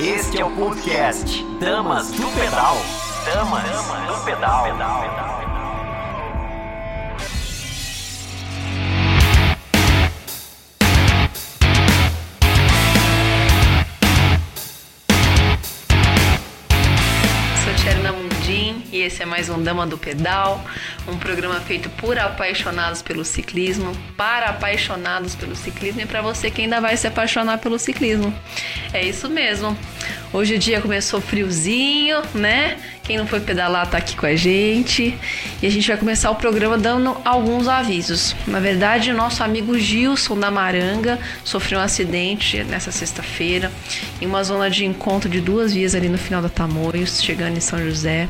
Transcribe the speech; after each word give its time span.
Este 0.00 0.40
é 0.40 0.44
o 0.44 0.50
podcast 0.50 1.44
Damas 1.60 2.10
do 2.10 2.28
Pedal. 2.28 2.76
Damas 3.24 3.62
do 4.08 4.24
Pedal. 4.24 5.32
e 18.92 19.00
esse 19.00 19.22
é 19.22 19.26
mais 19.26 19.48
um 19.48 19.60
Dama 19.62 19.86
do 19.86 19.96
Pedal, 19.96 20.62
um 21.06 21.16
programa 21.16 21.60
feito 21.60 21.90
por 21.90 22.18
apaixonados 22.18 23.02
pelo 23.02 23.24
ciclismo, 23.24 23.92
para 24.16 24.50
apaixonados 24.50 25.34
pelo 25.34 25.56
ciclismo 25.56 26.00
e 26.00 26.06
para 26.06 26.22
você 26.22 26.50
que 26.50 26.62
ainda 26.62 26.80
vai 26.80 26.96
se 26.96 27.06
apaixonar 27.06 27.58
pelo 27.58 27.78
ciclismo. 27.78 28.32
É 28.92 29.04
isso 29.04 29.28
mesmo. 29.28 29.76
Hoje 30.32 30.54
o 30.54 30.58
dia 30.58 30.80
começou 30.80 31.20
friozinho, 31.20 32.22
né? 32.34 32.78
Quem 33.02 33.18
não 33.18 33.26
foi 33.26 33.40
pedalar 33.40 33.86
tá 33.90 33.98
aqui 33.98 34.16
com 34.16 34.24
a 34.24 34.34
gente. 34.34 35.14
E 35.60 35.66
a 35.66 35.70
gente 35.70 35.86
vai 35.86 35.96
começar 35.96 36.30
o 36.30 36.36
programa 36.36 36.78
dando 36.78 37.16
alguns 37.24 37.68
avisos. 37.68 38.34
Na 38.46 38.60
verdade, 38.60 39.10
o 39.10 39.14
nosso 39.14 39.42
amigo 39.42 39.78
Gilson 39.78 40.38
da 40.38 40.50
Maranga 40.50 41.18
sofreu 41.44 41.80
um 41.80 41.82
acidente 41.82 42.64
nessa 42.64 42.90
sexta-feira 42.90 43.70
em 44.20 44.26
uma 44.26 44.42
zona 44.42 44.70
de 44.70 44.84
encontro 44.84 45.28
de 45.28 45.40
duas 45.40 45.74
vias 45.74 45.94
ali 45.94 46.08
no 46.08 46.18
final 46.18 46.40
da 46.40 46.48
Tamoios, 46.48 47.22
chegando 47.22 47.56
em 47.56 47.60
São 47.60 47.78
José. 47.78 48.28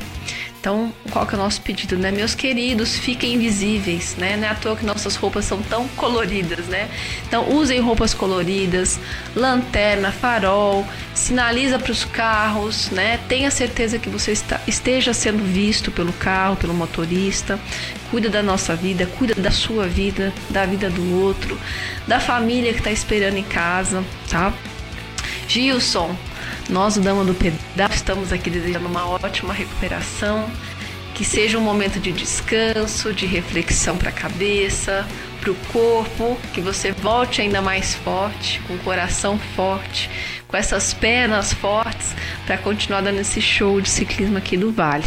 Então, 0.62 0.92
qual 1.10 1.26
que 1.26 1.34
é 1.34 1.38
o 1.38 1.40
nosso 1.40 1.60
pedido, 1.60 1.98
né? 1.98 2.12
Meus 2.12 2.36
queridos, 2.36 2.96
fiquem 2.96 3.34
invisíveis, 3.34 4.14
né? 4.16 4.36
Não 4.36 4.46
é 4.46 4.50
à 4.50 4.54
toa 4.54 4.76
que 4.76 4.86
nossas 4.86 5.16
roupas 5.16 5.44
são 5.44 5.60
tão 5.60 5.88
coloridas, 5.88 6.66
né? 6.66 6.88
Então, 7.26 7.52
usem 7.52 7.80
roupas 7.80 8.14
coloridas, 8.14 9.00
lanterna, 9.34 10.12
farol, 10.12 10.86
sinaliza 11.12 11.80
para 11.80 11.90
os 11.90 12.04
carros, 12.04 12.90
né? 12.90 13.18
Tenha 13.28 13.50
certeza 13.50 13.98
que 13.98 14.08
você 14.08 14.30
está, 14.30 14.60
esteja 14.64 15.12
sendo 15.12 15.42
visto 15.42 15.90
pelo 15.90 16.12
carro, 16.12 16.54
pelo 16.54 16.74
motorista. 16.74 17.58
Cuida 18.08 18.28
da 18.28 18.40
nossa 18.40 18.76
vida, 18.76 19.04
cuida 19.18 19.34
da 19.34 19.50
sua 19.50 19.88
vida, 19.88 20.32
da 20.48 20.64
vida 20.64 20.88
do 20.88 21.24
outro, 21.24 21.58
da 22.06 22.20
família 22.20 22.72
que 22.72 22.78
está 22.78 22.92
esperando 22.92 23.36
em 23.36 23.42
casa, 23.42 24.04
tá? 24.30 24.52
Gilson, 25.48 26.16
nós, 26.72 26.96
o 26.96 27.00
Dama 27.02 27.22
do 27.22 27.34
Pedal, 27.34 27.90
estamos 27.90 28.32
aqui 28.32 28.48
desejando 28.48 28.88
uma 28.88 29.06
ótima 29.06 29.52
recuperação, 29.52 30.50
que 31.14 31.22
seja 31.22 31.58
um 31.58 31.60
momento 31.60 32.00
de 32.00 32.10
descanso, 32.12 33.12
de 33.12 33.26
reflexão 33.26 33.98
para 33.98 34.08
a 34.08 34.12
cabeça, 34.12 35.06
para 35.38 35.50
o 35.50 35.54
corpo, 35.70 36.38
que 36.54 36.62
você 36.62 36.90
volte 36.90 37.42
ainda 37.42 37.60
mais 37.60 37.94
forte, 37.94 38.58
com 38.66 38.72
o 38.72 38.78
coração 38.78 39.38
forte, 39.54 40.08
com 40.48 40.56
essas 40.56 40.94
pernas 40.94 41.52
fortes, 41.52 42.14
para 42.46 42.56
continuar 42.56 43.02
dando 43.02 43.20
esse 43.20 43.42
show 43.42 43.78
de 43.78 43.90
ciclismo 43.90 44.38
aqui 44.38 44.56
do 44.56 44.72
Vale, 44.72 45.04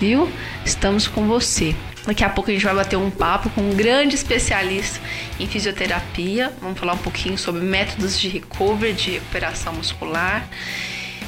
viu? 0.00 0.28
Estamos 0.64 1.06
com 1.06 1.28
você. 1.28 1.76
Daqui 2.04 2.24
a 2.24 2.28
pouco 2.28 2.50
a 2.50 2.52
gente 2.52 2.64
vai 2.64 2.74
bater 2.74 2.96
um 2.96 3.10
papo 3.10 3.48
com 3.50 3.60
um 3.60 3.74
grande 3.74 4.16
especialista 4.16 5.00
em 5.38 5.46
fisioterapia. 5.46 6.52
Vamos 6.60 6.78
falar 6.78 6.94
um 6.94 6.98
pouquinho 6.98 7.38
sobre 7.38 7.62
métodos 7.62 8.18
de 8.18 8.28
recovery, 8.28 8.92
de 8.92 9.10
recuperação 9.12 9.72
muscular. 9.74 10.44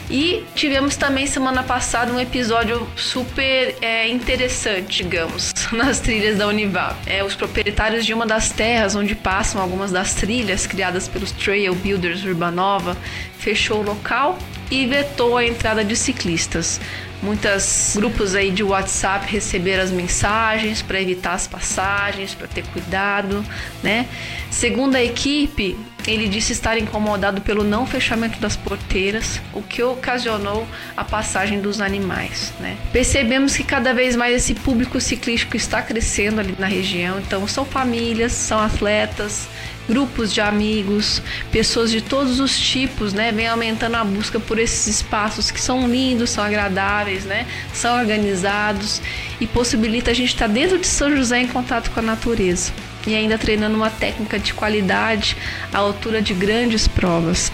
E 0.09 0.45
tivemos 0.55 0.97
também 0.97 1.27
semana 1.27 1.65
passada 1.65 2.13
um 2.13 2.21
episódio 2.21 2.87
super 2.97 3.77
é, 3.81 4.09
interessante, 4.09 5.03
digamos, 5.03 5.53
nas 5.73 5.99
trilhas 5.99 6.39
da 6.39 6.47
Univap. 6.47 6.97
É, 7.07 7.25
os 7.25 7.35
proprietários 7.35 8.07
de 8.07 8.15
uma 8.15 8.25
das 8.25 8.51
terras 8.51 8.95
onde 8.95 9.17
passam 9.17 9.61
algumas 9.61 9.91
das 9.91 10.15
trilhas 10.15 10.67
criadas 10.67 11.09
pelos 11.09 11.33
Trail 11.33 11.75
Builders 11.75 12.25
Urbanova 12.25 12.97
fechou 13.39 13.81
o 13.81 13.83
local 13.83 14.39
e 14.71 14.87
vetou 14.87 15.37
a 15.37 15.45
entrada 15.45 15.85
de 15.85 15.97
ciclistas. 15.97 16.81
Muitos 17.23 17.95
grupos 17.97 18.35
aí 18.35 18.51
de 18.51 18.63
WhatsApp 18.63 19.27
receberam 19.31 19.83
as 19.83 19.91
mensagens 19.91 20.83
para 20.83 21.01
evitar 21.01 21.33
as 21.33 21.47
passagens, 21.47 22.35
para 22.35 22.47
ter 22.47 22.65
cuidado, 22.67 23.45
né? 23.83 24.07
Segundo 24.51 24.97
a 24.97 25.03
equipe, 25.03 25.77
ele 26.11 26.29
disse 26.29 26.53
estar 26.53 26.79
incomodado 26.79 27.41
pelo 27.41 27.65
não 27.65 27.87
fechamento 27.87 28.39
das 28.39 28.57
porteiras, 28.57 29.41
o 29.53 29.63
que 29.63 29.83
ocasionou 29.83 30.67
a 30.97 31.05
passagem 31.05 31.61
dos 31.61 31.81
animais. 31.81 32.53
Né? 32.61 32.77
Percebemos 32.93 33.57
que 33.57 33.65
cada 33.65 33.93
vez 33.93 34.15
mais 34.15 34.35
esse 34.37 34.55
público 34.55 35.01
ciclístico 35.01 35.57
está 35.57 35.83
crescendo 35.83 36.41
ali 36.41 36.55
na 36.59 36.67
região, 36.67 37.19
então 37.19 37.47
são 37.49 37.65
famílias, 37.65 38.33
são 38.33 38.59
atletas, 38.59 39.49
grupos 39.89 40.33
de 40.33 40.41
amigos, 40.41 41.23
pessoas 41.51 41.91
de 41.91 42.01
todos 42.01 42.41
os 42.41 42.59
tipos, 42.59 43.13
né, 43.13 43.31
vem 43.31 43.47
aumentando 43.47 43.97
a 43.97 44.05
busca 44.05 44.41
por 44.41 44.59
esses 44.59 44.87
espaços 44.87 45.51
que 45.51 45.61
são 45.61 45.89
lindos, 45.89 46.31
são 46.31 46.43
agradáveis, 46.43 47.25
né, 47.25 47.47
são 47.73 47.99
organizados 47.99 49.01
e 49.41 49.47
possibilita 49.47 50.11
a 50.11 50.15
gente 50.15 50.29
estar 50.31 50.49
dentro 50.49 50.79
de 50.79 50.87
São 50.87 51.15
José 51.17 51.41
em 51.41 51.47
contato 51.47 51.91
com 51.91 52.01
a 52.01 52.03
natureza 52.03 52.73
e 53.07 53.15
ainda 53.15 53.39
treinando 53.39 53.77
uma 53.77 53.91
técnica 53.91 54.39
de 54.39 54.53
qualidade 54.53 55.37
à 55.73 55.79
altura 55.79 56.21
de 56.21 56.35
grandes 56.35 56.89
provas. 56.89 57.53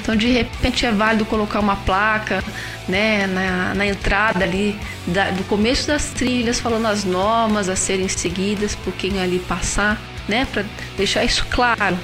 Então, 0.00 0.14
de 0.14 0.28
repente, 0.28 0.84
é 0.84 0.92
válido 0.92 1.24
colocar 1.24 1.60
uma 1.60 1.76
placa 1.76 2.42
né, 2.88 3.26
na, 3.26 3.74
na 3.74 3.86
entrada 3.86 4.44
ali 4.44 4.78
da, 5.06 5.30
do 5.30 5.44
começo 5.44 5.86
das 5.86 6.10
trilhas, 6.10 6.60
falando 6.60 6.86
as 6.86 7.04
normas 7.04 7.68
a 7.68 7.76
serem 7.76 8.08
seguidas 8.08 8.74
por 8.74 8.92
quem 8.94 9.20
ali 9.20 9.38
passar 9.38 10.00
né, 10.28 10.46
para 10.50 10.64
deixar 10.96 11.24
isso 11.24 11.46
claro. 11.50 11.98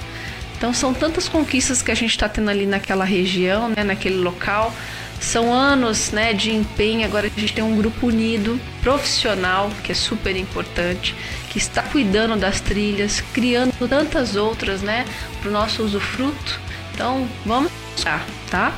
Então 0.57 0.73
são 0.75 0.93
tantas 0.93 1.29
conquistas 1.29 1.83
que 1.83 1.91
a 1.91 1.95
gente 1.95 2.11
está 2.11 2.29
tendo 2.29 2.51
ali 2.51 2.67
naquela 2.67 3.05
região, 3.05 3.69
né, 3.69 3.85
naquele 3.85 4.17
local. 4.17 4.75
São 5.21 5.53
anos 5.53 6.11
né, 6.11 6.33
de 6.33 6.51
empenho. 6.51 7.05
Agora 7.05 7.27
a 7.27 7.41
gente 7.41 7.53
tem 7.53 7.65
um 7.65 7.77
grupo 7.77 8.07
unido, 8.07 8.59
profissional, 8.83 9.71
que 9.83 9.93
é 9.93 9.95
super 9.95 10.37
importante, 10.37 11.15
que 11.51 11.59
está 11.59 11.83
cuidando 11.83 12.37
das 12.37 12.61
trilhas, 12.61 13.21
criando 13.33 13.73
tantas 13.89 14.37
outras 14.37 14.83
né, 14.83 15.05
para 15.41 15.49
o 15.49 15.53
nosso 15.53 15.83
usufruto. 15.83 16.61
Então 16.95 17.29
vamos 17.45 17.71
lá, 18.05 18.25
tá? 18.51 18.73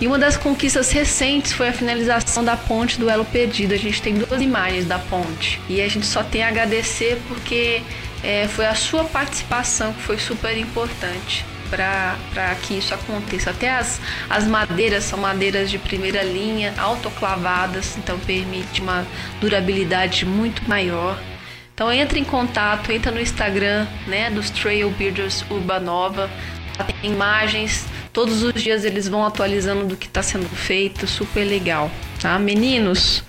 E 0.00 0.06
uma 0.06 0.18
das 0.18 0.36
conquistas 0.36 0.90
recentes 0.90 1.52
foi 1.52 1.68
a 1.68 1.72
finalização 1.72 2.42
da 2.42 2.56
ponte 2.56 2.98
do 2.98 3.08
Elo 3.08 3.24
Perdido. 3.24 3.74
A 3.74 3.76
gente 3.76 4.00
tem 4.00 4.14
duas 4.14 4.40
imagens 4.40 4.86
da 4.86 4.98
ponte 4.98 5.60
e 5.68 5.80
a 5.80 5.88
gente 5.88 6.06
só 6.06 6.22
tem 6.22 6.42
a 6.42 6.48
agradecer 6.48 7.20
porque 7.28 7.82
é, 8.22 8.48
foi 8.48 8.66
a 8.66 8.74
sua 8.74 9.04
participação 9.04 9.92
que 9.92 10.02
foi 10.02 10.18
super 10.18 10.56
importante 10.56 11.44
para 11.70 12.54
que 12.62 12.74
isso 12.78 12.92
aconteça. 12.92 13.50
Até 13.50 13.70
as, 13.70 14.00
as 14.28 14.46
madeiras 14.46 15.04
são 15.04 15.18
madeiras 15.18 15.70
de 15.70 15.78
primeira 15.78 16.22
linha, 16.22 16.74
autoclavadas, 16.76 17.96
então 17.96 18.18
permite 18.18 18.80
uma 18.80 19.06
durabilidade 19.40 20.26
muito 20.26 20.68
maior. 20.68 21.18
Então 21.72 21.92
entre 21.92 22.18
em 22.18 22.24
contato, 22.24 22.92
entra 22.92 23.10
no 23.10 23.20
Instagram 23.20 23.86
né, 24.06 24.30
dos 24.30 24.50
Trail 24.50 24.90
Builders 24.90 25.44
Urbanova, 25.48 26.28
tem 26.84 27.10
imagens, 27.10 27.86
todos 28.12 28.42
os 28.42 28.54
dias 28.54 28.84
eles 28.84 29.08
vão 29.08 29.24
atualizando 29.24 29.86
do 29.86 29.96
que 29.96 30.06
está 30.06 30.22
sendo 30.22 30.48
feito, 30.48 31.06
super 31.06 31.44
legal. 31.44 31.90
Tá? 32.20 32.38
Meninos, 32.38 33.22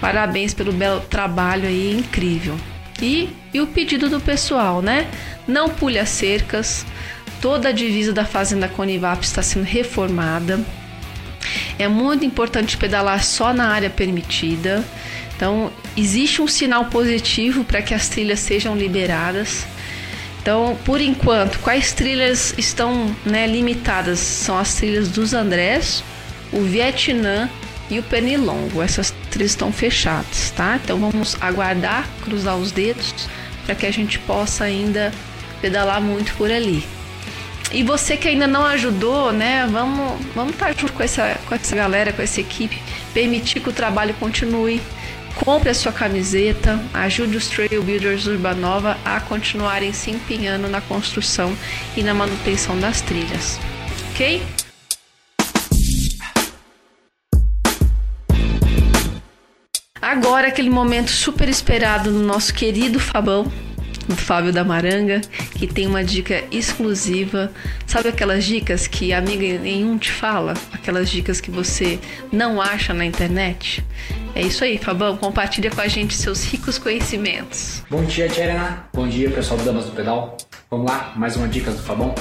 parabéns 0.00 0.54
pelo 0.54 0.72
belo 0.72 1.00
trabalho 1.00 1.68
aí, 1.68 1.96
incrível. 1.96 2.56
E, 3.00 3.28
e 3.52 3.60
o 3.60 3.66
pedido 3.66 4.08
do 4.08 4.20
pessoal, 4.20 4.80
né? 4.80 5.08
Não 5.46 5.68
pule 5.68 5.98
as 5.98 6.08
cercas. 6.08 6.86
Toda 7.44 7.68
a 7.68 7.72
divisa 7.72 8.10
da 8.10 8.24
Fazenda 8.24 8.68
Conivap 8.68 9.22
está 9.22 9.42
sendo 9.42 9.66
reformada. 9.66 10.64
É 11.78 11.86
muito 11.86 12.24
importante 12.24 12.74
pedalar 12.78 13.22
só 13.22 13.52
na 13.52 13.68
área 13.68 13.90
permitida. 13.90 14.82
Então, 15.36 15.70
existe 15.94 16.40
um 16.40 16.48
sinal 16.48 16.86
positivo 16.86 17.62
para 17.62 17.82
que 17.82 17.92
as 17.92 18.08
trilhas 18.08 18.40
sejam 18.40 18.74
liberadas. 18.74 19.66
Então, 20.40 20.78
por 20.86 21.02
enquanto, 21.02 21.58
quais 21.58 21.92
trilhas 21.92 22.54
estão 22.56 23.14
né, 23.26 23.46
limitadas? 23.46 24.20
São 24.20 24.56
as 24.56 24.76
trilhas 24.76 25.08
dos 25.10 25.34
Andrés, 25.34 26.02
o 26.50 26.62
Vietnã 26.62 27.50
e 27.90 27.98
o 27.98 28.02
Pernilongo. 28.02 28.80
Essas 28.80 29.14
três 29.30 29.50
estão 29.50 29.70
fechadas, 29.70 30.50
tá? 30.56 30.80
Então 30.82 30.98
vamos 30.98 31.36
aguardar, 31.42 32.08
cruzar 32.22 32.56
os 32.56 32.72
dedos 32.72 33.28
para 33.66 33.74
que 33.74 33.84
a 33.84 33.92
gente 33.92 34.18
possa 34.20 34.64
ainda 34.64 35.12
pedalar 35.60 36.00
muito 36.00 36.32
por 36.36 36.50
ali. 36.50 36.82
E 37.72 37.82
você 37.82 38.16
que 38.16 38.28
ainda 38.28 38.46
não 38.46 38.64
ajudou, 38.64 39.32
né? 39.32 39.66
Vamos, 39.70 40.24
vamos 40.34 40.54
estar 40.54 40.66
tá 40.66 40.74
junto 40.78 40.92
com 40.92 41.02
essa, 41.02 41.38
com 41.46 41.54
essa 41.54 41.74
galera, 41.74 42.12
com 42.12 42.22
essa 42.22 42.40
equipe, 42.40 42.80
permitir 43.12 43.60
que 43.60 43.68
o 43.68 43.72
trabalho 43.72 44.14
continue. 44.14 44.80
Compre 45.44 45.70
a 45.70 45.74
sua 45.74 45.90
camiseta, 45.90 46.80
ajude 46.94 47.36
os 47.36 47.48
Trail 47.48 47.82
Builders 47.82 48.26
Urbanova 48.26 48.96
a 49.04 49.18
continuarem 49.18 49.92
se 49.92 50.12
empenhando 50.12 50.68
na 50.68 50.80
construção 50.80 51.56
e 51.96 52.02
na 52.04 52.14
manutenção 52.14 52.78
das 52.78 53.00
trilhas. 53.00 53.58
Ok? 54.12 54.40
Agora 60.00 60.48
aquele 60.48 60.70
momento 60.70 61.10
super 61.10 61.48
esperado 61.48 62.12
do 62.12 62.20
nosso 62.20 62.54
querido 62.54 63.00
Fabão, 63.00 63.50
do 64.08 64.16
Fábio 64.16 64.52
da 64.52 64.64
Maranga, 64.64 65.20
que 65.54 65.66
tem 65.66 65.86
uma 65.86 66.04
dica 66.04 66.44
exclusiva. 66.50 67.50
Sabe 67.86 68.08
aquelas 68.08 68.44
dicas 68.44 68.86
que 68.86 69.12
amiga 69.12 69.58
nenhum 69.58 69.98
te 69.98 70.10
fala? 70.10 70.54
Aquelas 70.72 71.10
dicas 71.10 71.40
que 71.40 71.50
você 71.50 71.98
não 72.32 72.60
acha 72.60 72.92
na 72.92 73.04
internet? 73.04 73.84
É 74.34 74.42
isso 74.42 74.64
aí, 74.64 74.78
Fabão. 74.78 75.16
Compartilha 75.16 75.70
com 75.70 75.80
a 75.80 75.88
gente 75.88 76.14
seus 76.14 76.44
ricos 76.44 76.78
conhecimentos. 76.78 77.82
Bom 77.88 78.04
dia, 78.04 78.28
Tcherena. 78.28 78.88
Bom 78.92 79.08
dia, 79.08 79.30
pessoal 79.30 79.58
do 79.58 79.64
Damas 79.64 79.84
do 79.86 79.92
Pedal. 79.92 80.36
Vamos 80.70 80.90
lá, 80.90 81.12
mais 81.16 81.36
uma 81.36 81.46
dica 81.46 81.70
do 81.70 81.78
Fabão. 81.78 82.14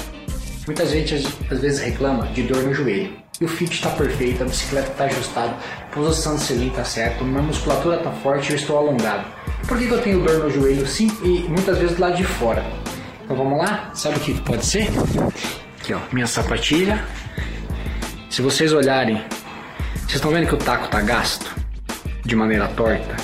Muita 0.65 0.86
gente 0.86 1.15
às 1.15 1.59
vezes 1.59 1.79
reclama 1.81 2.27
de 2.27 2.44
dor 2.44 2.63
no 2.63 2.74
joelho. 2.74 3.22
O 3.43 3.47
fit 3.47 3.73
está 3.73 3.89
perfeito, 3.89 4.41
a 4.41 4.45
bicicleta 4.45 4.89
está 4.89 5.03
ajustada, 5.03 5.57
a 5.81 5.93
posição 5.93 6.35
do 6.35 6.39
selim 6.39 6.69
está 6.69 6.85
certa, 6.85 7.25
minha 7.25 7.41
musculatura 7.41 7.97
está 7.97 8.09
forte 8.09 8.51
eu 8.51 8.55
estou 8.55 8.77
alongado. 8.77 9.25
Por 9.67 9.77
que, 9.77 9.85
que 9.85 9.91
eu 9.91 10.01
tenho 10.01 10.23
dor 10.23 10.45
no 10.45 10.49
joelho 10.49 10.87
sim 10.87 11.11
e 11.21 11.39
muitas 11.49 11.77
vezes 11.77 11.97
do 11.97 12.01
lado 12.01 12.15
de 12.15 12.23
fora? 12.23 12.63
Então 13.21 13.35
vamos 13.35 13.57
lá? 13.57 13.91
Sabe 13.93 14.15
o 14.15 14.19
que 14.21 14.39
pode 14.39 14.65
ser? 14.65 14.87
Aqui 15.77 15.93
ó, 15.93 15.99
minha 16.13 16.25
sapatilha. 16.25 17.03
Se 18.29 18.41
vocês 18.41 18.71
olharem, 18.71 19.21
vocês 19.95 20.15
estão 20.15 20.31
vendo 20.31 20.47
que 20.47 20.55
o 20.55 20.57
taco 20.57 20.85
está 20.85 21.01
gasto 21.01 21.53
de 22.23 22.37
maneira 22.37 22.69
torta? 22.69 23.17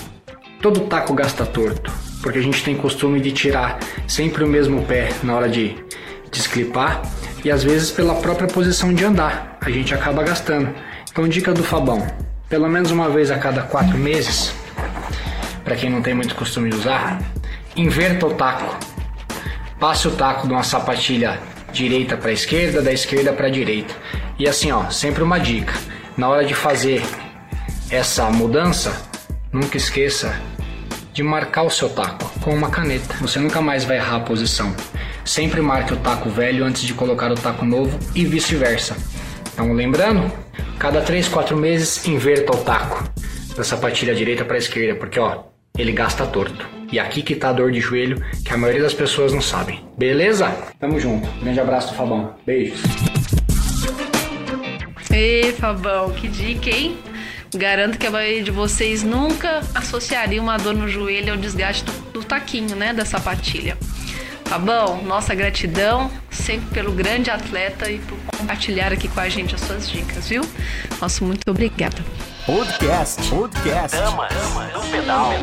Todo 0.62 0.82
taco 0.82 1.14
gasta 1.14 1.46
torto, 1.46 1.94
porque 2.22 2.40
a 2.40 2.44
gente 2.44 2.62
tem 2.62 2.76
costume 2.76 3.22
de 3.22 3.32
tirar 3.32 3.80
sempre 4.06 4.44
o 4.44 4.48
mesmo 4.48 4.84
pé 4.86 5.14
na 5.24 5.34
hora 5.34 5.48
de 5.48 5.82
desclipar 6.30 7.04
e 7.44 7.52
às 7.52 7.64
vezes 7.64 7.92
pela 7.92 8.16
própria 8.16 8.48
posição 8.48 8.94
de 8.94 9.04
andar 9.06 9.58
a 9.62 9.70
gente 9.70 9.94
acaba 9.94 10.24
gastando. 10.24 10.74
Então, 11.12 11.28
dica 11.28 11.54
do 11.54 11.64
Fabão: 11.64 12.06
pelo 12.48 12.68
menos 12.68 12.92
uma 12.92 13.10
vez 13.10 13.32
a 13.32 13.38
cada 13.38 13.62
quatro 13.64 13.98
meses, 13.98 14.54
para 15.64 15.76
quem 15.76 15.90
não 15.90 16.02
tem 16.02 16.14
muito 16.14 16.36
costume 16.36 16.70
de 16.70 16.78
usar, 16.78 17.20
inverta 17.76 18.26
o 18.26 18.34
taco. 18.34 18.78
Passe 19.80 20.08
o 20.08 20.12
taco 20.12 20.48
de 20.48 20.54
uma 20.54 20.64
sapatilha 20.64 21.40
direita 21.72 22.18
para 22.18 22.32
esquerda, 22.32 22.82
da 22.82 22.92
esquerda 22.92 23.32
para 23.32 23.50
direita. 23.50 23.94
E 24.38 24.48
assim, 24.48 24.72
ó, 24.72 24.90
sempre 24.90 25.24
uma 25.24 25.40
dica: 25.40 25.74
na 26.18 26.28
hora 26.30 26.46
de 26.46 26.54
fazer 26.54 27.04
essa 27.90 28.30
mudança, 28.30 28.96
nunca 29.52 29.78
esqueça 29.78 30.36
de 31.14 31.24
marcar 31.24 31.64
o 31.64 31.70
seu 31.70 31.90
taco 31.90 32.32
com 32.40 32.54
uma 32.54 32.70
caneta. 32.70 33.16
Você 33.22 33.40
nunca 33.40 33.62
mais 33.62 33.84
vai 33.84 33.98
errar 33.98 34.18
a 34.18 34.22
posição. 34.22 34.74
Sempre 35.30 35.62
marque 35.62 35.94
o 35.94 35.98
taco 35.98 36.28
velho 36.28 36.66
antes 36.66 36.82
de 36.82 36.92
colocar 36.92 37.32
o 37.32 37.36
taco 37.36 37.64
novo 37.64 38.00
e 38.16 38.26
vice-versa. 38.26 38.98
Então, 39.54 39.72
lembrando, 39.74 40.32
cada 40.80 41.02
3, 41.02 41.28
4 41.28 41.56
meses 41.56 42.04
inverta 42.08 42.52
o 42.52 42.58
taco 42.64 43.08
da 43.56 43.64
sapatilha 43.64 44.16
direita 44.16 44.44
para 44.44 44.56
a 44.56 44.58
esquerda, 44.58 44.96
porque 44.96 45.20
ó, 45.20 45.44
ele 45.78 45.92
gasta 45.92 46.26
torto. 46.26 46.68
E 46.92 46.98
aqui 46.98 47.22
que 47.22 47.36
tá 47.36 47.50
a 47.50 47.54
dor 47.54 47.72
de 47.72 47.80
joelho, 47.80 48.20
que 48.44 48.52
a 48.52 48.58
maioria 48.58 48.82
das 48.82 48.96
pessoas 48.96 49.32
não 49.32 49.40
sabem. 49.40 49.86
Beleza? 49.96 50.50
Tamo 50.80 51.00
junto. 51.00 51.30
Grande 51.40 51.60
abraço 51.60 51.94
Fabão. 51.94 52.34
Beijos. 52.44 52.82
Ei, 55.12 55.54
Fabão, 55.54 56.10
que 56.10 56.28
dica, 56.28 56.72
hein? 56.72 56.98
Garanto 57.56 58.00
que 58.00 58.08
a 58.08 58.12
maioria 58.12 58.42
de 58.42 58.50
vocês 58.50 59.04
nunca 59.04 59.62
associaria 59.76 60.42
uma 60.42 60.58
dor 60.58 60.74
no 60.74 60.88
joelho 60.88 61.34
ao 61.34 61.38
desgaste 61.38 61.84
do, 61.84 61.92
do 62.14 62.24
taquinho, 62.24 62.76
né? 62.76 62.94
Da 62.94 63.06
sapatilha. 63.06 63.78
Fabão, 64.50 65.04
nossa 65.04 65.36
gratidão 65.36 66.10
sempre 66.32 66.72
pelo 66.72 66.92
grande 66.92 67.30
atleta 67.30 67.88
e 67.92 68.00
por 68.00 68.18
compartilhar 68.36 68.92
aqui 68.92 69.08
com 69.08 69.20
a 69.20 69.30
gente 69.30 69.54
as 69.54 69.62
suas 69.62 69.88
dicas, 69.88 70.28
viu? 70.28 70.42
Nosso 71.00 71.24
muito 71.24 71.48
obrigada. 71.52 72.04
Podcast, 72.48 73.30
podcast. 73.30 73.96
Damas, 73.96 74.34
Damas 74.34 74.74
do 74.74 74.92
pedal. 74.92 75.34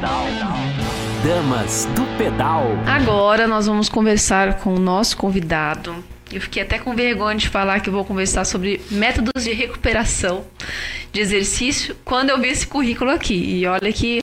Damas 1.25 1.88
do 1.94 2.19
pedal. 2.19 2.64
Agora 2.85 3.47
nós 3.47 3.69
vamos 3.69 3.88
conversar 3.88 4.55
com 4.58 4.75
o 4.75 4.81
nosso 4.81 5.17
convidado. 5.17 5.94
Eu 6.32 6.41
fiquei 6.41 6.64
até 6.64 6.76
com 6.76 6.93
vergonha 6.93 7.38
de 7.38 7.49
falar 7.49 7.79
que 7.79 7.88
vou 7.88 8.05
conversar 8.05 8.44
sobre 8.44 8.81
métodos 8.91 9.44
de 9.44 9.52
recuperação 9.52 10.44
de 11.12 11.20
exercício 11.20 11.97
quando 12.05 12.31
eu 12.31 12.41
vi 12.41 12.49
esse 12.49 12.67
currículo 12.67 13.12
aqui. 13.12 13.35
E 13.35 13.67
olha 13.69 13.93
que 13.93 14.20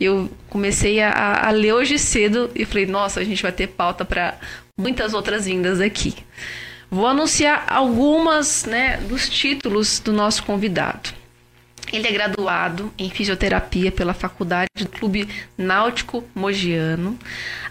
eu 0.00 0.30
comecei 0.48 1.00
a, 1.00 1.48
a 1.48 1.50
ler 1.50 1.72
hoje 1.72 1.98
cedo 1.98 2.50
e 2.54 2.64
falei, 2.64 2.86
nossa, 2.86 3.20
a 3.20 3.24
gente 3.24 3.42
vai 3.42 3.52
ter 3.52 3.68
pauta 3.68 4.04
para 4.04 4.38
muitas 4.78 5.14
outras 5.14 5.46
vindas 5.46 5.80
aqui. 5.80 6.14
Vou 6.90 7.06
anunciar 7.06 7.64
algumas 7.68 8.64
né, 8.64 8.98
dos 9.08 9.28
títulos 9.28 9.98
do 9.98 10.12
nosso 10.12 10.44
convidado. 10.44 11.10
Ele 11.92 12.06
é 12.06 12.12
graduado 12.12 12.92
em 12.98 13.08
fisioterapia 13.10 13.92
pela 13.92 14.12
Faculdade 14.12 14.68
do 14.78 14.88
Clube 14.88 15.28
Náutico 15.56 16.24
Mogiano. 16.34 17.18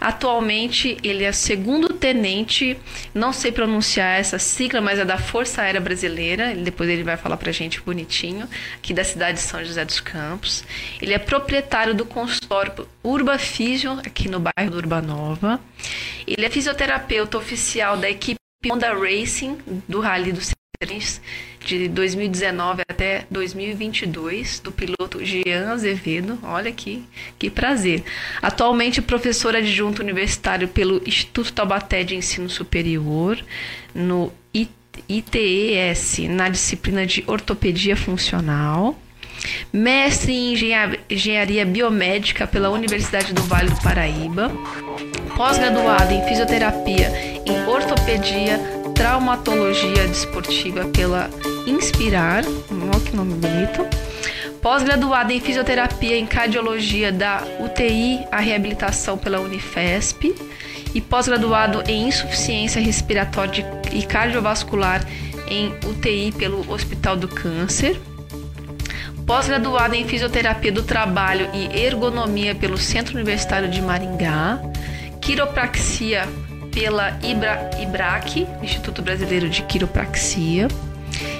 Atualmente, 0.00 0.96
ele 1.02 1.24
é 1.24 1.32
segundo 1.32 1.90
tenente, 1.94 2.78
não 3.14 3.32
sei 3.32 3.52
pronunciar 3.52 4.18
essa 4.18 4.38
sigla, 4.38 4.80
mas 4.80 4.98
é 4.98 5.04
da 5.04 5.18
Força 5.18 5.62
Aérea 5.62 5.80
Brasileira. 5.80 6.54
Depois 6.54 6.88
ele 6.88 7.02
vai 7.02 7.16
falar 7.16 7.36
pra 7.36 7.52
gente 7.52 7.80
bonitinho, 7.80 8.48
aqui 8.76 8.94
da 8.94 9.04
cidade 9.04 9.38
de 9.38 9.44
São 9.44 9.64
José 9.64 9.84
dos 9.84 10.00
Campos. 10.00 10.64
Ele 11.00 11.12
é 11.12 11.18
proprietário 11.18 11.94
do 11.94 12.04
consultório 12.04 12.88
Urba 13.02 13.38
Fisio, 13.38 14.00
aqui 14.04 14.28
no 14.28 14.40
bairro 14.40 14.70
do 14.70 14.76
Urbanova. 14.78 15.60
Ele 16.26 16.44
é 16.44 16.50
fisioterapeuta 16.50 17.38
oficial 17.38 17.96
da 17.96 18.10
equipe 18.10 18.36
Honda 18.66 18.92
Racing 18.94 19.58
do 19.86 20.00
Rally 20.00 20.32
do 20.32 20.40
de 21.66 21.88
2019 21.88 22.82
até 22.88 23.26
2022, 23.28 24.60
do 24.60 24.70
piloto 24.70 25.24
Jean 25.24 25.72
Azevedo. 25.72 26.38
Olha 26.44 26.70
que, 26.70 27.02
que 27.36 27.50
prazer. 27.50 28.04
Atualmente 28.40 29.02
professor 29.02 29.56
adjunto 29.56 30.00
universitário 30.00 30.68
pelo 30.68 31.02
Instituto 31.04 31.52
Taubaté 31.52 32.04
de 32.04 32.14
Ensino 32.14 32.48
Superior, 32.48 33.36
no 33.92 34.32
ITES, 35.08 36.18
na 36.30 36.48
disciplina 36.48 37.04
de 37.04 37.24
Ortopedia 37.26 37.96
Funcional. 37.96 38.96
Mestre 39.72 40.32
em 40.32 40.54
Engenharia 41.10 41.66
Biomédica 41.66 42.46
pela 42.46 42.70
Universidade 42.70 43.34
do 43.34 43.42
Vale 43.42 43.70
do 43.70 43.82
Paraíba. 43.82 44.50
Pós-graduado 45.36 46.14
em 46.14 46.26
Fisioterapia 46.26 47.10
em 47.44 47.68
Ortopedia 47.68 48.75
Traumatologia 48.96 50.08
Desportiva 50.08 50.86
pela 50.86 51.28
Inspirar, 51.66 52.44
olha 52.46 53.00
que 53.00 53.14
nome 53.14 53.34
bonito. 53.34 53.86
Pós-graduada 54.62 55.32
em 55.32 55.40
Fisioterapia 55.40 56.16
em 56.16 56.26
Cardiologia 56.26 57.12
da 57.12 57.42
UTI 57.60 58.26
a 58.32 58.40
Reabilitação 58.40 59.18
pela 59.18 59.38
Unifesp 59.38 60.34
e 60.94 61.00
pós-graduado 61.00 61.82
em 61.86 62.08
Insuficiência 62.08 62.80
Respiratória 62.80 63.64
e 63.92 64.02
Cardiovascular 64.02 65.06
em 65.46 65.74
UTI 65.86 66.32
pelo 66.32 66.68
Hospital 66.72 67.16
do 67.16 67.28
Câncer. 67.28 68.00
Pós-graduada 69.26 69.94
em 69.94 70.08
Fisioterapia 70.08 70.72
do 70.72 70.82
Trabalho 70.82 71.50
e 71.52 71.78
Ergonomia 71.78 72.54
pelo 72.54 72.78
Centro 72.78 73.14
Universitário 73.14 73.68
de 73.68 73.82
Maringá. 73.82 74.58
Quiropraxia 75.20 76.26
pela 76.76 77.18
Ibra, 77.22 77.70
IBRAC, 77.80 78.46
Instituto 78.62 79.00
Brasileiro 79.00 79.48
de 79.48 79.62
Quiropraxia, 79.62 80.68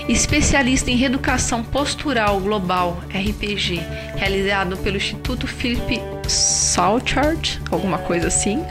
especialista 0.08 0.90
em 0.90 0.96
reeducação 0.96 1.62
postural 1.62 2.40
global, 2.40 3.02
RPG, 3.10 3.82
realizado 4.16 4.78
pelo 4.78 4.96
Instituto 4.96 5.46
Philip 5.46 6.00
Souchard, 6.26 7.60
alguma 7.70 7.98
coisa 7.98 8.28
assim. 8.28 8.60
uh, 8.60 8.64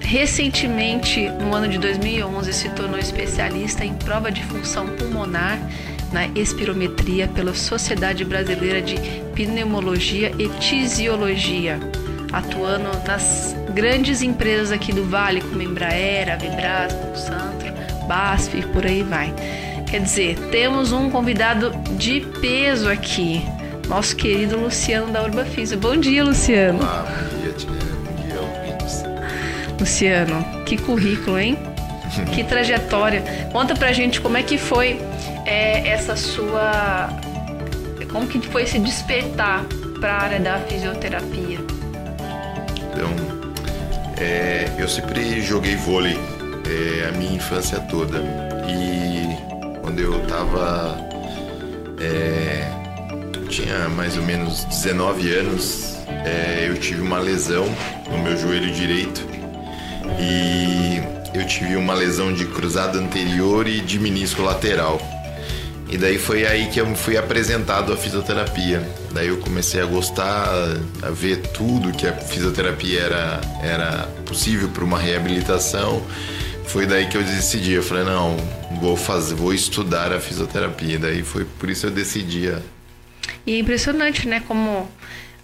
recentemente, 0.04 1.30
no 1.30 1.54
ano 1.54 1.66
de 1.66 1.78
2011, 1.78 2.52
se 2.52 2.68
tornou 2.68 2.98
especialista 2.98 3.86
em 3.86 3.94
prova 3.94 4.30
de 4.30 4.44
função 4.44 4.86
pulmonar 4.98 5.58
na 6.12 6.26
espirometria 6.26 7.26
pela 7.26 7.54
Sociedade 7.54 8.22
Brasileira 8.22 8.82
de 8.82 8.96
Pneumologia 9.34 10.30
e 10.38 10.46
Tisiologia 10.58 11.80
atuando 12.32 12.90
nas 13.06 13.56
grandes 13.74 14.22
empresas 14.22 14.72
aqui 14.72 14.92
do 14.92 15.04
Vale, 15.04 15.40
como 15.40 15.62
Embraer, 15.62 16.32
Avibras, 16.32 16.94
Monsanto, 16.94 17.66
BASF 18.06 18.58
e 18.58 18.62
por 18.62 18.84
aí 18.84 19.02
vai. 19.02 19.32
Quer 19.88 20.02
dizer, 20.02 20.38
temos 20.50 20.92
um 20.92 21.10
convidado 21.10 21.70
de 21.96 22.20
peso 22.40 22.88
aqui, 22.88 23.44
nosso 23.88 24.14
querido 24.14 24.58
Luciano 24.58 25.12
da 25.12 25.22
Urbafísio. 25.22 25.78
Bom 25.78 25.96
dia, 25.96 26.22
Luciano. 26.22 26.78
Olá, 26.78 27.06
bom 27.08 27.38
dia, 27.40 27.52
Tia. 27.52 27.70
Bom 27.70 28.22
dia, 28.22 28.40
ouvintes. 28.40 29.02
Luciano, 29.78 30.64
que 30.64 30.76
currículo, 30.76 31.38
hein? 31.38 31.58
que 32.34 32.44
trajetória. 32.44 33.22
Conta 33.52 33.74
pra 33.74 33.92
gente 33.92 34.20
como 34.20 34.36
é 34.36 34.42
que 34.42 34.58
foi 34.58 35.00
é, 35.46 35.88
essa 35.88 36.16
sua. 36.16 37.08
Como 38.12 38.26
que 38.26 38.40
foi 38.40 38.66
se 38.66 38.78
despertar 38.78 39.64
para 40.00 40.12
a 40.14 40.22
área 40.22 40.40
da 40.40 40.58
fisioterapia? 40.60 41.58
Então, 42.90 43.39
é, 44.20 44.70
eu 44.78 44.88
sempre 44.88 45.40
joguei 45.40 45.76
vôlei 45.76 46.18
é, 46.66 47.08
a 47.08 47.12
minha 47.12 47.36
infância 47.36 47.80
toda. 47.80 48.18
E 48.68 49.80
quando 49.80 49.98
eu 49.98 50.22
estava 50.22 50.96
é, 52.00 52.70
tinha 53.48 53.88
mais 53.88 54.16
ou 54.16 54.22
menos 54.22 54.64
19 54.64 55.32
anos, 55.34 55.96
é, 56.24 56.66
eu 56.68 56.78
tive 56.78 57.00
uma 57.00 57.18
lesão 57.18 57.66
no 58.10 58.18
meu 58.18 58.36
joelho 58.36 58.70
direito 58.72 59.26
e 60.18 61.00
eu 61.36 61.46
tive 61.46 61.76
uma 61.76 61.94
lesão 61.94 62.32
de 62.32 62.44
cruzado 62.46 62.98
anterior 62.98 63.66
e 63.66 63.80
de 63.80 63.98
menisco 63.98 64.42
lateral. 64.42 65.00
E 65.90 65.98
daí 65.98 66.18
foi 66.18 66.46
aí 66.46 66.68
que 66.68 66.80
eu 66.80 66.86
fui 66.94 67.16
apresentado 67.16 67.92
à 67.92 67.96
fisioterapia. 67.96 68.80
Daí 69.12 69.26
eu 69.26 69.38
comecei 69.38 69.80
a 69.80 69.84
gostar, 69.84 70.48
a 71.02 71.10
ver 71.10 71.38
tudo 71.48 71.90
que 71.90 72.06
a 72.06 72.12
fisioterapia 72.12 73.00
era, 73.00 73.40
era 73.60 74.08
possível 74.24 74.68
para 74.68 74.84
uma 74.84 74.98
reabilitação. 74.98 76.00
Foi 76.66 76.86
daí 76.86 77.08
que 77.08 77.16
eu 77.16 77.24
decidi, 77.24 77.72
eu 77.72 77.82
falei, 77.82 78.04
não, 78.04 78.36
vou 78.80 78.96
fazer, 78.96 79.34
vou 79.34 79.52
estudar 79.52 80.12
a 80.12 80.20
fisioterapia. 80.20 80.96
Daí 80.96 81.24
foi 81.24 81.44
por 81.44 81.68
isso 81.68 81.86
eu 81.86 81.90
decidi. 81.90 82.52
E 83.44 83.54
é 83.54 83.58
impressionante, 83.58 84.28
né, 84.28 84.40
como 84.46 84.88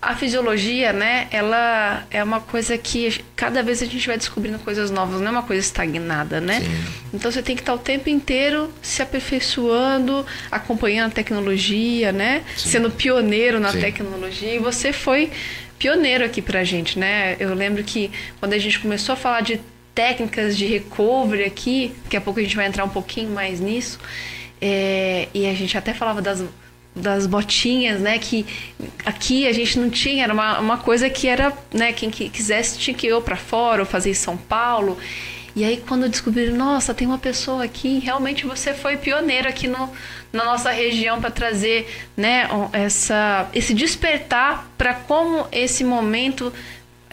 a 0.01 0.15
fisiologia, 0.15 0.93
né, 0.93 1.27
ela 1.31 2.07
é 2.11 2.23
uma 2.23 2.41
coisa 2.41 2.77
que 2.77 3.25
cada 3.35 3.63
vez 3.63 3.83
a 3.83 3.87
gente 3.87 4.07
vai 4.07 4.17
descobrindo 4.17 4.59
coisas 4.59 4.91
novas, 4.91 5.21
não 5.21 5.29
é 5.29 5.31
uma 5.31 5.43
coisa 5.43 5.61
estagnada, 5.61 6.41
né? 6.41 6.61
Sim. 6.61 6.85
Então 7.15 7.31
você 7.31 7.43
tem 7.43 7.57
que 7.57 7.63
estar 7.63 7.75
o 7.75 7.79
tempo 7.79 8.09
inteiro 8.09 8.73
se 8.83 9.03
aperfeiçoando, 9.03 10.25
acompanhando 10.51 11.09
a 11.09 11.15
tecnologia, 11.15 12.13
né? 12.13 12.45
Sim. 12.57 12.69
Sendo 12.69 12.91
pioneiro 12.91 13.59
na 13.59 13.73
Sim. 13.73 13.81
tecnologia. 13.81 14.55
E 14.55 14.59
você 14.59 14.93
foi 14.93 15.31
pioneiro 15.79 16.25
aqui 16.25 16.41
pra 16.43 16.63
gente, 16.65 16.99
né? 16.99 17.37
Eu 17.39 17.55
lembro 17.55 17.83
que 17.83 18.11
quando 18.39 18.53
a 18.53 18.59
gente 18.59 18.79
começou 18.79 19.15
a 19.15 19.17
falar 19.17 19.41
de 19.41 19.61
técnicas 19.95 20.57
de 20.57 20.67
recovery 20.67 21.45
aqui, 21.45 21.93
daqui 22.05 22.17
a 22.17 22.21
pouco 22.21 22.39
a 22.39 22.43
gente 22.43 22.55
vai 22.55 22.67
entrar 22.67 22.85
um 22.85 22.89
pouquinho 22.89 23.31
mais 23.31 23.61
nisso, 23.61 23.99
é, 24.61 25.29
e 25.33 25.47
a 25.47 25.55
gente 25.55 25.77
até 25.77 25.93
falava 25.95 26.21
das 26.21 26.45
das 26.97 27.27
botinhas, 27.27 28.01
né? 28.01 28.19
Que 28.19 28.47
aqui 29.05 29.47
a 29.47 29.53
gente 29.53 29.79
não 29.79 29.91
tinha, 29.91 30.25
era 30.25 30.33
uma, 30.33 30.59
uma 30.59 30.79
coisa 30.79 31.11
que 31.11 31.29
era, 31.29 31.53
né? 31.73 31.93
Quem 31.93 32.11
quisesse 32.11 32.79
tinha 32.79 32.97
que 32.97 33.07
ir 33.07 33.23
para 33.23 33.37
fora 33.37 33.83
ou 33.83 33.87
fazer 33.87 34.11
em 34.11 34.15
São 34.15 34.37
Paulo. 34.37 34.99
E 35.55 35.65
aí 35.65 35.83
quando 35.87 36.09
descobriram, 36.09 36.57
nossa, 36.57 36.95
tem 36.95 37.07
uma 37.07 37.19
pessoa 37.19 37.65
aqui, 37.65 37.99
realmente 37.99 38.47
você 38.47 38.75
foi 38.75 38.97
pioneiro 38.97 39.49
aqui 39.49 39.67
no, 39.69 39.91
na 40.33 40.45
nossa 40.45 40.71
região 40.71 41.21
para 41.21 41.31
trazer, 41.31 41.87
né? 42.17 42.49
Essa, 42.73 43.49
esse 43.53 43.75
despertar 43.75 44.67
para 44.79 44.95
como 44.95 45.47
esse 45.53 45.85
momento 45.85 46.53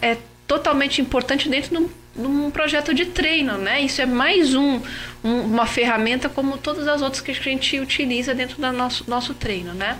é 0.00 0.16
totalmente 0.46 1.00
importante 1.00 1.48
dentro 1.48 1.74
do 1.74 2.03
num 2.16 2.50
projeto 2.50 2.94
de 2.94 3.06
treino, 3.06 3.58
né? 3.58 3.80
Isso 3.80 4.00
é 4.00 4.06
mais 4.06 4.54
um, 4.54 4.80
um, 5.22 5.40
uma 5.40 5.66
ferramenta 5.66 6.28
como 6.28 6.56
todas 6.58 6.86
as 6.86 7.02
outras 7.02 7.20
que 7.20 7.30
a 7.30 7.34
gente 7.34 7.78
utiliza 7.80 8.34
dentro 8.34 8.56
do 8.56 8.72
nosso, 8.72 9.04
nosso 9.08 9.34
treino, 9.34 9.74
né? 9.74 9.98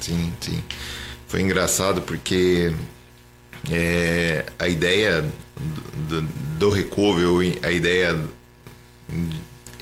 Sim, 0.00 0.32
sim. 0.40 0.62
Foi 1.26 1.40
engraçado 1.40 2.02
porque 2.02 2.72
é, 3.70 4.44
a 4.58 4.68
ideia 4.68 5.24
do, 6.08 6.22
do 6.58 6.70
recovery, 6.70 7.58
a 7.62 7.70
ideia 7.70 8.18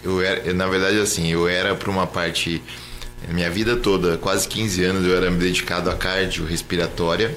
eu 0.02 0.22
era, 0.22 0.52
na 0.52 0.66
verdade 0.66 0.98
assim, 0.98 1.30
eu 1.30 1.48
era 1.48 1.74
para 1.74 1.90
uma 1.90 2.06
parte 2.06 2.62
minha 3.28 3.50
vida 3.50 3.76
toda, 3.76 4.18
quase 4.18 4.46
15 4.48 4.84
anos 4.84 5.06
eu 5.06 5.16
era 5.16 5.30
dedicado 5.30 5.90
a 5.90 5.96
cardio 5.96 6.44
respiratória. 6.44 7.34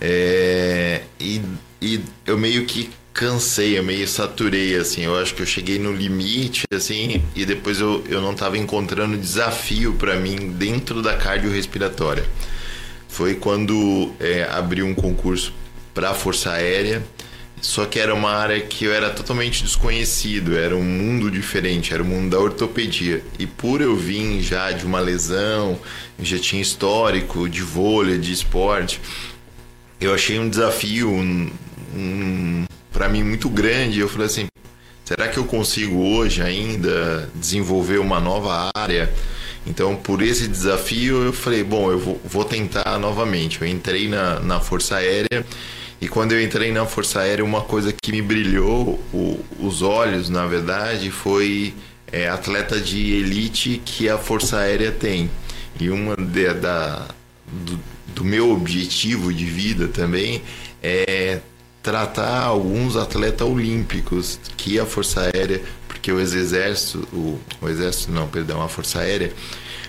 É, 0.00 1.02
e, 1.18 1.42
e 1.80 2.00
eu 2.26 2.38
meio 2.38 2.64
que 2.66 2.90
cansei, 3.18 3.76
eu 3.76 3.82
meio 3.82 4.06
saturei, 4.06 4.76
assim. 4.76 5.02
Eu 5.02 5.18
acho 5.18 5.34
que 5.34 5.42
eu 5.42 5.46
cheguei 5.46 5.76
no 5.76 5.92
limite, 5.92 6.62
assim, 6.72 7.20
e 7.34 7.44
depois 7.44 7.80
eu, 7.80 8.04
eu 8.08 8.20
não 8.20 8.30
estava 8.30 8.56
encontrando 8.56 9.16
desafio 9.16 9.94
para 9.94 10.14
mim 10.14 10.52
dentro 10.52 11.02
da 11.02 11.16
cardiorrespiratória. 11.16 12.24
Foi 13.08 13.34
quando 13.34 14.12
é, 14.20 14.44
abri 14.48 14.84
um 14.84 14.94
concurso 14.94 15.52
para 15.92 16.10
a 16.10 16.14
Força 16.14 16.52
Aérea, 16.52 17.02
só 17.60 17.86
que 17.86 17.98
era 17.98 18.14
uma 18.14 18.30
área 18.30 18.60
que 18.60 18.84
eu 18.84 18.92
era 18.92 19.10
totalmente 19.10 19.64
desconhecido, 19.64 20.56
era 20.56 20.76
um 20.76 20.84
mundo 20.84 21.28
diferente, 21.28 21.92
era 21.92 22.04
o 22.04 22.06
mundo 22.06 22.30
da 22.30 22.38
ortopedia. 22.38 23.24
E 23.36 23.48
por 23.48 23.80
eu 23.80 23.96
vir 23.96 24.40
já 24.42 24.70
de 24.70 24.86
uma 24.86 25.00
lesão, 25.00 25.76
já 26.22 26.38
tinha 26.38 26.62
histórico 26.62 27.48
de 27.48 27.62
vôlei, 27.62 28.16
de 28.16 28.32
esporte, 28.32 29.00
eu 30.00 30.14
achei 30.14 30.38
um 30.38 30.48
desafio, 30.48 31.10
um, 31.10 31.50
um, 31.96 32.67
para 32.98 33.08
mim 33.08 33.22
muito 33.22 33.48
grande. 33.48 34.00
Eu 34.00 34.08
falei 34.08 34.26
assim, 34.26 34.48
será 35.04 35.28
que 35.28 35.36
eu 35.36 35.44
consigo 35.44 36.02
hoje 36.02 36.42
ainda 36.42 37.30
desenvolver 37.32 37.98
uma 37.98 38.18
nova 38.18 38.70
área? 38.74 39.08
Então, 39.64 39.94
por 39.94 40.20
esse 40.20 40.48
desafio, 40.48 41.22
eu 41.22 41.32
falei, 41.32 41.62
bom, 41.62 41.92
eu 41.92 41.98
vou, 42.00 42.20
vou 42.24 42.44
tentar 42.44 42.98
novamente. 42.98 43.62
Eu 43.62 43.68
entrei 43.68 44.08
na, 44.08 44.40
na 44.40 44.58
Força 44.58 44.96
Aérea 44.96 45.46
e 46.00 46.08
quando 46.08 46.32
eu 46.32 46.42
entrei 46.42 46.72
na 46.72 46.86
Força 46.86 47.20
Aérea, 47.20 47.44
uma 47.44 47.60
coisa 47.60 47.92
que 47.92 48.10
me 48.10 48.20
brilhou 48.20 49.00
o, 49.14 49.38
os 49.60 49.80
olhos, 49.80 50.28
na 50.28 50.48
verdade, 50.48 51.12
foi 51.12 51.74
é, 52.10 52.28
atleta 52.28 52.80
de 52.80 53.12
elite 53.14 53.80
que 53.84 54.08
a 54.08 54.18
Força 54.18 54.58
Aérea 54.58 54.90
tem. 54.90 55.30
E 55.78 55.88
uma 55.88 56.16
de, 56.16 56.52
da, 56.54 57.06
do, 57.46 57.78
do 58.08 58.24
meu 58.24 58.50
objetivo 58.50 59.32
de 59.32 59.44
vida 59.44 59.86
também 59.86 60.42
é 60.82 61.38
tratar 61.88 62.42
alguns 62.42 62.96
atletas 62.96 63.48
olímpicos 63.48 64.38
que 64.58 64.78
a 64.78 64.84
Força 64.84 65.22
Aérea, 65.22 65.62
porque 65.88 66.12
o 66.12 66.20
exército, 66.20 67.08
o, 67.14 67.40
o 67.62 67.68
exército 67.70 68.12
não, 68.12 68.28
perdão, 68.28 68.60
a 68.60 68.68
Força 68.68 68.98
Aérea, 68.98 69.32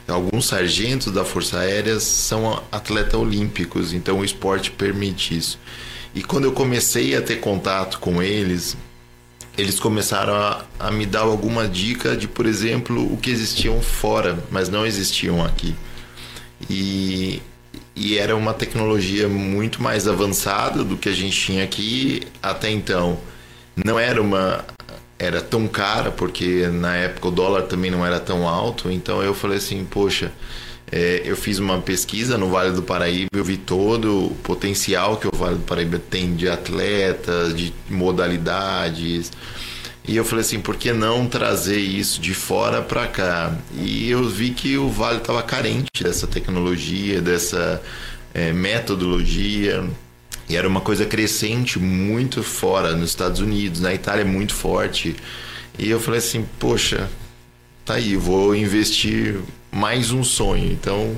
alguns 0.08 0.46
sargentos 0.46 1.12
da 1.12 1.26
Força 1.26 1.60
Aérea 1.60 2.00
são 2.00 2.64
atletas 2.72 3.16
olímpicos, 3.16 3.92
então 3.92 4.20
o 4.20 4.24
esporte 4.24 4.72
permite 4.72 5.38
isso. 5.38 5.60
E 6.16 6.24
quando 6.24 6.46
eu 6.46 6.54
comecei 6.54 7.18
a 7.18 7.22
ter 7.22 7.42
contato 7.42 8.00
com 8.00 8.24
eles, 8.24 8.78
eles 9.58 9.78
começaram 9.78 10.36
a, 10.36 10.64
a 10.80 10.90
me 10.92 11.06
dar 11.06 11.24
alguma 11.24 11.68
dica 11.68 12.16
de, 12.16 12.30
por 12.30 12.46
exemplo, 12.46 13.12
o 13.12 13.18
que 13.18 13.30
existiam 13.30 13.82
fora, 13.82 14.42
mas 14.50 14.70
não 14.70 14.86
existiam 14.86 15.44
aqui. 15.44 15.76
E 16.70 17.42
e 18.00 18.18
era 18.18 18.34
uma 18.34 18.54
tecnologia 18.54 19.28
muito 19.28 19.84
mais 19.84 20.08
avançada 20.08 20.86
do 20.86 20.96
que 20.96 21.10
a 21.10 21.14
gente 21.14 21.38
tinha 21.38 21.66
aqui 21.66 22.22
até 22.42 22.72
então. 22.72 23.20
Não 23.76 24.00
era 24.00 24.22
uma 24.22 24.64
era 25.20 25.42
tão 25.42 25.68
cara 25.68 26.10
porque 26.10 26.68
na 26.68 26.96
época 26.96 27.28
o 27.28 27.32
dólar 27.32 27.64
também 27.64 27.92
não 27.92 28.06
era 28.06 28.22
tão 28.22 28.48
alto, 28.48 28.90
então 28.90 29.22
eu 29.22 29.34
falei 29.34 29.58
assim, 29.58 29.84
poxa, 29.84 30.32
é, 30.90 31.22
eu 31.26 31.36
fiz 31.36 31.60
uma 31.60 31.82
pesquisa 31.82 32.38
no 32.38 32.50
Vale 32.50 32.72
do 32.72 32.82
Paraíba, 32.82 33.28
eu 33.34 33.44
vi 33.44 33.58
todo 33.58 34.28
o 34.28 34.36
potencial 34.36 35.18
que 35.18 35.28
o 35.28 35.32
Vale 35.36 35.58
do 35.58 35.64
Paraíba 35.64 36.00
tem 36.00 36.36
de 36.36 36.48
atletas, 36.48 37.54
de 37.54 37.74
modalidades. 37.90 39.30
E 40.08 40.16
eu 40.16 40.26
falei 40.26 40.44
assim, 40.44 40.60
por 40.60 40.76
que 40.76 40.92
não 40.92 41.28
trazer 41.28 41.78
isso 41.78 42.20
de 42.20 42.34
fora 42.34 42.82
para 42.82 43.08
cá? 43.08 43.56
E 43.76 44.10
eu 44.10 44.28
vi 44.28 44.52
que 44.52 44.78
o 44.78 44.90
Vale 44.90 45.18
estava 45.18 45.44
carente 45.44 46.04
dessa 46.04 46.26
tecnologia, 46.26 47.22
dessa 47.22 47.82
é, 48.34 48.52
metodologia. 48.52 49.88
E 50.48 50.56
era 50.56 50.68
uma 50.68 50.82
coisa 50.82 51.06
crescente 51.06 51.78
muito 51.78 52.42
fora, 52.42 52.96
nos 52.96 53.10
Estados 53.10 53.40
Unidos, 53.40 53.82
na 53.82 53.94
Itália 53.94 54.22
é 54.22 54.26
muito 54.26 54.54
forte. 54.56 55.16
E 55.78 55.90
eu 55.90 56.00
falei 56.00 56.18
assim, 56.18 56.44
poxa, 56.58 57.08
tá 57.86 57.96
aí, 57.96 58.16
vou 58.16 58.56
investir 58.56 59.36
mais 59.72 60.12
um 60.12 60.24
sonho. 60.24 60.72
Então 60.72 61.16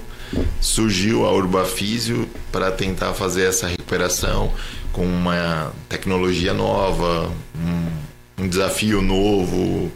surgiu 0.59 1.25
a 1.25 1.31
Urbafísio 1.31 2.29
para 2.51 2.71
tentar 2.71 3.13
fazer 3.13 3.43
essa 3.43 3.67
recuperação 3.67 4.51
com 4.91 5.05
uma 5.05 5.71
tecnologia 5.87 6.53
nova, 6.53 7.31
um 7.55 8.10
um 8.41 8.47
desafio 8.47 9.01
novo. 9.01 9.91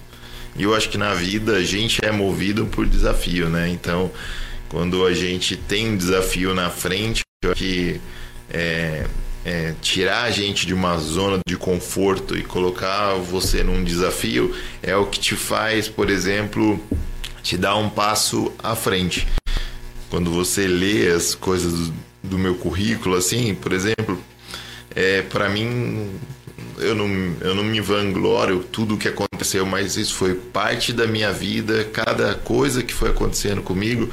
E 0.56 0.64
eu 0.64 0.74
acho 0.74 0.90
que 0.90 0.98
na 0.98 1.14
vida 1.14 1.58
a 1.58 1.64
gente 1.64 2.00
é 2.06 2.12
movido 2.12 2.66
por 2.68 2.86
desafio, 2.86 3.50
né? 3.50 3.68
Então, 3.68 4.12
quando 4.70 5.06
a 5.06 5.14
gente 5.14 5.58
tem 5.58 5.90
um 5.90 5.98
desafio 5.98 6.54
na 6.54 6.70
frente, 6.70 7.22
eu 7.44 7.52
acho 7.52 7.60
que 7.60 8.00
é, 8.50 9.06
é, 9.44 9.74
tirar 9.82 10.24
a 10.24 10.32
gente 10.32 10.66
de 10.66 10.74
uma 10.74 10.98
zona 10.98 11.40
de 11.46 11.58
conforto 11.58 12.38
e 12.38 12.44
colocar 12.44 13.16
você 13.16 13.64
num 13.64 13.84
desafio 13.84 14.56
é 14.82 14.96
o 14.96 15.08
que 15.08 15.20
te 15.20 15.36
faz, 15.36 15.90
por 15.90 16.10
exemplo, 16.10 16.80
te 17.42 17.58
dar 17.58 17.76
um 17.76 17.90
passo 17.90 18.54
à 18.64 18.76
frente. 18.76 19.28
Quando 20.10 20.32
você 20.32 20.68
lê 20.68 21.10
as 21.10 21.36
coisas 21.36 21.74
do, 21.74 21.94
do 22.24 22.38
meu 22.38 22.56
currículo, 22.56 23.16
assim, 23.16 23.54
por 23.56 23.74
exemplo, 23.74 24.22
é, 24.96 25.22
para 25.24 25.50
mim 25.50 26.12
eu 26.78 26.96
não, 26.96 27.08
eu 27.42 27.56
não 27.56 27.64
me 27.64 27.80
vanglório 27.80 28.60
tudo 28.60 28.96
o 28.96 28.98
que 28.98 29.08
aconteceu, 29.08 29.66
mas 29.66 29.98
isso 29.98 30.16
foi 30.16 30.36
parte 30.36 30.92
da 30.92 31.08
minha 31.08 31.32
vida. 31.32 31.86
Cada 31.86 32.36
coisa 32.36 32.84
que 32.84 32.94
foi 32.94 33.10
acontecendo 33.10 33.62
comigo 33.62 34.10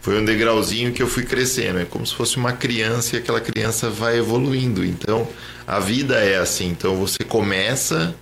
foi 0.00 0.20
um 0.20 0.24
degrauzinho 0.24 0.92
que 0.92 1.02
eu 1.02 1.08
fui 1.08 1.24
crescendo. 1.24 1.80
É 1.80 1.84
como 1.84 2.06
se 2.06 2.14
fosse 2.14 2.36
uma 2.36 2.52
criança 2.52 3.16
e 3.16 3.18
aquela 3.18 3.40
criança 3.40 3.90
vai 3.90 4.18
evoluindo. 4.18 4.84
Então, 4.84 5.28
a 5.66 5.80
vida 5.80 6.16
é 6.16 6.38
assim. 6.38 6.68
Então, 6.68 6.96
você 6.96 7.24
começa. 7.24 8.14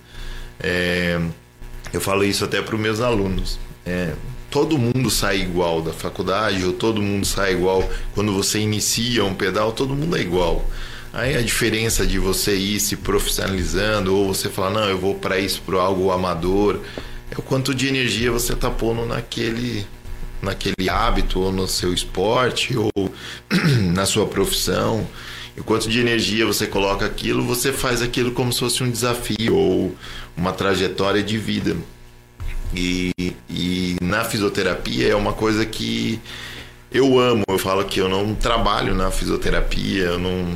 É, 0.59 1.19
eu 1.93 2.01
falo 2.01 2.23
isso 2.23 2.43
até 2.43 2.61
para 2.61 2.75
os 2.75 2.81
meus 2.81 2.99
alunos. 2.99 3.59
É, 3.85 4.13
todo 4.49 4.77
mundo 4.77 5.09
sai 5.09 5.41
igual 5.41 5.81
da 5.81 5.93
faculdade 5.93 6.63
ou 6.65 6.73
todo 6.73 7.01
mundo 7.01 7.25
sai 7.25 7.53
igual 7.53 7.87
quando 8.13 8.33
você 8.33 8.57
inicia 8.57 9.23
um 9.23 9.35
pedal, 9.35 9.71
todo 9.71 9.93
mundo 9.93 10.17
é 10.17 10.21
igual. 10.21 10.65
Aí 11.15 11.37
a 11.37 11.41
diferença 11.41 12.05
de 12.05 12.19
você 12.19 12.57
ir 12.57 12.77
se 12.77 12.97
profissionalizando 12.97 14.13
ou 14.13 14.33
você 14.33 14.49
falar, 14.49 14.69
não, 14.69 14.89
eu 14.89 14.97
vou 14.97 15.15
para 15.15 15.39
isso, 15.39 15.61
para 15.65 15.77
algo 15.77 16.11
amador, 16.11 16.81
é 17.31 17.39
o 17.39 17.41
quanto 17.41 17.73
de 17.73 17.87
energia 17.87 18.29
você 18.29 18.51
está 18.51 18.69
pondo 18.69 19.05
naquele, 19.05 19.87
naquele 20.41 20.89
hábito 20.89 21.39
ou 21.39 21.53
no 21.53 21.69
seu 21.69 21.93
esporte 21.93 22.75
ou 22.77 22.91
na 23.93 24.05
sua 24.05 24.25
profissão. 24.25 25.07
E 25.55 25.61
quanto 25.61 25.89
de 25.89 26.01
energia 26.01 26.45
você 26.45 26.67
coloca 26.67 27.05
aquilo, 27.05 27.45
você 27.45 27.71
faz 27.71 28.01
aquilo 28.01 28.33
como 28.33 28.51
se 28.51 28.59
fosse 28.59 28.83
um 28.83 28.91
desafio 28.91 29.55
ou 29.55 29.95
uma 30.35 30.51
trajetória 30.51 31.23
de 31.23 31.37
vida. 31.37 31.77
E, 32.75 33.13
e 33.49 33.95
na 34.01 34.25
fisioterapia 34.25 35.07
é 35.07 35.15
uma 35.15 35.31
coisa 35.31 35.65
que 35.65 36.19
eu 36.91 37.17
amo. 37.17 37.43
Eu 37.47 37.57
falo 37.57 37.85
que 37.85 38.01
eu 38.01 38.09
não 38.09 38.35
trabalho 38.35 38.93
na 38.93 39.09
fisioterapia, 39.11 40.03
eu 40.03 40.19
não, 40.19 40.53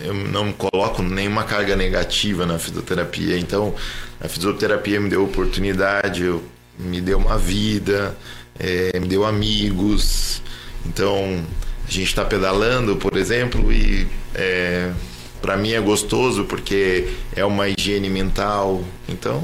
eu 0.00 0.14
não 0.14 0.52
coloco 0.52 1.02
nenhuma 1.02 1.44
carga 1.44 1.76
negativa 1.76 2.46
na 2.46 2.58
fisioterapia. 2.58 3.38
Então, 3.38 3.74
a 4.20 4.28
fisioterapia 4.28 5.00
me 5.00 5.08
deu 5.08 5.24
oportunidade, 5.24 6.24
eu, 6.24 6.42
me 6.78 7.00
deu 7.00 7.18
uma 7.18 7.38
vida, 7.38 8.16
é, 8.58 8.98
me 8.98 9.06
deu 9.06 9.24
amigos. 9.24 10.42
Então, 10.86 11.44
a 11.86 11.90
gente 11.90 12.08
está 12.08 12.24
pedalando, 12.24 12.96
por 12.96 13.16
exemplo, 13.16 13.72
e 13.72 14.06
é, 14.34 14.92
para 15.40 15.56
mim 15.56 15.72
é 15.72 15.80
gostoso 15.80 16.44
porque 16.44 17.08
é 17.34 17.44
uma 17.44 17.68
higiene 17.68 18.08
mental. 18.08 18.84
Então 19.08 19.42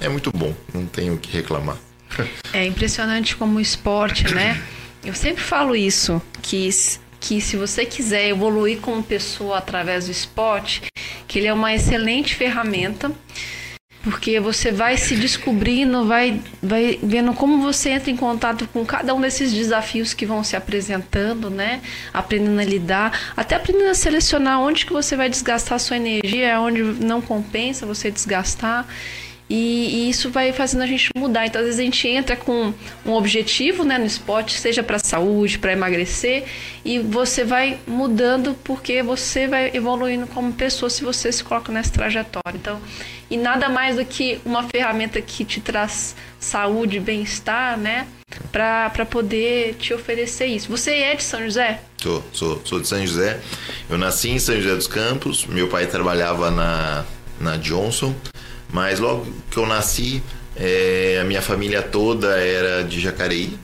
é 0.00 0.08
muito 0.08 0.30
bom, 0.30 0.54
não 0.72 0.86
tenho 0.86 1.14
o 1.14 1.18
que 1.18 1.32
reclamar. 1.32 1.76
É 2.52 2.64
impressionante 2.64 3.36
como 3.36 3.58
o 3.58 3.60
esporte, 3.60 4.32
né? 4.32 4.62
Eu 5.04 5.14
sempre 5.14 5.42
falo 5.42 5.74
isso, 5.76 6.20
que, 6.42 6.68
que 7.20 7.40
se 7.40 7.56
você 7.56 7.84
quiser 7.84 8.28
evoluir 8.28 8.78
como 8.80 9.02
pessoa 9.02 9.58
através 9.58 10.06
do 10.06 10.12
esporte, 10.12 10.82
que 11.26 11.38
ele 11.38 11.48
é 11.48 11.52
uma 11.52 11.74
excelente 11.74 12.34
ferramenta 12.34 13.12
porque 14.06 14.38
você 14.38 14.70
vai 14.70 14.96
se 14.96 15.16
descobrindo, 15.16 16.06
vai, 16.06 16.40
vai 16.62 16.96
vendo 17.02 17.34
como 17.34 17.60
você 17.60 17.90
entra 17.90 18.08
em 18.08 18.16
contato 18.16 18.64
com 18.72 18.86
cada 18.86 19.12
um 19.12 19.20
desses 19.20 19.52
desafios 19.52 20.14
que 20.14 20.24
vão 20.24 20.44
se 20.44 20.54
apresentando, 20.54 21.50
né? 21.50 21.82
Aprendendo 22.14 22.60
a 22.60 22.64
lidar, 22.64 23.32
até 23.36 23.56
aprendendo 23.56 23.90
a 23.90 23.94
selecionar 23.94 24.60
onde 24.60 24.86
que 24.86 24.92
você 24.92 25.16
vai 25.16 25.28
desgastar 25.28 25.80
sua 25.80 25.96
energia, 25.96 26.60
onde 26.60 26.84
não 26.84 27.20
compensa 27.20 27.84
você 27.84 28.08
desgastar. 28.08 28.86
E, 29.48 29.54
e, 30.06 30.10
isso 30.10 30.30
vai 30.30 30.52
fazendo 30.52 30.82
a 30.82 30.86
gente 30.86 31.08
mudar. 31.16 31.46
Então, 31.46 31.60
às 31.60 31.66
vezes 31.66 31.80
a 31.80 31.84
gente 31.84 32.08
entra 32.08 32.36
com 32.36 32.74
um 33.04 33.12
objetivo 33.12 33.84
né, 33.84 33.96
no 33.96 34.04
esporte, 34.04 34.58
seja 34.58 34.82
para 34.82 34.98
saúde, 34.98 35.58
para 35.58 35.72
emagrecer, 35.72 36.44
e 36.84 36.98
você 36.98 37.44
vai 37.44 37.78
mudando 37.86 38.56
porque 38.64 39.02
você 39.02 39.46
vai 39.46 39.70
evoluindo 39.72 40.26
como 40.26 40.52
pessoa 40.52 40.90
se 40.90 41.04
você 41.04 41.30
se 41.30 41.44
coloca 41.44 41.70
nessa 41.70 41.92
trajetória. 41.92 42.56
Então, 42.56 42.80
e 43.30 43.36
nada 43.36 43.68
mais 43.68 43.96
do 43.96 44.04
que 44.04 44.40
uma 44.44 44.64
ferramenta 44.64 45.20
que 45.20 45.44
te 45.44 45.60
traz 45.60 46.16
saúde, 46.40 46.98
bem-estar, 46.98 47.78
né, 47.78 48.06
para 48.50 49.06
poder 49.06 49.74
te 49.74 49.94
oferecer 49.94 50.46
isso. 50.46 50.68
Você 50.68 50.90
é 50.92 51.14
de 51.14 51.22
São 51.22 51.42
José? 51.42 51.80
Sou, 52.02 52.24
sou, 52.32 52.62
sou 52.64 52.80
de 52.80 52.88
São 52.88 53.04
José. 53.06 53.40
Eu 53.88 53.96
nasci 53.98 54.30
em 54.30 54.38
São 54.38 54.56
José 54.60 54.74
dos 54.74 54.86
Campos. 54.86 55.46
Meu 55.46 55.68
pai 55.68 55.86
trabalhava 55.86 56.50
na, 56.50 57.04
na 57.40 57.56
Johnson. 57.56 58.14
Mas 58.72 58.98
logo 58.98 59.26
que 59.50 59.56
eu 59.56 59.66
nasci, 59.66 60.22
é, 60.54 61.18
a 61.20 61.24
minha 61.24 61.42
família 61.42 61.82
toda 61.82 62.38
era 62.38 62.82
de 62.82 63.00
Jacareí. 63.00 63.58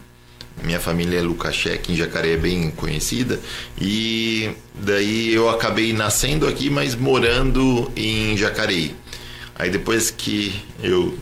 Minha 0.63 0.79
família 0.79 1.19
é 1.19 1.23
Lucacheque, 1.23 1.93
em 1.93 1.97
Jacareí 1.97 2.35
é 2.35 2.37
bem 2.37 2.71
conhecida. 2.71 3.41
E 3.81 4.51
daí 4.75 5.35
eu 5.35 5.49
acabei 5.49 5.93
nascendo 5.93 6.47
aqui, 6.47 6.71
mas 6.71 6.95
morando 6.95 7.91
em 7.97 8.37
Jacareí. 8.37 8.95
Aí 9.55 9.71
depois 9.71 10.11
que 10.11 10.55
eu 10.83 11.17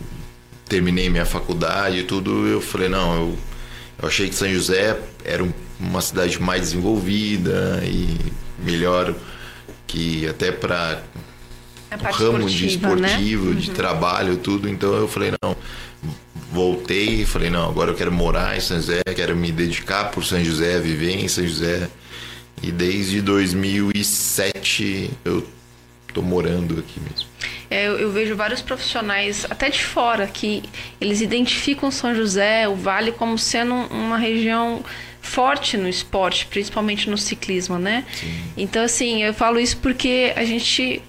terminei 0.67 1.09
minha 1.09 1.25
faculdade 1.25 1.99
e 1.99 2.03
tudo, 2.03 2.47
eu 2.47 2.61
falei, 2.61 2.87
não, 2.87 3.13
eu, 3.13 3.37
eu 4.01 4.07
achei 4.07 4.29
que 4.29 4.35
São 4.35 4.49
José 4.49 4.97
era 5.23 5.43
um, 5.43 5.51
uma 5.79 6.01
cidade 6.01 6.41
mais 6.41 6.61
desenvolvida 6.61 7.81
e 7.83 8.17
melhor 8.63 9.13
que 9.85 10.27
até 10.27 10.51
para 10.51 11.03
ramo 12.11 12.49
de 12.49 12.65
né? 12.65 12.71
esportivo, 12.71 13.55
de 13.55 13.71
trabalho, 13.71 14.37
tudo. 14.37 14.69
Então 14.69 14.93
eu 14.93 15.07
falei, 15.07 15.31
não, 15.41 15.55
voltei 16.51 17.25
falei, 17.25 17.49
não, 17.49 17.69
agora 17.69 17.91
eu 17.91 17.95
quero 17.95 18.11
morar 18.11 18.57
em 18.57 18.59
São 18.59 18.77
José, 18.77 19.01
quero 19.15 19.35
me 19.35 19.51
dedicar 19.51 20.11
por 20.11 20.23
São 20.23 20.43
José, 20.43 20.79
viver 20.79 21.15
em 21.15 21.27
São 21.27 21.45
José. 21.45 21.89
E 22.61 22.71
desde 22.71 23.21
2007 23.21 25.09
eu 25.25 25.47
tô 26.13 26.21
morando 26.21 26.79
aqui 26.79 26.99
mesmo. 26.99 27.27
É, 27.69 27.87
eu, 27.87 27.97
eu 27.97 28.11
vejo 28.11 28.35
vários 28.35 28.61
profissionais, 28.61 29.45
até 29.49 29.69
de 29.69 29.83
fora, 29.83 30.27
que 30.27 30.61
eles 30.99 31.21
identificam 31.21 31.89
São 31.89 32.13
José, 32.13 32.67
o 32.67 32.75
Vale, 32.75 33.13
como 33.13 33.37
sendo 33.37 33.73
uma 33.73 34.17
região 34.17 34.83
forte 35.21 35.77
no 35.77 35.87
esporte, 35.87 36.47
principalmente 36.47 37.09
no 37.09 37.17
ciclismo, 37.17 37.79
né? 37.79 38.03
Então, 38.57 38.83
assim, 38.83 39.23
eu 39.23 39.33
falo 39.33 39.59
isso 39.59 39.77
porque 39.77 40.33
a 40.35 40.43
gente, 40.43 41.01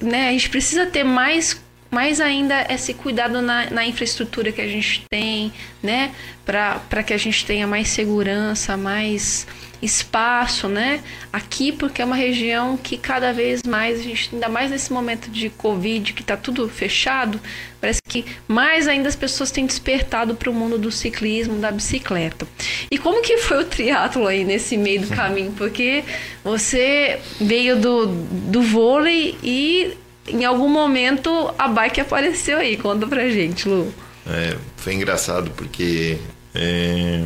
né, 0.00 0.28
a 0.28 0.32
gente 0.32 0.50
precisa 0.50 0.86
ter 0.86 1.04
mais 1.04 1.60
mais 1.92 2.22
ainda 2.22 2.66
esse 2.70 2.94
cuidado 2.94 3.42
na, 3.42 3.70
na 3.70 3.86
infraestrutura 3.86 4.50
que 4.50 4.62
a 4.62 4.66
gente 4.66 5.04
tem, 5.10 5.52
né? 5.82 6.10
Para 6.44 7.02
que 7.02 7.12
a 7.12 7.18
gente 7.18 7.44
tenha 7.44 7.66
mais 7.66 7.88
segurança, 7.88 8.78
mais 8.78 9.46
espaço, 9.82 10.68
né? 10.68 11.02
Aqui, 11.30 11.70
porque 11.70 12.00
é 12.00 12.04
uma 12.04 12.16
região 12.16 12.78
que 12.78 12.96
cada 12.96 13.30
vez 13.32 13.62
mais, 13.64 14.00
a 14.00 14.02
gente, 14.02 14.30
ainda 14.32 14.48
mais 14.48 14.70
nesse 14.70 14.90
momento 14.90 15.28
de 15.28 15.50
Covid, 15.50 16.14
que 16.14 16.22
está 16.22 16.36
tudo 16.36 16.66
fechado, 16.68 17.38
parece 17.78 18.00
que 18.08 18.24
mais 18.48 18.88
ainda 18.88 19.08
as 19.08 19.16
pessoas 19.16 19.50
têm 19.50 19.66
despertado 19.66 20.34
para 20.34 20.48
o 20.48 20.54
mundo 20.54 20.78
do 20.78 20.90
ciclismo, 20.90 21.58
da 21.58 21.70
bicicleta. 21.70 22.46
E 22.90 22.96
como 22.96 23.20
que 23.22 23.36
foi 23.38 23.60
o 23.60 23.64
triatlo 23.66 24.26
aí 24.26 24.44
nesse 24.44 24.78
meio 24.78 25.02
do 25.02 25.08
caminho? 25.08 25.52
Porque 25.52 26.04
você 26.42 27.18
veio 27.38 27.76
do, 27.76 28.06
do 28.06 28.62
vôlei 28.62 29.36
e 29.42 29.98
em 30.32 30.44
algum 30.44 30.68
momento 30.68 31.52
a 31.58 31.68
bike 31.68 32.00
apareceu 32.00 32.58
aí. 32.58 32.76
Conta 32.76 33.06
pra 33.06 33.28
gente, 33.28 33.68
Lu. 33.68 33.92
É, 34.26 34.56
foi 34.76 34.94
engraçado 34.94 35.50
porque 35.52 36.18
é, 36.54 37.24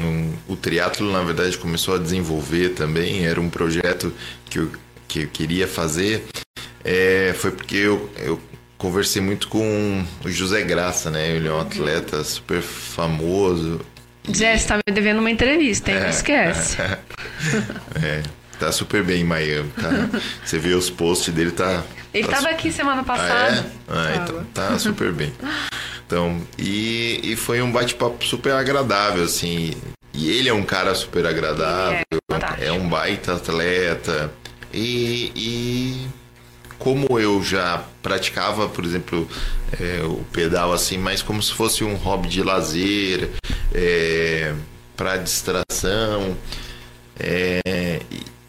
um, 0.00 0.32
o 0.48 0.56
triatlo 0.56 1.10
na 1.10 1.22
verdade 1.22 1.56
começou 1.58 1.94
a 1.94 1.98
desenvolver 1.98 2.70
também. 2.70 3.26
Era 3.26 3.40
um 3.40 3.48
projeto 3.48 4.12
que 4.48 4.58
eu, 4.58 4.70
que 5.08 5.22
eu 5.22 5.28
queria 5.28 5.66
fazer. 5.66 6.24
É, 6.84 7.34
foi 7.36 7.50
porque 7.50 7.76
eu, 7.76 8.08
eu 8.18 8.40
conversei 8.78 9.20
muito 9.20 9.48
com 9.48 10.04
o 10.24 10.30
José 10.30 10.62
Graça, 10.62 11.10
né? 11.10 11.30
Ele 11.30 11.48
é 11.48 11.52
um 11.52 11.60
atleta 11.60 12.22
super 12.22 12.62
famoso. 12.62 13.80
Você 14.24 14.58
tá 14.58 14.76
me 14.76 14.94
devendo 14.94 15.20
uma 15.20 15.30
entrevista, 15.30 15.90
hein? 15.90 16.00
Não 16.00 16.08
esquece. 16.10 16.76
É, 18.02 18.22
tá 18.58 18.72
super 18.72 19.02
bem 19.02 19.20
em 19.22 19.24
Miami, 19.24 19.70
tá? 19.70 19.90
Você 20.44 20.58
vê 20.58 20.74
os 20.74 20.90
posts 20.90 21.32
dele, 21.32 21.50
tá. 21.50 21.82
Ele 22.12 22.26
tá 22.26 22.36
tava 22.36 22.48
aqui 22.48 22.72
semana 22.72 23.02
Ah, 23.02 23.04
passada. 23.04 23.56
é? 23.56 23.64
Ah, 23.88 24.16
então 24.22 24.44
tá 24.54 24.78
super 24.78 25.12
bem. 25.12 25.32
Então, 26.06 26.40
e, 26.58 27.20
e 27.22 27.36
foi 27.36 27.60
um 27.60 27.70
bate-papo 27.70 28.24
super 28.24 28.52
agradável, 28.52 29.24
assim. 29.24 29.74
E 30.14 30.30
ele 30.30 30.48
é 30.48 30.54
um 30.54 30.62
cara 30.62 30.94
super 30.94 31.26
agradável, 31.26 31.98
é 32.58 32.66
é 32.66 32.72
um 32.72 32.88
baita 32.88 33.34
atleta. 33.34 34.32
E, 34.72 35.30
e 35.36 36.06
como 36.78 37.18
eu 37.18 37.42
já 37.42 37.82
praticava, 38.02 38.68
por 38.68 38.84
exemplo, 38.84 39.28
é, 39.78 40.02
o 40.04 40.24
pedal 40.32 40.72
assim, 40.72 40.96
mas 40.96 41.20
como 41.22 41.42
se 41.42 41.52
fosse 41.52 41.84
um 41.84 41.94
hobby 41.96 42.28
de 42.28 42.42
lazer, 42.42 43.30
é, 43.74 44.54
para 44.96 45.16
distração. 45.18 46.36
É, 47.18 48.00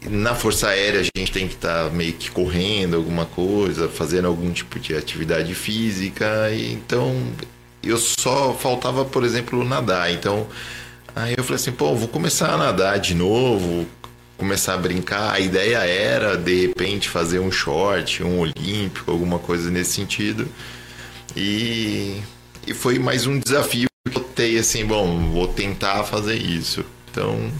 na 0.06 0.34
Força 0.34 0.68
Aérea 0.68 1.00
a 1.00 1.04
gente 1.04 1.32
tem 1.32 1.48
que 1.48 1.54
estar 1.54 1.90
meio 1.90 2.12
que 2.12 2.30
correndo 2.30 2.96
alguma 2.96 3.26
coisa, 3.26 3.88
fazendo 3.88 4.28
algum 4.28 4.52
tipo 4.52 4.78
de 4.78 4.94
atividade 4.94 5.54
física. 5.54 6.50
E, 6.52 6.72
então 6.72 7.14
eu 7.82 7.98
só 7.98 8.54
faltava, 8.54 9.04
por 9.04 9.24
exemplo, 9.24 9.64
nadar. 9.64 10.12
Então 10.12 10.46
aí 11.14 11.34
eu 11.36 11.42
falei 11.42 11.56
assim, 11.56 11.72
pô, 11.72 11.94
vou 11.94 12.08
começar 12.08 12.52
a 12.52 12.56
nadar 12.56 12.98
de 12.98 13.14
novo, 13.14 13.86
começar 14.36 14.74
a 14.74 14.78
brincar. 14.78 15.34
A 15.34 15.40
ideia 15.40 15.78
era, 15.78 16.36
de 16.36 16.66
repente, 16.66 17.08
fazer 17.08 17.40
um 17.40 17.50
short, 17.50 18.22
um 18.22 18.40
olímpico, 18.40 19.10
alguma 19.10 19.38
coisa 19.38 19.70
nesse 19.70 19.92
sentido. 19.92 20.48
E, 21.36 22.20
e 22.66 22.72
foi 22.74 22.98
mais 22.98 23.26
um 23.26 23.38
desafio 23.38 23.88
que 24.10 24.16
eu 24.16 24.22
tentei 24.22 24.58
assim, 24.58 24.86
bom, 24.86 25.30
vou 25.32 25.48
tentar 25.48 26.04
fazer 26.04 26.36
isso. 26.36 26.84
Então 27.10 27.50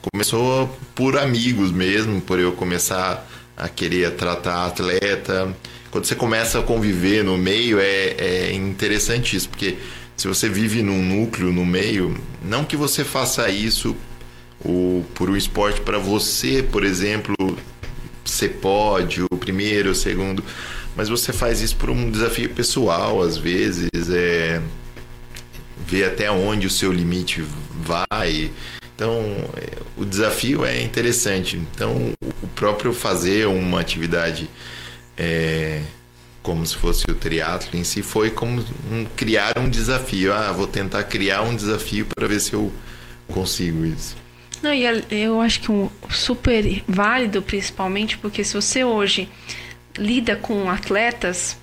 começou 0.00 0.68
por 0.94 1.18
amigos 1.18 1.70
mesmo, 1.70 2.20
por 2.20 2.38
eu 2.38 2.52
começar 2.52 3.28
a 3.56 3.68
querer 3.68 4.12
tratar 4.12 4.66
atleta. 4.66 5.54
Quando 5.90 6.04
você 6.04 6.14
começa 6.14 6.60
a 6.60 6.62
conviver 6.62 7.24
no 7.24 7.36
meio, 7.36 7.78
é, 7.80 8.14
é 8.18 8.52
interessante 8.52 9.36
isso, 9.36 9.48
porque 9.48 9.76
se 10.16 10.28
você 10.28 10.48
vive 10.48 10.82
num 10.82 11.02
núcleo, 11.02 11.52
no 11.52 11.64
meio, 11.64 12.16
não 12.42 12.64
que 12.64 12.76
você 12.76 13.04
faça 13.04 13.48
isso 13.48 13.96
o, 14.64 15.04
por 15.14 15.30
um 15.30 15.36
esporte 15.36 15.80
para 15.80 15.98
você, 15.98 16.62
por 16.62 16.84
exemplo, 16.84 17.34
ser 18.24 18.48
pódio, 18.60 19.26
o 19.30 19.36
primeiro, 19.36 19.90
o 19.90 19.94
segundo, 19.94 20.44
mas 20.96 21.08
você 21.08 21.32
faz 21.32 21.60
isso 21.60 21.76
por 21.76 21.90
um 21.90 22.10
desafio 22.10 22.50
pessoal, 22.50 23.22
às 23.22 23.36
vezes, 23.36 23.88
é 24.10 24.60
ver 25.86 26.04
até 26.04 26.30
onde 26.30 26.66
o 26.66 26.70
seu 26.70 26.92
limite 26.92 27.42
vai. 27.80 28.50
Então, 28.98 29.22
o 29.96 30.04
desafio 30.04 30.64
é 30.64 30.82
interessante. 30.82 31.56
Então, 31.56 32.12
o 32.42 32.48
próprio 32.48 32.92
fazer 32.92 33.46
uma 33.46 33.78
atividade 33.78 34.50
é, 35.16 35.82
como 36.42 36.66
se 36.66 36.74
fosse 36.74 37.04
o 37.08 37.14
triatlo 37.14 37.78
em 37.78 37.84
si 37.84 38.02
foi 38.02 38.28
como 38.28 38.60
um, 38.90 39.06
criar 39.14 39.56
um 39.56 39.68
desafio. 39.70 40.32
Ah, 40.32 40.50
vou 40.50 40.66
tentar 40.66 41.04
criar 41.04 41.42
um 41.42 41.54
desafio 41.54 42.06
para 42.06 42.26
ver 42.26 42.40
se 42.40 42.54
eu 42.54 42.72
consigo 43.28 43.84
isso. 43.84 44.16
Não, 44.60 44.74
e 44.74 44.82
eu 45.12 45.40
acho 45.40 45.60
que 45.60 45.70
um 45.70 45.88
super 46.10 46.82
válido, 46.88 47.40
principalmente 47.40 48.18
porque 48.18 48.42
se 48.42 48.54
você 48.54 48.82
hoje 48.82 49.28
lida 49.96 50.34
com 50.34 50.68
atletas, 50.68 51.56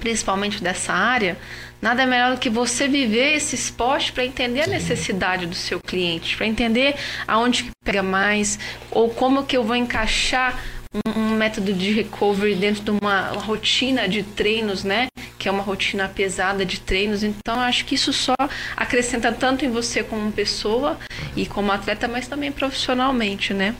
principalmente 0.00 0.62
dessa 0.62 0.94
área, 0.94 1.36
nada 1.84 2.06
melhor 2.06 2.32
do 2.32 2.40
que 2.40 2.48
você 2.48 2.88
viver 2.88 3.34
esse 3.34 3.54
esporte 3.54 4.10
para 4.10 4.24
entender 4.24 4.62
a 4.62 4.66
necessidade 4.66 5.44
do 5.44 5.54
seu 5.54 5.78
cliente, 5.78 6.34
para 6.34 6.46
entender 6.46 6.96
aonde 7.28 7.64
que 7.64 7.70
pega 7.84 8.02
mais 8.02 8.58
ou 8.90 9.10
como 9.10 9.44
que 9.44 9.54
eu 9.54 9.62
vou 9.62 9.76
encaixar 9.76 10.58
um, 10.94 11.20
um, 11.20 11.36
método 11.36 11.74
de 11.74 11.92
recovery 11.92 12.54
dentro 12.54 12.82
de 12.82 12.90
uma 12.90 13.32
rotina 13.32 14.08
de 14.08 14.22
treinos, 14.22 14.82
né? 14.82 15.08
Que 15.38 15.46
é 15.46 15.52
uma 15.52 15.62
rotina 15.62 16.08
pesada 16.08 16.64
de 16.64 16.80
treinos. 16.80 17.22
Então, 17.22 17.60
acho 17.60 17.84
que 17.84 17.96
isso 17.96 18.14
só 18.14 18.34
acrescenta 18.74 19.30
tanto 19.30 19.66
em 19.66 19.70
você 19.70 20.02
como 20.02 20.32
pessoa 20.32 20.98
e 21.36 21.44
como 21.44 21.70
atleta, 21.70 22.08
mas 22.08 22.26
também 22.26 22.50
profissionalmente, 22.50 23.52
né? 23.52 23.74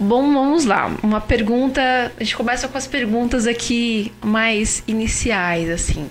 Bom, 0.00 0.32
vamos 0.32 0.64
lá. 0.64 0.92
Uma 1.00 1.20
pergunta. 1.20 2.12
A 2.18 2.24
gente 2.24 2.36
começa 2.36 2.66
com 2.66 2.76
as 2.76 2.88
perguntas 2.88 3.46
aqui 3.46 4.12
mais 4.20 4.82
iniciais, 4.88 5.70
assim. 5.70 6.10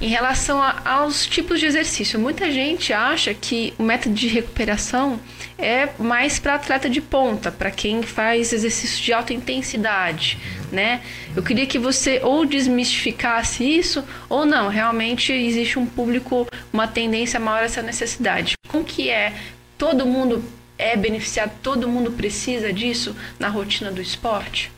Em 0.00 0.06
relação 0.06 0.62
a, 0.62 0.80
aos 0.84 1.26
tipos 1.26 1.58
de 1.58 1.66
exercício, 1.66 2.20
muita 2.20 2.52
gente 2.52 2.92
acha 2.92 3.34
que 3.34 3.74
o 3.76 3.82
método 3.82 4.14
de 4.14 4.28
recuperação 4.28 5.18
é 5.58 5.88
mais 5.98 6.38
para 6.38 6.54
atleta 6.54 6.88
de 6.88 7.00
ponta, 7.00 7.50
para 7.50 7.68
quem 7.72 8.02
faz 8.02 8.52
exercício 8.52 9.02
de 9.02 9.12
alta 9.12 9.34
intensidade, 9.34 10.38
né? 10.70 11.02
Eu 11.34 11.42
queria 11.42 11.66
que 11.66 11.80
você 11.80 12.20
ou 12.22 12.46
desmistificasse 12.46 13.64
isso 13.64 14.04
ou 14.28 14.46
não, 14.46 14.68
realmente 14.68 15.32
existe 15.32 15.80
um 15.80 15.86
público, 15.86 16.46
uma 16.72 16.86
tendência 16.86 17.40
maior 17.40 17.62
a 17.62 17.64
essa 17.64 17.82
necessidade. 17.82 18.54
Como 18.68 18.84
que 18.84 19.10
é? 19.10 19.34
Todo 19.76 20.06
mundo 20.06 20.44
é 20.78 20.96
beneficiado, 20.96 21.50
todo 21.60 21.88
mundo 21.88 22.12
precisa 22.12 22.72
disso 22.72 23.16
na 23.36 23.48
rotina 23.48 23.90
do 23.90 24.00
esporte? 24.00 24.70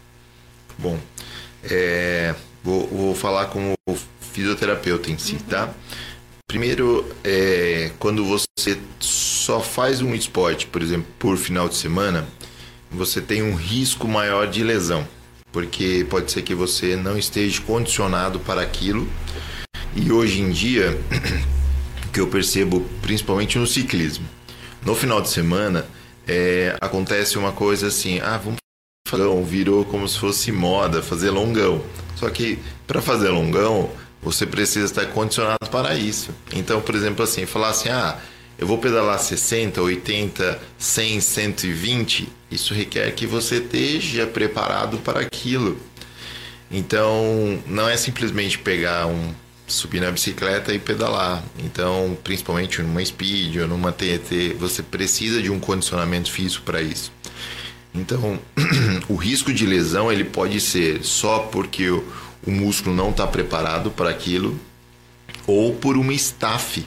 Bom, 0.79 0.99
é, 1.63 2.35
vou, 2.65 2.87
vou 2.87 3.15
falar 3.15 3.47
como 3.47 3.75
fisioterapeuta 4.33 5.11
em 5.11 5.19
si, 5.19 5.35
uhum. 5.35 5.39
tá? 5.41 5.75
Primeiro, 6.47 7.07
é, 7.23 7.93
quando 7.99 8.25
você 8.25 8.79
só 8.99 9.61
faz 9.61 10.03
um 10.03 10.15
esporte, 10.15 10.67
por 10.67 10.83
exemplo, 10.83 11.07
por 11.19 11.37
final 11.37 11.69
de 11.69 11.77
semana, 11.77 12.27
você 12.91 13.21
tem 13.21 13.43
um 13.43 13.55
risco 13.55 14.09
maior 14.09 14.49
de 14.49 14.65
lesão, 14.65 15.07
porque 15.53 16.05
pode 16.11 16.33
ser 16.33 16.43
que 16.43 16.55
você 16.55 16.97
não 16.97 17.17
esteja 17.17 17.61
condicionado 17.63 18.41
para 18.41 18.61
aquilo. 18.61 19.09
E 19.95 20.11
hoje 20.11 20.41
em 20.41 20.51
dia, 20.51 20.99
que 22.13 22.21
eu 22.21 22.27
percebo 22.27 22.85
principalmente 23.01 23.59
no 23.59 23.67
ciclismo, 23.67 24.27
no 24.85 24.95
final 24.95 25.21
de 25.21 25.29
semana 25.29 25.87
é, 26.27 26.77
acontece 26.81 27.39
uma 27.39 27.53
coisa 27.53 27.87
assim, 27.89 28.19
ah, 28.21 28.39
vamos 28.39 28.59
fazer 29.07 29.25
longão, 29.25 29.45
virou 29.45 29.85
como 29.85 30.09
se 30.09 30.19
fosse 30.19 30.51
moda 30.51 31.03
fazer 31.03 31.31
longão. 31.31 31.83
Só 32.17 32.29
que 32.29 32.59
para 32.87 33.01
fazer 33.01 33.29
longão 33.29 33.91
você 34.23 34.47
precisa 34.47 34.87
estar 34.87 35.07
condicionado 35.07 35.69
para 35.71 35.95
isso. 35.95 36.31
Então, 36.53 36.81
por 36.81 36.95
exemplo, 36.95 37.25
assim, 37.25 37.47
falar 37.47 37.71
assim, 37.71 37.89
ah, 37.89 38.19
eu 38.59 38.67
vou 38.67 38.79
pedalar 38.79 39.19
60, 39.19 39.81
80, 39.81 40.61
100, 40.79 41.21
120, 41.21 42.29
isso 42.51 42.75
requer 42.75 43.11
que 43.13 43.27
você 43.27 43.57
esteja 43.57 44.27
preparado 44.27 44.99
para 44.99 45.21
aquilo. 45.21 45.79
Então, 46.71 47.59
não 47.67 47.89
é 47.89 47.97
simplesmente 47.97 48.59
pegar 48.59 49.07
um 49.07 49.35
subir 49.67 50.01
na 50.01 50.11
bicicleta 50.11 50.75
e 50.75 50.79
pedalar. 50.79 51.43
Então, 51.59 52.17
principalmente 52.23 52.83
numa 52.83 53.05
speed 53.05 53.57
ou 53.57 53.69
numa 53.69 53.93
TET, 53.93 54.55
você 54.59 54.83
precisa 54.83 55.41
de 55.41 55.51
um 55.51 55.61
condicionamento 55.61 56.31
físico 56.31 56.65
para 56.65 56.83
isso. 56.83 57.13
Então, 57.95 58.39
o 59.09 59.15
risco 59.15 59.53
de 59.53 59.67
lesão 59.67 60.13
ele 60.13 60.25
pode 60.25 60.61
ser 60.61 61.03
só 61.03 61.41
porque 61.41 61.89
o, 61.89 62.05
o 62.47 62.51
músculo 62.51 62.95
não 62.95 63.11
está 63.11 63.27
preparado 63.27 63.91
para 63.91 64.11
aquilo, 64.11 64.59
ou 65.47 65.75
por 65.75 65.97
uma 65.97 66.13
estafe, 66.13 66.87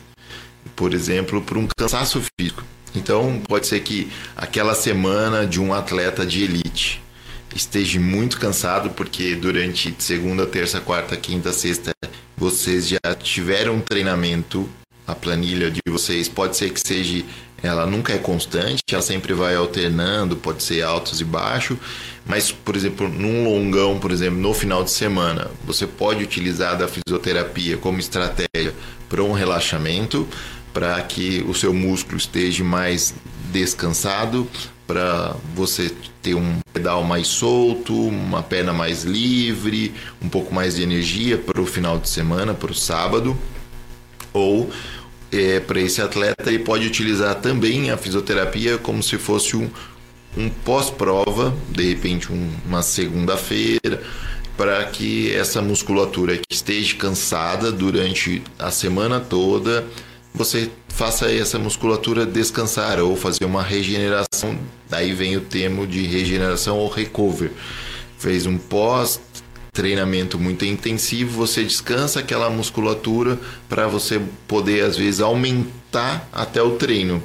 por 0.75 0.93
exemplo, 0.93 1.41
por 1.41 1.57
um 1.57 1.67
cansaço 1.77 2.21
físico. 2.39 2.63
Então, 2.95 3.41
pode 3.47 3.67
ser 3.67 3.79
que 3.81 4.11
aquela 4.35 4.75
semana 4.75 5.45
de 5.45 5.59
um 5.59 5.73
atleta 5.73 6.25
de 6.25 6.43
elite 6.43 7.01
esteja 7.55 7.99
muito 7.99 8.39
cansado, 8.39 8.91
porque 8.91 9.35
durante 9.35 9.93
segunda, 9.99 10.45
terça, 10.45 10.79
quarta, 10.79 11.15
quinta, 11.17 11.51
sexta, 11.51 11.91
vocês 12.37 12.87
já 12.87 13.15
tiveram 13.21 13.75
um 13.75 13.81
treinamento, 13.81 14.69
a 15.05 15.13
planilha 15.13 15.69
de 15.69 15.81
vocês 15.87 16.27
pode 16.27 16.55
ser 16.57 16.71
que 16.71 16.79
seja 16.79 17.23
ela 17.63 17.85
nunca 17.85 18.11
é 18.11 18.17
constante, 18.17 18.83
ela 18.91 19.01
sempre 19.01 19.33
vai 19.33 19.55
alternando, 19.55 20.35
pode 20.35 20.61
ser 20.61 20.83
altos 20.83 21.21
e 21.21 21.23
baixos, 21.23 21.77
mas, 22.25 22.51
por 22.51 22.75
exemplo, 22.75 23.07
num 23.07 23.45
longão, 23.45 23.97
por 23.99 24.11
exemplo, 24.11 24.37
no 24.37 24.53
final 24.53 24.83
de 24.83 24.91
semana, 24.91 25.49
você 25.65 25.87
pode 25.87 26.21
utilizar 26.21 26.77
da 26.77 26.89
fisioterapia 26.89 27.77
como 27.77 27.99
estratégia 27.99 28.75
para 29.07 29.23
um 29.23 29.31
relaxamento, 29.31 30.27
para 30.73 31.01
que 31.03 31.43
o 31.47 31.53
seu 31.53 31.73
músculo 31.73 32.17
esteja 32.17 32.63
mais 32.63 33.15
descansado, 33.51 34.45
para 34.85 35.35
você 35.55 35.89
ter 36.21 36.35
um 36.35 36.59
pedal 36.73 37.03
mais 37.03 37.27
solto, 37.27 37.95
uma 37.95 38.43
perna 38.43 38.73
mais 38.73 39.03
livre, 39.03 39.93
um 40.21 40.27
pouco 40.27 40.53
mais 40.53 40.75
de 40.75 40.83
energia 40.83 41.37
para 41.37 41.61
o 41.61 41.65
final 41.65 41.97
de 41.97 42.09
semana, 42.09 42.53
para 42.53 42.71
o 42.71 42.75
sábado, 42.75 43.37
ou 44.33 44.69
é, 45.33 45.59
para 45.59 45.79
esse 45.79 46.01
atleta 46.01 46.49
ele 46.49 46.59
pode 46.59 46.85
utilizar 46.85 47.35
também 47.35 47.89
a 47.89 47.97
fisioterapia 47.97 48.77
como 48.77 49.01
se 49.01 49.17
fosse 49.17 49.57
um, 49.57 49.69
um 50.37 50.49
pós-prova, 50.49 51.53
de 51.69 51.89
repente 51.89 52.31
um, 52.31 52.49
uma 52.65 52.81
segunda-feira, 52.83 54.01
para 54.55 54.83
que 54.85 55.33
essa 55.33 55.61
musculatura 55.61 56.37
que 56.37 56.43
esteja 56.55 56.95
cansada 56.95 57.71
durante 57.71 58.43
a 58.59 58.69
semana 58.69 59.19
toda, 59.19 59.83
você 60.33 60.69
faça 60.89 61.31
essa 61.31 61.57
musculatura 61.57 62.25
descansar 62.25 62.99
ou 62.99 63.15
fazer 63.15 63.45
uma 63.45 63.63
regeneração. 63.63 64.57
Daí 64.87 65.11
vem 65.11 65.35
o 65.35 65.41
termo 65.41 65.87
de 65.87 66.05
regeneração 66.05 66.77
ou 66.77 66.87
recover. 66.87 67.51
Fez 68.19 68.45
um 68.45 68.57
pós 68.57 69.19
treinamento 69.73 70.39
muito 70.39 70.63
intensivo, 70.63 71.31
você 71.31 71.63
descansa 71.63 72.19
aquela 72.19 72.49
musculatura 72.49 73.39
para 73.67 73.87
você 73.87 74.21
poder, 74.47 74.85
às 74.85 74.95
vezes, 74.95 75.19
aumentar 75.19 76.29
até 76.31 76.61
o 76.61 76.75
treino. 76.75 77.21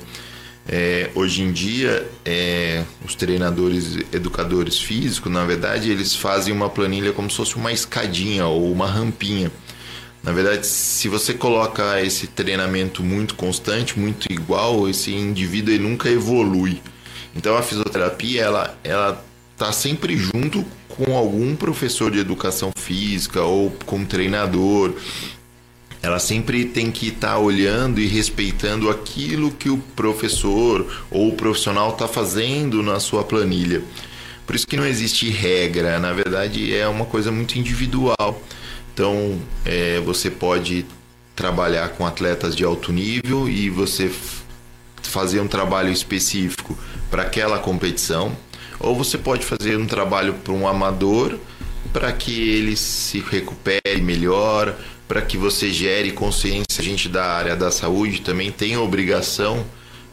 É, 0.67 1.11
hoje 1.15 1.43
em 1.43 1.53
dia, 1.53 2.07
é, 2.25 2.85
os 3.05 3.15
treinadores, 3.15 3.99
educadores 4.13 4.79
físicos, 4.79 5.31
na 5.31 5.45
verdade, 5.45 5.91
eles 5.91 6.15
fazem 6.15 6.53
uma 6.53 6.71
planilha 6.71 7.13
como 7.13 7.31
se 7.31 7.37
fosse 7.37 7.57
uma 7.57 7.71
escadinha 7.71 8.47
ou 8.47 8.73
uma 8.73 8.87
rampinha. 8.87 9.53
Na 10.23 10.33
verdade, 10.33 10.67
se 10.67 11.09
você 11.09 11.33
coloca 11.33 12.03
esse 12.03 12.27
treinamento 12.27 13.03
muito 13.03 13.35
constante, 13.35 13.99
muito 13.99 14.31
igual, 14.31 14.89
esse 14.89 15.13
indivíduo 15.13 15.79
nunca 15.79 16.11
evolui. 16.11 16.83
Então 17.37 17.57
a 17.57 17.63
fisioterapia 17.63 18.43
ela 18.43 18.79
ela 18.83 19.25
tá 19.57 19.73
sempre 19.73 20.17
junto 20.17 20.65
com 20.99 21.17
algum 21.17 21.55
professor 21.55 22.11
de 22.11 22.19
educação 22.19 22.73
física 22.77 23.43
ou 23.43 23.71
com 23.87 24.05
treinador. 24.05 24.93
Ela 26.03 26.19
sempre 26.19 26.65
tem 26.65 26.91
que 26.91 27.09
estar 27.09 27.35
tá 27.35 27.39
olhando 27.39 28.01
e 28.01 28.07
respeitando 28.07 28.91
aquilo 28.91 29.53
que 29.53 29.71
o 29.71 29.79
professor 29.79 30.87
ou 31.11 31.29
o 31.29 31.37
profissional 31.37 31.91
está 31.91 32.09
fazendo 32.09 32.83
na 32.83 32.99
sua 32.99 33.23
planilha. 33.23 33.83
Por 34.45 34.57
isso 34.57 34.67
que 34.67 34.77
não 34.77 34.87
existe 34.87 35.29
regra, 35.29 35.99
na 35.99 36.13
verdade 36.13 36.75
é 36.75 36.89
uma 36.89 37.05
coisa 37.05 37.31
muito 37.31 37.57
individual. 37.57 38.43
Então 38.93 39.39
é, 39.65 40.01
você 40.01 40.29
pode 40.31 40.85
trabalhar 41.37 41.91
com 41.91 42.05
atletas 42.05 42.57
de 42.57 42.65
alto 42.65 42.93
nível 42.93 43.49
e 43.49 43.71
você 43.71 44.11
fazer 45.03 45.41
um 45.41 45.47
trabalho 45.47 45.93
específico 45.93 46.77
para 47.09 47.23
aquela 47.23 47.59
competição 47.59 48.37
ou 48.81 48.95
você 48.95 49.19
pode 49.19 49.45
fazer 49.45 49.77
um 49.77 49.87
trabalho 49.87 50.35
para 50.35 50.53
um 50.53 50.67
amador 50.67 51.39
para 51.93 52.13
que 52.13 52.51
ele 52.51 52.77
se 52.77 53.21
recupere 53.21 54.01
melhor, 54.01 54.75
para 55.07 55.23
que 55.23 55.37
você 55.37 55.71
gere 55.71 56.13
consciência. 56.13 56.81
A 56.81 56.83
gente 56.83 57.09
da 57.09 57.25
área 57.25 57.57
da 57.57 57.71
saúde 57.71 58.21
também 58.21 58.51
tem 58.51 58.75
a 58.75 58.81
obrigação. 58.81 59.65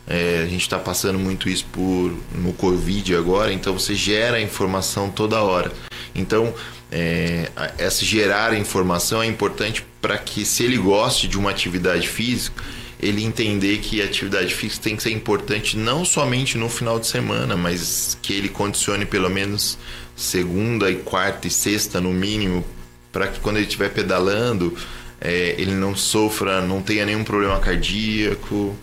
É, 0.08 0.44
a 0.44 0.48
gente 0.48 0.62
está 0.62 0.78
passando 0.78 1.18
muito 1.18 1.50
isso 1.50 1.66
por 1.72 2.16
no 2.32 2.54
Covid 2.54 3.16
agora, 3.16 3.52
então 3.52 3.74
você 3.74 3.96
gera 3.96 4.40
informação 4.40 5.10
toda 5.10 5.42
hora. 5.42 5.72
Então, 6.14 6.54
é, 6.92 7.50
essa 7.78 8.06
gerar 8.06 8.56
informação 8.56 9.22
é 9.22 9.26
importante 9.26 9.86
para 10.00 10.18
que, 10.18 10.46
se 10.46 10.64
ele 10.64 10.78
goste 10.78 11.28
de 11.28 11.38
uma 11.38 11.50
atividade 11.50 12.08
física, 12.08 12.64
ele 13.00 13.24
entender 13.24 13.78
que 13.80 14.02
a 14.02 14.06
atividade 14.06 14.54
física 14.54 14.84
tem 14.84 14.96
que 14.96 15.04
ser 15.04 15.12
importante 15.12 15.78
não 15.78 16.06
somente 16.06 16.58
no 16.58 16.70
final 16.70 17.00
de 17.00 17.08
semana, 17.08 17.56
mas 17.58 18.18
que 18.22 18.34
ele 18.34 18.50
condicione 18.50 19.06
pelo 19.06 19.30
menos 19.30 19.78
segunda 20.16 20.90
e 20.90 20.96
quarta 20.96 21.48
e 21.48 21.52
sexta 21.52 22.00
no 22.00 22.12
mínimo, 22.12 22.64
para 23.12 23.28
que 23.28 23.40
quando 23.40 23.58
ele 23.58 23.66
estiver 23.66 23.90
pedalando 23.90 24.76
é, 25.20 25.56
ele 25.58 25.74
não 25.74 25.96
sofra, 25.96 26.62
não 26.62 26.82
tenha 26.82 27.06
nenhum 27.06 27.24
problema 27.24 27.60
cardíaco, 27.60 28.76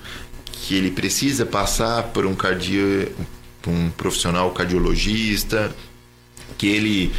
que 0.53 0.75
ele 0.75 0.91
precisa 0.91 1.45
passar 1.45 2.05
por 2.05 2.27
um 2.27 2.35
cardio, 2.35 3.11
um 3.67 3.91
profissional 3.91 4.51
cardiologista, 4.51 5.75
que 6.57 6.67
ele 6.67 7.13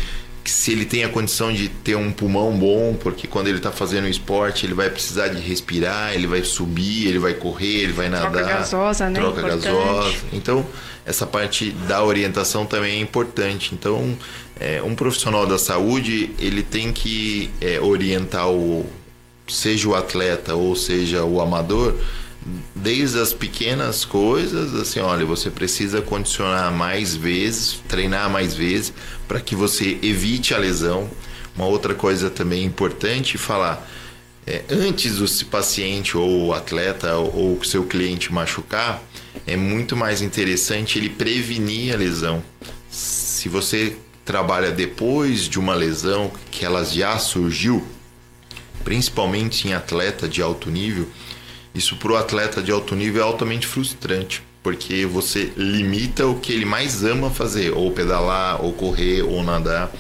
se 0.46 0.72
ele 0.72 0.86
tem 0.86 1.04
a 1.04 1.10
condição 1.10 1.54
de 1.54 1.70
ter 1.70 1.96
um 1.96 2.12
pulmão 2.12 2.52
bom, 2.58 2.96
porque 3.00 3.28
quando 3.28 3.48
ele 3.48 3.58
está 3.58 3.72
fazendo 3.72 4.08
esporte, 4.08 4.66
ele 4.66 4.74
vai 4.74 4.90
precisar 4.90 5.30
de 5.30 5.42
respirar, 5.42 6.14
ele 6.14 6.28
vai 6.28 6.44
subir, 6.44 7.08
ele 7.08 7.20
vai 7.20 7.34
correr, 7.34 7.84
ele 7.84 7.94
vai 7.94 8.10
nadar. 8.10 8.32
Troca 8.32 8.48
gasosa, 8.48 9.10
né? 9.10 9.20
Troca 9.20 9.40
importante. 9.40 9.66
gasosa. 9.66 10.16
Então, 10.34 10.66
essa 11.06 11.26
parte 11.26 11.72
da 11.88 12.04
orientação 12.04 12.66
também 12.66 12.98
é 12.98 13.00
importante. 13.00 13.74
Então, 13.74 14.18
é, 14.60 14.82
um 14.82 14.96
profissional 14.96 15.46
da 15.46 15.58
saúde, 15.58 16.32
ele 16.40 16.64
tem 16.64 16.92
que 16.92 17.50
é, 17.62 17.80
orientar 17.80 18.50
o 18.50 18.86
seja 19.48 19.90
o 19.90 19.96
atleta 19.96 20.56
ou 20.56 20.76
seja 20.76 21.24
o 21.24 21.42
amador, 21.42 21.96
desde 22.76 23.20
as 23.20 23.34
pequenas 23.34 24.04
coisas, 24.04 24.74
assim, 24.76 25.00
olha, 25.00 25.26
você 25.26 25.50
precisa 25.50 26.02
condicionar 26.02 26.72
mais 26.72 27.16
vezes, 27.16 27.80
treinar 27.88 28.30
mais 28.30 28.54
vezes, 28.54 28.94
para 29.28 29.40
que 29.40 29.56
você 29.56 29.98
evite 30.02 30.54
a 30.54 30.58
lesão. 30.58 31.10
Uma 31.56 31.66
outra 31.68 31.94
coisa 31.94 32.30
também 32.30 32.64
importante 32.64 33.38
falar, 33.38 33.88
é, 34.46 34.64
antes 34.70 35.18
do 35.18 35.46
paciente 35.46 36.18
ou 36.18 36.54
atleta 36.54 37.16
ou 37.16 37.58
o 37.58 37.64
seu 37.64 37.86
cliente 37.86 38.34
machucar, 38.34 39.02
é 39.48 39.56
muito 39.56 39.96
mais 39.96 40.22
interessante 40.22 40.98
ele 40.98 41.10
prevenir 41.10 41.94
a 41.94 41.98
lesão. 41.98 42.44
Se 42.90 43.48
você 43.48 43.96
trabalha 44.26 44.72
depois 44.72 45.48
de 45.48 45.60
uma 45.60 45.74
lesão 45.74 46.32
que 46.52 46.66
ela 46.66 46.84
já 46.84 47.18
surgiu, 47.18 47.86
principalmente 48.84 49.68
em 49.68 49.74
atleta 49.74 50.28
de 50.28 50.42
alto 50.42 50.70
nível, 50.70 51.08
isso 51.74 51.96
para 51.96 52.12
o 52.12 52.16
atleta 52.16 52.62
de 52.62 52.72
alto 52.72 52.96
nível 52.96 53.22
é 53.22 53.26
altamente 53.26 53.66
frustrante, 53.66 54.44
porque 54.62 55.06
você 55.06 55.52
limita 55.58 56.28
o 56.28 56.40
que 56.40 56.54
ele 56.54 56.66
mais 56.66 57.04
ama 57.04 57.30
fazer, 57.30 57.74
ou 57.74 57.92
pedalar, 57.92 58.64
ou 58.64 58.74
correr, 58.74 59.24
ou 59.24 59.44
nadar. 59.44 59.92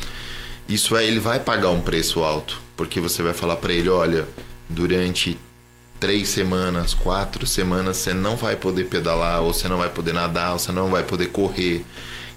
Isso 0.69 0.95
é, 0.95 1.05
ele 1.05 1.19
vai 1.19 1.39
pagar 1.39 1.69
um 1.69 1.81
preço 1.81 2.23
alto, 2.23 2.61
porque 2.77 2.99
você 2.99 3.23
vai 3.23 3.33
falar 3.33 3.57
para 3.57 3.73
ele, 3.73 3.89
olha, 3.89 4.27
durante 4.69 5.37
três 5.99 6.29
semanas, 6.29 6.93
quatro 6.93 7.47
semanas, 7.47 7.97
você 7.97 8.13
não 8.13 8.35
vai 8.35 8.55
poder 8.55 8.85
pedalar, 8.85 9.41
ou 9.41 9.53
você 9.53 9.67
não 9.67 9.77
vai 9.77 9.89
poder 9.89 10.13
nadar, 10.13 10.53
ou 10.53 10.59
você 10.59 10.71
não 10.71 10.89
vai 10.89 11.03
poder 11.03 11.27
correr. 11.27 11.85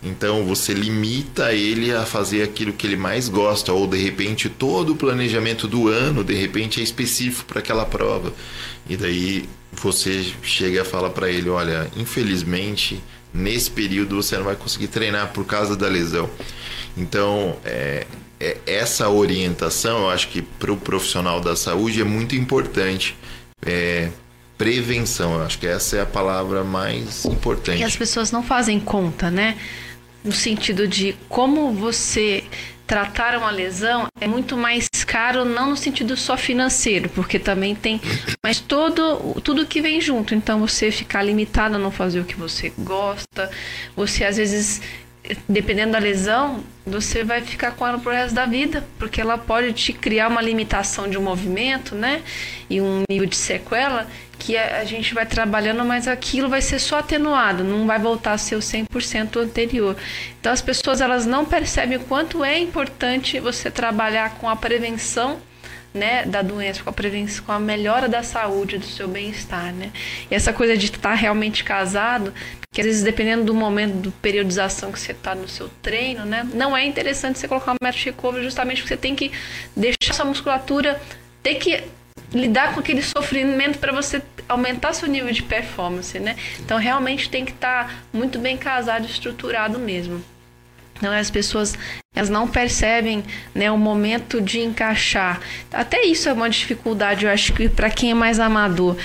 Então 0.07 0.45
você 0.45 0.73
limita 0.73 1.53
ele 1.53 1.93
a 1.93 2.07
fazer 2.07 2.43
aquilo 2.43 2.73
que 2.73 2.87
ele 2.87 2.97
mais 2.97 3.29
gosta, 3.29 3.73
ou 3.73 3.87
de 3.87 3.99
repente 3.99 4.49
todo 4.49 4.93
o 4.93 4.97
planejamento 4.97 5.67
do 5.67 5.89
ano, 5.89 6.23
de 6.23 6.35
repente 6.35 6.81
é 6.81 6.85
específico 6.85 7.45
para 7.47 7.59
aquela 7.59 7.85
prova. 7.85 8.33
E 8.89 8.97
daí 8.97 9.49
você 9.73 10.25
chega 10.43 10.83
e 10.83 10.85
fala 10.85 11.11
para 11.11 11.29
ele: 11.29 11.51
olha, 11.51 11.91
infelizmente 11.97 13.03
nesse 13.35 13.71
período 13.71 14.17
você 14.23 14.37
não 14.37 14.45
vai 14.45 14.57
conseguir 14.57 14.89
treinar 14.89 15.33
por 15.33 15.45
causa 15.45 15.77
da 15.77 15.89
lesão. 15.89 16.31
Então, 16.97 17.57
é, 17.65 18.07
é, 18.41 18.57
essa 18.67 19.09
orientação, 19.09 20.03
eu 20.03 20.11
acho 20.11 20.29
que 20.29 20.41
para 20.41 20.73
o 20.73 20.77
profissional 20.77 21.41
da 21.41 21.55
saúde 21.55 22.01
é 22.01 22.05
muito 22.05 22.35
importante. 22.35 23.15
É, 23.65 24.09
prevenção, 24.57 25.35
eu 25.35 25.43
acho 25.43 25.59
que 25.59 25.67
essa 25.67 25.97
é 25.97 26.01
a 26.01 26.07
palavra 26.07 26.65
mais 26.65 27.27
importante. 27.27 27.81
E 27.81 27.85
as 27.85 27.97
pessoas 27.97 28.31
não 28.31 28.43
fazem 28.43 28.81
conta, 28.81 29.31
né? 29.31 29.59
No 30.27 30.33
sentido 30.33 30.89
de 30.89 31.15
como 31.29 31.73
você 31.73 32.43
tratar 32.87 33.37
uma 33.37 33.51
lesão 33.51 34.07
é 34.21 34.27
muito 34.27 34.57
mais 34.57 34.89
caro, 35.07 35.45
não 35.45 35.71
no 35.71 35.77
sentido 35.77 36.17
só 36.17 36.37
financeiro, 36.37 37.09
porque 37.11 37.39
também 37.39 37.75
tem, 37.75 38.01
mas 38.43 38.61
todo 38.61 39.41
tudo 39.41 39.67
que 39.67 39.81
vem 39.81 40.01
junto. 40.01 40.35
Então 40.35 40.61
você 40.61 40.91
ficar 40.91 41.23
limitado 41.23 41.77
a 41.77 41.79
não 41.79 41.91
fazer 41.91 42.21
o 42.21 42.25
que 42.25 42.35
você 42.35 42.73
gosta, 42.79 43.51
você 43.95 44.25
às 44.25 44.37
vezes 44.37 44.81
dependendo 45.49 45.93
da 45.93 45.99
lesão, 45.99 46.63
você 46.87 47.25
vai 47.25 47.41
ficar 47.41 47.73
com 47.73 47.87
ela 47.87 47.99
pro 47.99 48.13
resto 48.13 48.35
da 48.35 48.47
vida, 48.47 48.87
porque 48.99 49.21
ela 49.21 49.37
pode 49.37 49.73
te 49.73 49.93
criar 49.93 50.29
uma 50.29 50.41
limitação 50.41 51.09
de 51.09 51.19
um 51.19 51.23
movimento, 51.23 51.95
né? 51.95 52.23
E 52.71 52.81
um 52.81 53.03
nível 53.09 53.27
de 53.27 53.37
sequela 53.37 54.07
que 54.39 54.57
a, 54.57 54.85
gente 54.85 55.15
vai 55.15 55.27
trabalhando, 55.27 55.85
mas 55.85 56.07
aquilo 56.07 56.49
vai 56.49 56.61
ser 56.61 56.79
só 56.79 56.99
atenuado, 56.99 57.65
não 57.65 57.87
vai 57.87 57.99
voltar 57.99 58.33
a 58.33 58.39
ser 58.39 58.55
o 58.55 58.61
100% 58.61 59.37
anterior. 59.37 59.97
Então 60.39 60.53
as 60.53 60.61
pessoas 60.61 61.01
elas 61.01 61.27
não 61.27 61.45
percebem 61.45 61.97
o 61.97 62.01
quanto 62.01 62.45
é 62.45 62.59
importante 62.59 63.41
você 63.41 63.71
trabalhar 63.71 64.35
com 64.35 64.49
a 64.49 64.55
prevenção 64.55 65.39
né, 65.93 66.25
da 66.27 66.43
doença, 66.43 66.83
com 66.83 66.91
a 66.91 66.93
prevenção, 66.93 67.45
com 67.45 67.53
a 67.53 67.59
melhora 67.59 68.09
da 68.09 68.23
saúde, 68.23 68.77
do 68.79 68.85
seu 68.85 69.09
bem-estar, 69.09 69.73
né? 69.73 69.91
E 70.31 70.35
essa 70.35 70.53
coisa 70.53 70.77
de 70.77 70.87
estar 70.87 71.15
realmente 71.15 71.65
casado, 71.65 72.33
que 72.77 72.83
às 72.83 72.87
vezes 72.87 73.03
dependendo 73.03 73.43
do 73.43 73.55
momento, 73.55 73.95
do 73.95 74.13
periodização 74.13 74.93
que 74.93 75.01
você 75.01 75.13
está 75.13 75.35
no 75.35 75.49
seu 75.49 75.67
treino, 75.81 76.27
né, 76.27 76.47
não 76.53 76.77
é 76.77 76.85
interessante 76.85 77.39
você 77.39 77.49
colocar 77.49 77.73
um 77.73 77.77
método 77.81 78.03
de 78.03 78.11
recovery 78.11 78.45
justamente 78.45 78.83
porque 78.83 78.95
você 78.95 79.01
tem 79.01 79.17
que 79.17 79.33
deixar 79.75 80.13
sua 80.13 80.27
musculatura 80.27 81.01
ter 81.43 81.55
que 81.55 81.83
lidar 82.35 82.75
com 82.75 82.81
aquele 82.81 83.01
sofrimento 83.03 83.79
para 83.79 83.95
você 83.95 84.21
aumentar 84.47 84.93
seu 84.93 85.09
nível 85.09 85.33
de 85.33 85.43
performance, 85.43 86.19
né? 86.21 86.37
Então 86.61 86.77
realmente 86.77 87.31
tem 87.31 87.47
que 87.47 87.53
estar 87.53 87.87
tá 87.87 87.95
muito 88.13 88.39
bem 88.39 88.59
casado, 88.59 89.07
estruturado 89.07 89.79
mesmo. 89.79 90.23
Então 90.99 91.11
as 91.11 91.31
pessoas 91.31 91.79
elas 92.15 92.29
não 92.29 92.47
percebem 92.47 93.25
né, 93.55 93.71
o 93.71 93.79
momento 93.79 94.39
de 94.39 94.61
encaixar. 94.61 95.41
Até 95.73 96.05
isso 96.05 96.29
é 96.29 96.33
uma 96.35 96.51
dificuldade, 96.51 97.25
eu 97.25 97.31
acho 97.31 97.55
que 97.55 97.71
para 97.71 97.89
quem 97.89 98.11
é 98.11 98.15
mais 98.15 98.39
amador. 98.39 98.99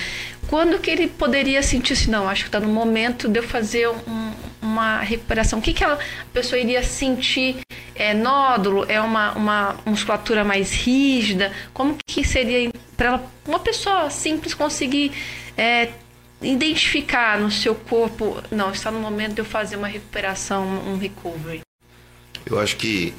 Quando 0.52 0.78
que 0.78 0.90
ele 0.90 1.08
poderia 1.08 1.62
sentir 1.62 1.94
assim, 1.94 2.10
não, 2.10 2.28
acho 2.28 2.42
que 2.42 2.48
está 2.48 2.60
no 2.60 2.68
momento 2.68 3.26
de 3.26 3.38
eu 3.38 3.42
fazer 3.42 3.88
um, 3.88 4.32
uma 4.60 5.00
recuperação? 5.00 5.58
O 5.58 5.62
que, 5.62 5.72
que 5.72 5.82
a 5.82 5.98
pessoa 6.30 6.60
iria 6.60 6.82
sentir? 6.82 7.60
É 7.94 8.12
nódulo? 8.12 8.84
É 8.86 9.00
uma, 9.00 9.32
uma 9.32 9.80
musculatura 9.86 10.44
mais 10.44 10.70
rígida? 10.70 11.50
Como 11.72 11.96
que 12.06 12.22
seria 12.22 12.70
para 12.98 13.18
uma 13.48 13.60
pessoa 13.60 14.10
simples 14.10 14.52
conseguir 14.52 15.12
é, 15.56 15.88
identificar 16.42 17.40
no 17.40 17.50
seu 17.50 17.74
corpo, 17.74 18.36
não, 18.50 18.72
está 18.72 18.90
no 18.90 19.00
momento 19.00 19.36
de 19.36 19.40
eu 19.40 19.46
fazer 19.46 19.76
uma 19.76 19.88
recuperação, 19.88 20.66
um 20.86 20.98
recovery? 20.98 21.62
Eu 22.44 22.60
acho 22.60 22.76
que 22.76 23.14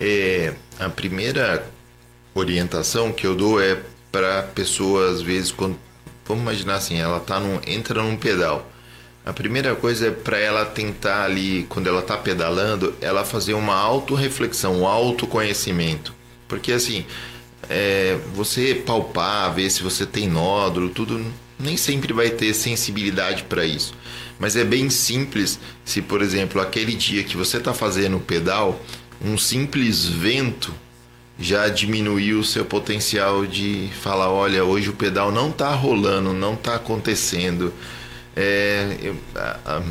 é, 0.00 0.54
a 0.80 0.88
primeira 0.88 1.70
orientação 2.34 3.12
que 3.12 3.26
eu 3.26 3.34
dou 3.34 3.62
é 3.62 3.78
para 4.10 4.42
pessoas, 4.42 5.16
às 5.16 5.20
vezes, 5.20 5.52
quando, 5.52 5.78
vamos 6.28 6.42
imaginar 6.42 6.76
assim, 6.76 6.98
ela 6.98 7.18
tá 7.18 7.40
num, 7.40 7.58
entra 7.66 8.02
num 8.02 8.16
pedal. 8.16 8.70
A 9.24 9.32
primeira 9.32 9.74
coisa 9.74 10.08
é 10.08 10.10
para 10.10 10.38
ela 10.38 10.64
tentar 10.64 11.24
ali, 11.24 11.66
quando 11.68 11.86
ela 11.86 12.00
está 12.00 12.16
pedalando, 12.16 12.94
ela 13.00 13.24
fazer 13.24 13.54
uma 13.54 13.74
autorreflexão, 13.74 14.80
um 14.80 14.86
autoconhecimento. 14.86 16.14
Porque 16.46 16.72
assim, 16.72 17.04
é, 17.68 18.18
você 18.34 18.74
palpar, 18.74 19.52
ver 19.54 19.70
se 19.70 19.82
você 19.82 20.06
tem 20.06 20.28
nódulo, 20.28 20.88
tudo, 20.90 21.24
nem 21.58 21.76
sempre 21.76 22.12
vai 22.12 22.30
ter 22.30 22.54
sensibilidade 22.54 23.42
para 23.44 23.64
isso. 23.64 23.94
Mas 24.38 24.56
é 24.56 24.64
bem 24.64 24.88
simples 24.88 25.58
se, 25.84 26.00
por 26.00 26.22
exemplo, 26.22 26.60
aquele 26.60 26.94
dia 26.94 27.24
que 27.24 27.36
você 27.36 27.56
está 27.56 27.74
fazendo 27.74 28.16
o 28.16 28.20
pedal, 28.20 28.80
um 29.20 29.36
simples 29.36 30.06
vento 30.06 30.72
já 31.38 31.68
diminuiu 31.68 32.40
o 32.40 32.44
seu 32.44 32.64
potencial 32.64 33.46
de 33.46 33.90
falar, 34.02 34.30
olha, 34.30 34.64
hoje 34.64 34.90
o 34.90 34.92
pedal 34.92 35.30
não 35.30 35.50
está 35.50 35.70
rolando, 35.70 36.32
não 36.32 36.54
está 36.54 36.74
acontecendo. 36.74 37.72
É, 38.34 38.96
eu, 39.02 39.16
a, 39.34 39.58
a, 39.64 39.82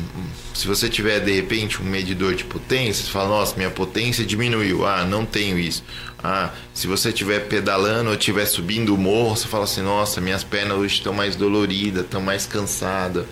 se 0.54 0.66
você 0.66 0.88
tiver 0.88 1.20
de 1.20 1.32
repente 1.32 1.82
um 1.82 1.84
medidor 1.84 2.34
de 2.34 2.44
potência, 2.44 3.04
você 3.04 3.10
fala, 3.10 3.28
nossa, 3.28 3.56
minha 3.56 3.70
potência 3.70 4.24
diminuiu. 4.24 4.86
Ah, 4.86 5.04
não 5.04 5.24
tenho 5.24 5.58
isso. 5.58 5.82
Ah, 6.22 6.50
se 6.74 6.86
você 6.86 7.10
estiver 7.10 7.40
pedalando 7.46 8.08
ou 8.10 8.14
estiver 8.14 8.46
subindo 8.46 8.94
o 8.94 8.98
morro, 8.98 9.36
você 9.36 9.46
fala 9.46 9.64
assim, 9.64 9.82
nossa, 9.82 10.20
minhas 10.20 10.44
pernas 10.44 10.78
hoje 10.78 10.94
estão 10.94 11.12
mais 11.12 11.36
doloridas, 11.36 12.04
estão 12.04 12.20
mais 12.20 12.44
cansadas. 12.44 13.24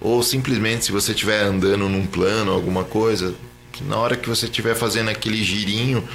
Ou 0.00 0.22
simplesmente 0.22 0.86
se 0.86 0.92
você 0.92 1.12
estiver 1.12 1.42
andando 1.42 1.88
num 1.88 2.06
plano, 2.06 2.52
alguma 2.52 2.82
coisa, 2.82 3.34
na 3.82 3.96
hora 3.96 4.16
que 4.16 4.28
você 4.28 4.46
estiver 4.46 4.74
fazendo 4.74 5.10
aquele 5.10 5.42
girinho, 5.42 6.08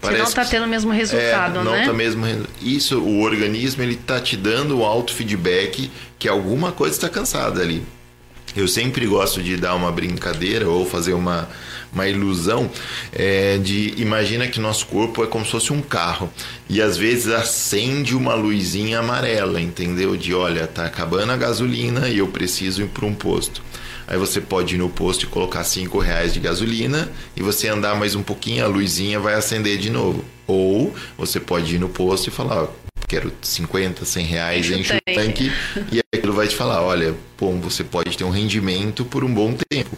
Você 0.00 0.16
não 0.16 0.24
está 0.24 0.44
tendo 0.44 0.64
o 0.64 0.68
mesmo 0.68 0.92
resultado, 0.92 1.58
é, 1.58 1.64
não 1.64 1.72
né? 1.72 1.84
Tá 1.84 1.92
mesmo, 1.92 2.24
isso, 2.62 3.00
o 3.00 3.20
organismo, 3.20 3.82
ele 3.82 3.96
tá 3.96 4.20
te 4.20 4.36
dando 4.36 4.78
o 4.78 4.84
auto-feedback 4.84 5.90
que 6.18 6.28
alguma 6.28 6.72
coisa 6.72 6.94
está 6.94 7.08
cansada 7.08 7.60
ali. 7.60 7.82
Eu 8.56 8.66
sempre 8.66 9.06
gosto 9.06 9.42
de 9.42 9.56
dar 9.56 9.74
uma 9.74 9.92
brincadeira 9.92 10.68
ou 10.68 10.86
fazer 10.86 11.12
uma, 11.12 11.48
uma 11.92 12.08
ilusão 12.08 12.70
é, 13.12 13.58
de 13.58 13.94
imagina 13.98 14.48
que 14.48 14.58
nosso 14.58 14.86
corpo 14.86 15.22
é 15.22 15.26
como 15.26 15.44
se 15.44 15.50
fosse 15.50 15.72
um 15.72 15.82
carro 15.82 16.30
e 16.68 16.80
às 16.80 16.96
vezes 16.96 17.28
acende 17.28 18.16
uma 18.16 18.34
luzinha 18.34 19.00
amarela, 19.00 19.60
entendeu? 19.60 20.16
De 20.16 20.34
olha, 20.34 20.66
tá 20.66 20.86
acabando 20.86 21.32
a 21.32 21.36
gasolina 21.36 22.08
e 22.08 22.18
eu 22.18 22.28
preciso 22.28 22.82
ir 22.82 22.88
para 22.88 23.06
um 23.06 23.14
posto. 23.14 23.62
Aí 24.08 24.16
você 24.16 24.40
pode 24.40 24.74
ir 24.74 24.78
no 24.78 24.88
posto 24.88 25.24
e 25.24 25.26
colocar 25.26 25.62
cinco 25.64 25.98
reais 25.98 26.32
de 26.32 26.40
gasolina 26.40 27.12
e 27.36 27.42
você 27.42 27.68
andar 27.68 27.94
mais 27.94 28.14
um 28.14 28.22
pouquinho, 28.22 28.64
a 28.64 28.66
luzinha 28.66 29.20
vai 29.20 29.34
acender 29.34 29.76
de 29.76 29.90
novo. 29.90 30.24
Ou 30.46 30.94
você 31.18 31.38
pode 31.38 31.74
ir 31.74 31.78
no 31.78 31.90
posto 31.90 32.28
e 32.28 32.30
falar, 32.30 32.62
ó, 32.62 32.68
quero 33.06 33.30
50, 33.42 34.06
100 34.06 34.24
reais, 34.24 34.70
enche, 34.70 34.96
o 34.96 35.14
tanque 35.14 35.52
e 35.92 36.00
aquilo 36.14 36.32
vai 36.32 36.48
te 36.48 36.56
falar, 36.56 36.80
olha, 36.82 37.14
bom, 37.38 37.60
você 37.60 37.84
pode 37.84 38.16
ter 38.16 38.24
um 38.24 38.30
rendimento 38.30 39.04
por 39.04 39.22
um 39.22 39.32
bom 39.32 39.54
tempo. 39.68 39.94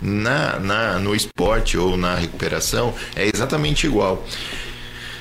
Na, 0.00 0.58
na, 0.58 0.98
no 0.98 1.14
esporte 1.14 1.76
ou 1.76 1.98
na 1.98 2.14
recuperação 2.14 2.94
é 3.14 3.26
exatamente 3.26 3.86
igual. 3.86 4.26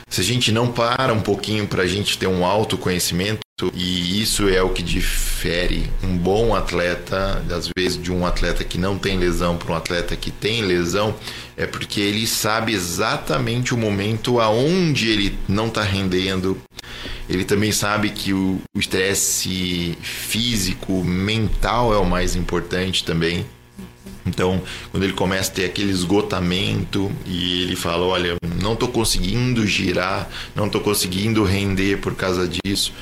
Se 0.10 0.22
a 0.22 0.24
gente 0.24 0.50
não 0.50 0.72
para 0.72 1.14
um 1.14 1.20
pouquinho 1.20 1.68
para 1.68 1.84
a 1.84 1.88
gente 1.88 2.18
ter 2.18 2.28
um 2.28 2.46
autoconhecimento, 2.46 3.42
e 3.74 4.22
isso 4.22 4.48
é 4.48 4.62
o 4.62 4.70
que 4.70 4.82
difere 4.82 5.90
um 6.04 6.18
bom 6.18 6.56
atleta, 6.56 7.44
às 7.50 7.70
vezes, 7.78 8.02
de 8.02 8.12
um 8.12 8.26
atleta 8.26 8.64
que 8.64 8.78
não 8.78 8.98
tem 8.98 9.18
lesão 9.18 9.58
para 9.58 9.74
um 9.74 9.76
atleta 9.76 10.16
que 10.16 10.32
tem 10.32 10.62
lesão, 10.62 11.14
é 11.58 11.66
porque 11.66 12.00
ele 12.00 12.26
sabe 12.26 12.74
exatamente 12.74 13.74
o 13.74 13.78
momento 13.78 14.40
aonde 14.40 15.10
ele 15.10 15.38
não 15.48 15.68
está 15.68 15.84
rendendo. 15.84 16.58
Ele 17.28 17.44
também 17.44 17.72
sabe 17.72 18.10
que 18.10 18.34
o 18.34 18.62
estresse 18.76 19.98
físico, 20.02 21.04
mental 21.04 21.94
é 21.94 21.98
o 21.98 22.06
mais 22.06 22.36
importante 22.36 23.04
também. 23.04 23.46
Então, 24.26 24.62
quando 24.92 25.04
ele 25.04 25.14
começa 25.14 25.52
a 25.52 25.56
ter 25.56 25.66
aquele 25.66 25.92
esgotamento 25.92 27.12
e 27.26 27.64
ele 27.64 27.76
fala: 27.76 28.06
Olha, 28.06 28.36
não 28.62 28.74
estou 28.74 28.88
conseguindo 28.90 29.66
girar, 29.66 30.30
não 30.56 30.68
estou 30.68 30.82
conseguindo 30.82 31.44
render 31.44 31.98
por 31.98 32.16
causa 32.16 32.48
disso. 32.48 32.94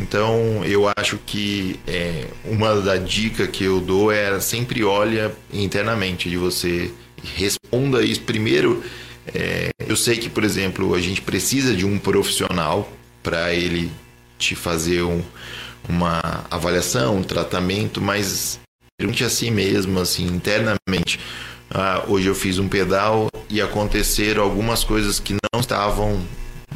Então, 0.00 0.62
eu 0.64 0.90
acho 0.96 1.18
que 1.18 1.80
é, 1.86 2.26
uma 2.44 2.80
da 2.80 2.96
dica 2.96 3.46
que 3.46 3.64
eu 3.64 3.80
dou 3.80 4.12
é 4.12 4.38
sempre 4.40 4.84
olha 4.84 5.34
internamente 5.52 6.28
de 6.28 6.36
você 6.36 6.90
responda 7.34 8.02
isso 8.04 8.20
primeiro. 8.20 8.82
É, 9.34 9.70
eu 9.86 9.96
sei 9.96 10.16
que, 10.16 10.28
por 10.28 10.44
exemplo, 10.44 10.94
a 10.94 11.00
gente 11.00 11.22
precisa 11.22 11.74
de 11.74 11.84
um 11.84 11.98
profissional 11.98 12.90
para 13.22 13.52
ele 13.54 13.90
te 14.38 14.54
fazer 14.54 15.02
um, 15.02 15.22
uma 15.88 16.44
avaliação, 16.50 17.16
um 17.16 17.22
tratamento, 17.22 18.00
mas 18.00 18.60
pergunte 18.98 19.24
a 19.24 19.30
si 19.30 19.50
mesmo, 19.50 19.98
assim, 19.98 20.26
internamente. 20.26 21.18
Ah, 21.70 22.04
hoje 22.06 22.28
eu 22.28 22.34
fiz 22.34 22.58
um 22.58 22.68
pedal 22.68 23.28
e 23.48 23.60
aconteceram 23.60 24.42
algumas 24.42 24.84
coisas 24.84 25.18
que 25.18 25.34
não 25.52 25.60
estavam 25.60 26.20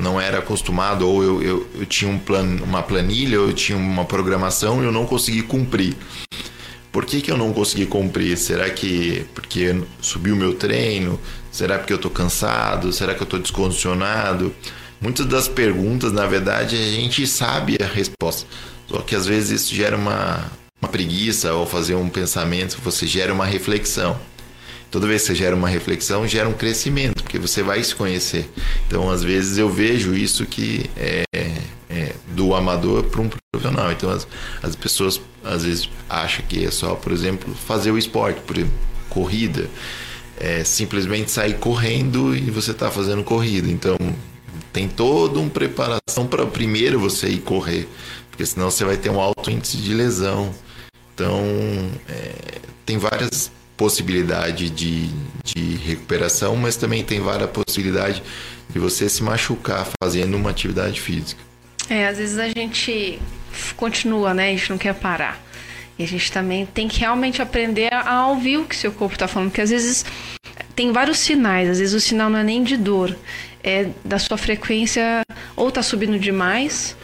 não 0.00 0.20
era 0.20 0.38
acostumado, 0.38 1.08
ou 1.08 1.22
eu, 1.22 1.42
eu, 1.42 1.66
eu 1.80 1.86
tinha 1.86 2.10
um 2.10 2.18
plan, 2.18 2.58
uma 2.62 2.82
planilha, 2.82 3.40
ou 3.40 3.48
eu 3.48 3.52
tinha 3.52 3.76
uma 3.76 4.04
programação 4.04 4.82
e 4.82 4.86
eu 4.86 4.92
não 4.92 5.06
consegui 5.06 5.42
cumprir. 5.42 5.96
Por 6.92 7.06
que, 7.06 7.20
que 7.20 7.30
eu 7.30 7.36
não 7.36 7.52
consegui 7.52 7.86
cumprir? 7.86 8.36
Será 8.36 8.68
que 8.68 9.24
porque 9.34 9.80
subiu 10.00 10.34
o 10.34 10.36
meu 10.36 10.54
treino? 10.54 11.20
Será 11.50 11.78
porque 11.78 11.92
eu 11.92 11.96
estou 11.96 12.10
cansado? 12.10 12.92
Será 12.92 13.14
que 13.14 13.20
eu 13.20 13.24
estou 13.24 13.38
descondicionado? 13.38 14.52
Muitas 15.00 15.26
das 15.26 15.48
perguntas, 15.48 16.12
na 16.12 16.26
verdade, 16.26 16.76
a 16.76 16.90
gente 16.90 17.26
sabe 17.26 17.78
a 17.80 17.86
resposta. 17.86 18.46
Só 18.88 18.98
que 18.98 19.14
às 19.14 19.24
vezes 19.24 19.62
isso 19.62 19.74
gera 19.74 19.96
uma, 19.96 20.50
uma 20.82 20.88
preguiça 20.88 21.54
ou 21.54 21.64
fazer 21.64 21.94
um 21.94 22.08
pensamento, 22.08 22.78
você 22.82 23.06
gera 23.06 23.32
uma 23.32 23.46
reflexão 23.46 24.18
toda 24.90 25.06
vez 25.06 25.22
que 25.22 25.28
você 25.28 25.34
gera 25.34 25.54
uma 25.54 25.68
reflexão, 25.68 26.26
gera 26.26 26.48
um 26.48 26.52
crescimento, 26.52 27.22
porque 27.22 27.38
você 27.38 27.62
vai 27.62 27.82
se 27.82 27.94
conhecer. 27.94 28.50
Então, 28.86 29.10
às 29.10 29.22
vezes, 29.22 29.56
eu 29.56 29.70
vejo 29.70 30.14
isso 30.14 30.44
que 30.46 30.90
é, 30.96 31.24
é 31.32 32.14
do 32.28 32.54
amador 32.54 33.04
para 33.04 33.20
um 33.20 33.28
profissional. 33.28 33.92
Então, 33.92 34.10
as, 34.10 34.26
as 34.62 34.74
pessoas, 34.76 35.20
às 35.44 35.64
vezes, 35.64 35.88
acham 36.08 36.44
que 36.46 36.64
é 36.64 36.70
só, 36.70 36.94
por 36.94 37.12
exemplo, 37.12 37.54
fazer 37.54 37.90
o 37.90 37.98
esporte, 37.98 38.40
por 38.40 38.56
exemplo, 38.56 38.74
corrida. 39.08 39.68
É 40.38 40.64
simplesmente 40.64 41.30
sair 41.30 41.54
correndo 41.58 42.34
e 42.34 42.50
você 42.50 42.70
está 42.70 42.90
fazendo 42.90 43.22
corrida. 43.22 43.68
Então, 43.68 43.96
tem 44.72 44.88
toda 44.88 45.38
uma 45.38 45.50
preparação 45.50 46.26
para 46.28 46.46
primeiro 46.46 46.98
você 46.98 47.28
ir 47.28 47.40
correr, 47.40 47.86
porque 48.30 48.46
senão 48.46 48.70
você 48.70 48.84
vai 48.84 48.96
ter 48.96 49.10
um 49.10 49.20
alto 49.20 49.50
índice 49.50 49.76
de 49.76 49.92
lesão. 49.92 50.54
Então, 51.14 51.42
é, 52.08 52.60
tem 52.86 52.96
várias 52.96 53.50
possibilidade 53.80 54.68
de, 54.68 55.08
de 55.42 55.76
recuperação, 55.76 56.54
mas 56.54 56.76
também 56.76 57.02
tem 57.02 57.18
várias 57.18 57.48
possibilidades 57.48 58.20
de 58.68 58.78
você 58.78 59.08
se 59.08 59.22
machucar 59.22 59.88
fazendo 60.04 60.36
uma 60.36 60.50
atividade 60.50 61.00
física. 61.00 61.40
É, 61.88 62.06
às 62.06 62.18
vezes 62.18 62.38
a 62.38 62.46
gente 62.48 63.18
continua, 63.78 64.34
né? 64.34 64.48
A 64.48 64.50
gente 64.50 64.68
não 64.68 64.76
quer 64.76 64.92
parar. 64.92 65.42
E 65.98 66.04
a 66.04 66.06
gente 66.06 66.30
também 66.30 66.66
tem 66.66 66.88
que 66.88 67.00
realmente 67.00 67.40
aprender 67.40 67.88
a 67.90 68.26
ouvir 68.26 68.58
o 68.58 68.66
que 68.66 68.76
seu 68.76 68.92
corpo 68.92 69.14
está 69.14 69.26
falando, 69.26 69.48
porque 69.48 69.62
às 69.62 69.70
vezes 69.70 70.04
tem 70.76 70.92
vários 70.92 71.18
sinais, 71.18 71.66
às 71.70 71.78
vezes 71.78 71.94
o 71.94 72.00
sinal 72.00 72.28
não 72.28 72.38
é 72.38 72.44
nem 72.44 72.62
de 72.62 72.76
dor, 72.76 73.16
é 73.64 73.88
da 74.04 74.18
sua 74.18 74.36
frequência 74.36 75.22
ou 75.56 75.70
tá 75.70 75.82
subindo 75.82 76.18
demais, 76.18 76.94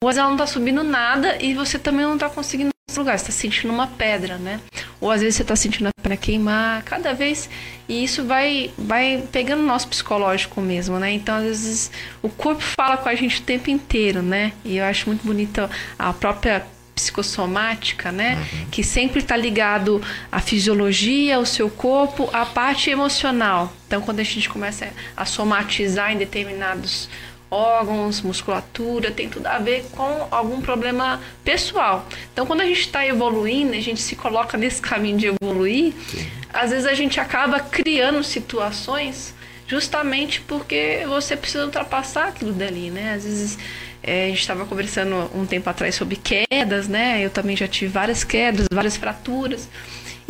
ou 0.00 0.08
às 0.08 0.14
vezes 0.14 0.20
ela 0.20 0.30
não 0.30 0.36
tá 0.36 0.46
subindo 0.46 0.84
nada 0.84 1.42
e 1.42 1.54
você 1.54 1.76
também 1.76 2.06
não 2.06 2.16
tá 2.16 2.30
conseguindo 2.30 2.70
lugar, 2.98 3.18
você 3.18 3.30
está 3.30 3.32
sentindo 3.32 3.72
uma 3.72 3.86
pedra, 3.86 4.36
né? 4.36 4.60
Ou 5.00 5.10
às 5.10 5.20
vezes 5.20 5.36
você 5.36 5.42
está 5.42 5.54
sentindo 5.54 5.88
a 5.88 5.92
perna 6.02 6.16
queimar, 6.16 6.82
cada 6.82 7.12
vez. 7.12 7.48
E 7.88 8.04
isso 8.04 8.24
vai, 8.24 8.70
vai 8.76 9.22
pegando 9.30 9.62
o 9.62 9.66
nosso 9.66 9.88
psicológico 9.88 10.60
mesmo, 10.60 10.98
né? 10.98 11.12
Então, 11.12 11.36
às 11.36 11.44
vezes, 11.44 11.90
o 12.22 12.28
corpo 12.28 12.62
fala 12.62 12.96
com 12.96 13.08
a 13.08 13.14
gente 13.14 13.40
o 13.40 13.42
tempo 13.42 13.70
inteiro, 13.70 14.22
né? 14.22 14.52
E 14.64 14.78
eu 14.78 14.84
acho 14.84 15.08
muito 15.08 15.24
bonita 15.24 15.70
a 15.98 16.12
própria 16.12 16.64
psicossomática, 16.94 18.12
né? 18.12 18.36
Uhum. 18.36 18.66
Que 18.70 18.84
sempre 18.84 19.20
está 19.20 19.36
ligado 19.36 20.02
à 20.30 20.40
fisiologia, 20.40 21.36
ao 21.36 21.46
seu 21.46 21.70
corpo, 21.70 22.28
à 22.32 22.44
parte 22.44 22.90
emocional. 22.90 23.72
Então, 23.86 24.02
quando 24.02 24.20
a 24.20 24.22
gente 24.22 24.48
começa 24.48 24.88
a 25.16 25.24
somatizar 25.24 26.12
em 26.12 26.18
determinados 26.18 27.08
órgãos, 27.50 28.20
musculatura, 28.20 29.10
tem 29.10 29.28
tudo 29.28 29.46
a 29.46 29.58
ver 29.58 29.84
com 29.92 30.28
algum 30.30 30.60
problema 30.60 31.20
pessoal. 31.44 32.06
Então, 32.32 32.46
quando 32.46 32.60
a 32.60 32.66
gente 32.66 32.80
está 32.80 33.04
evoluindo, 33.06 33.72
a 33.72 33.80
gente 33.80 34.00
se 34.00 34.14
coloca 34.14 34.56
nesse 34.56 34.80
caminho 34.82 35.18
de 35.18 35.26
evoluir, 35.26 35.92
Sim. 36.08 36.26
às 36.52 36.70
vezes 36.70 36.86
a 36.86 36.94
gente 36.94 37.18
acaba 37.18 37.58
criando 37.60 38.22
situações 38.22 39.34
justamente 39.66 40.40
porque 40.40 41.04
você 41.06 41.36
precisa 41.36 41.64
ultrapassar 41.64 42.28
aquilo 42.28 42.52
dali, 42.52 42.90
né? 42.90 43.14
Às 43.14 43.24
vezes 43.24 43.58
é, 44.02 44.24
a 44.24 44.28
gente 44.28 44.40
estava 44.40 44.64
conversando 44.66 45.30
um 45.34 45.46
tempo 45.46 45.68
atrás 45.68 45.94
sobre 45.94 46.16
quedas, 46.16 46.88
né? 46.88 47.24
Eu 47.24 47.30
também 47.30 47.56
já 47.56 47.68
tive 47.68 47.92
várias 47.92 48.24
quedas, 48.24 48.66
várias 48.72 48.96
fraturas. 48.96 49.68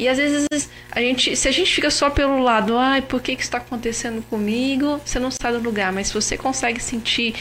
E 0.01 0.09
às 0.09 0.17
vezes 0.17 0.49
a 0.91 0.99
gente, 0.99 1.37
se 1.37 1.47
a 1.47 1.53
gente 1.53 1.75
fica 1.75 1.91
só 1.91 2.09
pelo 2.09 2.39
lado, 2.39 2.79
ai, 2.79 3.03
por 3.03 3.21
que 3.21 3.37
que 3.37 3.43
está 3.43 3.59
acontecendo 3.59 4.23
comigo? 4.23 4.99
Você 5.05 5.19
não 5.19 5.31
sai 5.31 5.53
do 5.53 5.59
lugar, 5.59 5.93
mas 5.93 6.09
se 6.09 6.15
você 6.15 6.39
consegue 6.39 6.83
sentir 6.83 7.35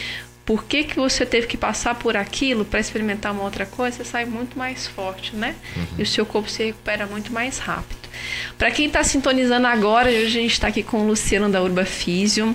por 0.45 0.65
que, 0.65 0.83
que 0.83 0.97
você 0.97 1.25
teve 1.25 1.47
que 1.47 1.55
passar 1.55 1.95
por 1.95 2.17
aquilo 2.17 2.65
para 2.65 2.81
experimentar 2.81 3.31
uma 3.31 3.43
outra 3.43 3.65
coisa, 3.65 3.97
você 3.97 4.03
sai 4.03 4.25
muito 4.25 4.57
mais 4.57 4.87
forte, 4.87 5.33
né? 5.37 5.55
Uhum. 5.73 5.85
E 5.99 6.03
o 6.03 6.05
seu 6.05 6.25
corpo 6.25 6.49
se 6.49 6.65
recupera 6.65 7.05
muito 7.05 7.31
mais 7.31 7.59
rápido. 7.59 8.09
Para 8.57 8.69
quem 8.71 8.87
está 8.87 9.05
sintonizando 9.05 9.67
agora, 9.67 10.09
hoje 10.09 10.25
a 10.25 10.41
gente 10.41 10.51
está 10.51 10.67
aqui 10.67 10.83
com 10.83 10.97
o 10.97 11.07
Luciano 11.07 11.47
da 11.47 11.61
Urba 11.61 11.85
Físio, 11.85 12.53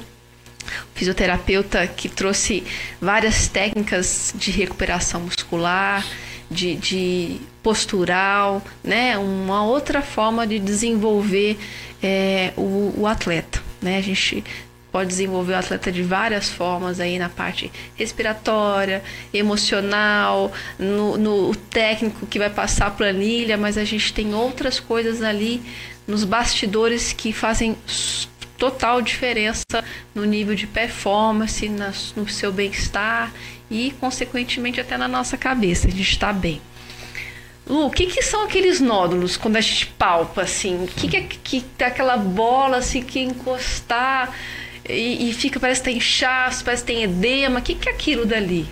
fisioterapeuta 0.94 1.86
que 1.86 2.10
trouxe 2.10 2.62
várias 3.00 3.48
técnicas 3.48 4.34
de 4.36 4.50
recuperação 4.50 5.22
muscular, 5.22 6.04
de, 6.54 6.76
de 6.76 7.40
postural, 7.62 8.62
né? 8.82 9.18
Uma 9.18 9.64
outra 9.64 10.00
forma 10.00 10.46
de 10.46 10.58
desenvolver 10.58 11.58
é, 12.02 12.52
o, 12.56 12.94
o 12.96 13.06
atleta, 13.06 13.62
né? 13.82 13.98
A 13.98 14.02
gente 14.02 14.44
pode 14.92 15.08
desenvolver 15.08 15.54
o 15.54 15.56
atleta 15.56 15.90
de 15.90 16.02
várias 16.02 16.48
formas 16.48 17.00
aí 17.00 17.18
na 17.18 17.28
parte 17.28 17.70
respiratória, 17.96 19.02
emocional, 19.32 20.52
no, 20.78 21.18
no 21.18 21.56
técnico 21.56 22.26
que 22.26 22.38
vai 22.38 22.48
passar 22.48 22.86
a 22.86 22.90
planilha, 22.92 23.56
mas 23.56 23.76
a 23.76 23.84
gente 23.84 24.12
tem 24.12 24.32
outras 24.34 24.78
coisas 24.78 25.20
ali 25.20 25.60
nos 26.06 26.22
bastidores 26.22 27.12
que 27.12 27.32
fazem 27.32 27.76
total 28.56 29.02
diferença 29.02 29.82
no 30.14 30.24
nível 30.24 30.54
de 30.54 30.66
performance, 30.66 31.68
no 32.14 32.28
seu 32.28 32.52
bem-estar 32.52 33.32
e, 33.74 33.90
consequentemente, 33.92 34.80
até 34.80 34.96
na 34.96 35.08
nossa 35.08 35.36
cabeça. 35.36 35.88
A 35.88 35.90
gente 35.90 36.10
está 36.10 36.32
bem. 36.32 36.60
Lu, 37.66 37.86
o 37.86 37.90
que, 37.90 38.06
que 38.06 38.22
são 38.22 38.44
aqueles 38.44 38.80
nódulos 38.80 39.36
quando 39.36 39.56
a 39.56 39.60
gente 39.60 39.86
palpa 39.86 40.42
assim? 40.42 40.84
O 40.84 40.86
que, 40.86 41.08
que 41.08 41.16
é 41.16 41.22
que 41.22 41.60
tá 41.76 41.86
aquela 41.86 42.16
bola 42.16 42.78
assim 42.78 43.02
que 43.02 43.20
encostar? 43.20 44.34
e, 44.88 45.30
e 45.30 45.32
fica, 45.32 45.58
parece 45.58 45.80
que 45.80 45.86
tem 45.86 45.96
inchaço, 45.96 46.64
parece 46.64 46.82
que 46.82 46.92
tem 46.92 47.02
edema. 47.02 47.58
O 47.58 47.62
que, 47.62 47.74
que 47.74 47.88
é 47.88 47.92
aquilo 47.92 48.26
dali? 48.26 48.66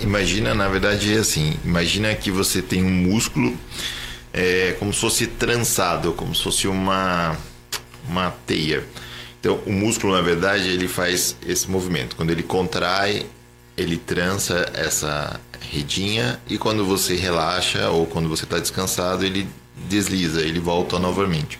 Imagina, 0.00 0.54
na 0.54 0.68
verdade, 0.68 1.14
é 1.14 1.18
assim: 1.18 1.56
imagina 1.64 2.14
que 2.14 2.30
você 2.30 2.60
tem 2.60 2.82
um 2.82 2.90
músculo 2.90 3.56
é, 4.32 4.76
como 4.78 4.92
se 4.92 5.00
fosse 5.00 5.26
trançado, 5.26 6.12
como 6.12 6.34
se 6.34 6.42
fosse 6.42 6.68
uma, 6.68 7.36
uma 8.08 8.30
teia. 8.46 8.84
Então, 9.40 9.60
o 9.66 9.72
músculo, 9.72 10.14
na 10.14 10.22
verdade, 10.22 10.68
ele 10.68 10.86
faz 10.86 11.36
esse 11.46 11.68
movimento. 11.70 12.14
Quando 12.16 12.30
ele 12.30 12.42
contrai, 12.42 13.26
ele 13.76 13.96
trança 13.96 14.70
essa 14.74 15.40
redinha 15.70 16.40
e 16.48 16.58
quando 16.58 16.84
você 16.84 17.14
relaxa 17.16 17.88
ou 17.90 18.06
quando 18.06 18.28
você 18.28 18.44
está 18.44 18.58
descansado, 18.58 19.24
ele 19.24 19.48
desliza, 19.88 20.40
ele 20.40 20.60
volta 20.60 20.98
novamente. 20.98 21.58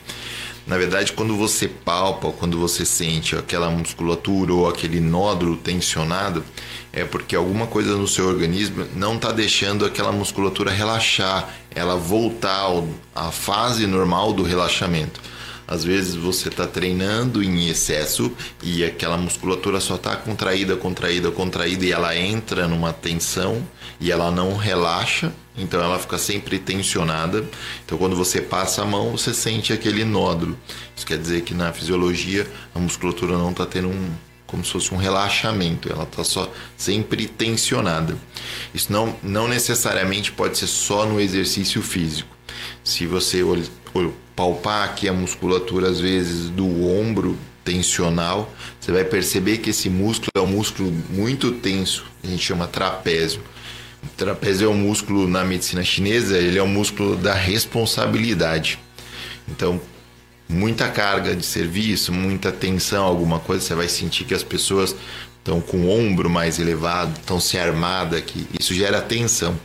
Na 0.67 0.79
verdade, 0.79 1.13
quando 1.13 1.37
você 1.37 1.67
palpa, 1.67 2.31
quando 2.31 2.59
você 2.59 2.85
sente 2.85 3.35
aquela 3.35 3.69
musculatura 3.69 4.55
ou 4.55 4.69
aquele 4.69 5.01
nódulo 5.01 5.57
tensionado, 5.57 6.45
é 6.93 7.05
porque 7.05 7.35
alguma 7.35 7.67
coisa 7.67 7.97
no 7.97 8.07
seu 8.07 8.29
organismo 8.29 8.87
não 8.95 9.17
está 9.17 9.33
deixando 9.33 9.85
aquela 9.85 10.13
musculatura 10.13 10.71
relaxar, 10.71 11.49
ela 11.75 11.97
voltar 11.97 12.69
à 13.15 13.33
fase 13.33 13.87
normal 13.89 14.33
do 14.33 14.45
relaxamento. 14.45 15.21
Às 15.73 15.85
vezes 15.85 16.15
você 16.15 16.51
está 16.51 16.67
treinando 16.67 17.43
em 17.43 17.71
excesso 17.71 18.31
e 18.63 18.85
aquela 18.85 19.17
musculatura 19.17 19.81
só 19.81 19.95
está 19.95 20.15
contraída, 20.15 20.77
contraída, 20.77 21.31
contraída 21.31 21.87
e 21.87 21.93
ela 21.93 22.15
entra 22.15 22.69
numa 22.69 22.93
tensão 22.93 23.67
e 23.99 24.13
ela 24.13 24.31
não 24.31 24.55
relaxa, 24.55 25.33
então 25.57 25.83
ela 25.83 25.99
fica 25.99 26.19
sempre 26.19 26.59
tensionada. 26.59 27.43
Então 27.87 27.97
quando 27.97 28.15
você 28.15 28.43
passa 28.43 28.83
a 28.83 28.85
mão, 28.85 29.13
você 29.13 29.33
sente 29.33 29.73
aquele 29.73 30.05
nódulo. 30.05 30.59
Isso 30.95 31.07
quer 31.07 31.17
dizer 31.17 31.41
que 31.41 31.55
na 31.55 31.73
fisiologia 31.73 32.47
a 32.75 32.79
musculatura 32.79 33.39
não 33.39 33.53
está 33.53 33.65
tendo 33.65 33.89
um 33.89 34.11
como 34.47 34.63
se 34.63 34.73
fosse 34.73 34.93
um 34.93 34.99
relaxamento, 34.99 35.91
ela 35.91 36.03
está 36.03 36.23
só 36.23 36.53
sempre 36.77 37.27
tensionada. 37.27 38.15
Isso 38.75 38.93
não, 38.93 39.17
não 39.23 39.49
necessariamente 39.49 40.31
pode 40.31 40.59
ser 40.59 40.67
só 40.67 41.07
no 41.07 41.19
exercício 41.19 41.81
físico. 41.81 42.37
Se 42.85 43.07
você 43.07 43.43
palpar 44.35 44.85
aqui 44.85 45.09
a 45.09 45.13
musculatura, 45.13 45.89
às 45.89 46.01
vezes, 46.01 46.49
do 46.51 46.87
ombro 46.87 47.39
tensional, 47.65 48.53
você 48.81 48.91
vai 48.93 49.05
perceber 49.05 49.59
que 49.59 49.71
esse 49.71 49.89
músculo 49.89 50.31
é 50.35 50.41
um 50.41 50.47
músculo 50.47 50.93
muito 51.11 51.53
tenso, 51.53 52.05
a 52.23 52.27
gente 52.27 52.43
chama 52.43 52.67
trapézio. 52.67 53.41
O 54.03 54.09
trapézio 54.17 54.67
é 54.67 54.69
um 54.69 54.77
músculo 54.77 55.29
na 55.29 55.45
medicina 55.45 55.85
chinesa, 55.85 56.37
ele 56.37 56.59
é 56.59 56.63
um 56.63 56.69
músculo 56.69 57.17
da 57.17 57.35
responsabilidade. 57.35 58.79
Então, 59.49 59.81
muita 60.49 60.89
carga 60.89 61.37
de 61.37 61.47
serviço, 61.47 62.13
muita 62.13 62.51
tensão, 62.51 63.05
alguma 63.05 63.39
coisa, 63.39 63.65
você 63.65 63.75
vai 63.75 63.89
sentir 63.89 64.25
que 64.25 64.35
as 64.35 64.43
pessoas 64.43 64.95
estão 65.39 65.61
com 65.61 65.79
o 65.79 65.91
ombro 65.91 66.29
mais 66.29 66.59
elevado, 66.59 67.19
estão 67.19 67.39
se 67.41 67.59
armada 67.59 68.17
aqui. 68.17 68.47
Isso 68.59 68.75
gera 68.75 69.01
tensão. 69.01 69.59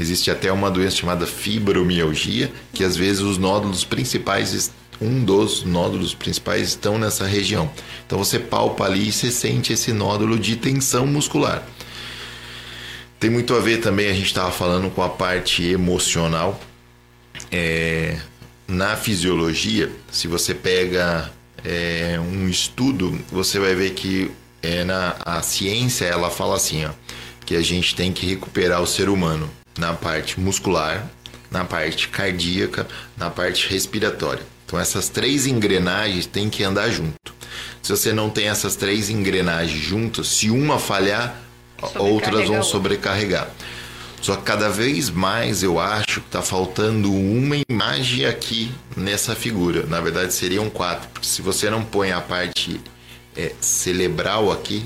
Existe 0.00 0.30
até 0.30 0.50
uma 0.50 0.70
doença 0.70 0.96
chamada 0.96 1.26
fibromialgia, 1.26 2.50
que 2.72 2.82
às 2.82 2.96
vezes 2.96 3.20
os 3.20 3.36
nódulos 3.36 3.84
principais, 3.84 4.72
um 4.98 5.22
dos 5.22 5.62
nódulos 5.62 6.14
principais 6.14 6.68
estão 6.68 6.98
nessa 6.98 7.26
região. 7.26 7.70
Então 8.06 8.16
você 8.16 8.38
palpa 8.38 8.86
ali 8.86 9.08
e 9.08 9.12
você 9.12 9.30
sente 9.30 9.74
esse 9.74 9.92
nódulo 9.92 10.38
de 10.38 10.56
tensão 10.56 11.06
muscular. 11.06 11.62
Tem 13.18 13.28
muito 13.28 13.54
a 13.54 13.60
ver 13.60 13.82
também, 13.82 14.08
a 14.08 14.14
gente 14.14 14.28
estava 14.28 14.50
falando 14.50 14.88
com 14.88 15.02
a 15.02 15.08
parte 15.10 15.64
emocional. 15.64 16.58
É, 17.52 18.18
na 18.66 18.96
fisiologia, 18.96 19.92
se 20.10 20.26
você 20.26 20.54
pega 20.54 21.30
é, 21.62 22.18
um 22.18 22.48
estudo, 22.48 23.20
você 23.30 23.58
vai 23.58 23.74
ver 23.74 23.90
que 23.90 24.30
é, 24.62 24.82
na, 24.82 25.14
a 25.26 25.42
ciência 25.42 26.06
ela 26.06 26.30
fala 26.30 26.56
assim, 26.56 26.86
ó, 26.86 26.90
que 27.44 27.54
a 27.54 27.60
gente 27.60 27.94
tem 27.94 28.10
que 28.10 28.24
recuperar 28.24 28.80
o 28.80 28.86
ser 28.86 29.10
humano 29.10 29.59
na 29.78 29.92
parte 29.92 30.38
muscular, 30.40 31.06
na 31.50 31.64
parte 31.64 32.08
cardíaca, 32.08 32.86
na 33.16 33.30
parte 33.30 33.68
respiratória. 33.68 34.42
Então 34.66 34.78
essas 34.78 35.08
três 35.08 35.46
engrenagens 35.46 36.26
têm 36.26 36.48
que 36.48 36.62
andar 36.62 36.90
junto. 36.90 37.34
Se 37.82 37.90
você 37.90 38.12
não 38.12 38.30
tem 38.30 38.48
essas 38.48 38.76
três 38.76 39.10
engrenagens 39.10 39.82
juntas, 39.82 40.28
se 40.28 40.50
uma 40.50 40.78
falhar, 40.78 41.34
outras 41.96 42.46
vão 42.46 42.62
sobrecarregar. 42.62 43.50
Só 44.20 44.36
que 44.36 44.42
cada 44.42 44.68
vez 44.68 45.08
mais 45.08 45.62
eu 45.62 45.80
acho 45.80 46.20
que 46.20 46.26
está 46.26 46.42
faltando 46.42 47.12
uma 47.12 47.56
imagem 47.68 48.26
aqui 48.26 48.70
nessa 48.94 49.34
figura. 49.34 49.86
Na 49.86 50.00
verdade 50.00 50.32
seriam 50.34 50.68
quatro, 50.68 51.08
porque 51.08 51.26
se 51.26 51.40
você 51.40 51.70
não 51.70 51.82
põe 51.82 52.12
a 52.12 52.20
parte 52.20 52.80
é, 53.34 53.52
cerebral 53.60 54.52
aqui, 54.52 54.84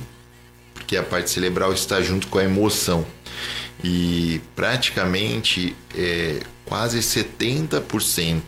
porque 0.72 0.96
a 0.96 1.02
parte 1.02 1.30
cerebral 1.30 1.72
está 1.72 2.00
junto 2.00 2.28
com 2.28 2.38
a 2.38 2.44
emoção 2.44 3.04
e 3.84 4.40
praticamente 4.56 5.76
é, 5.94 6.40
quase 6.64 7.00
70% 7.00 8.40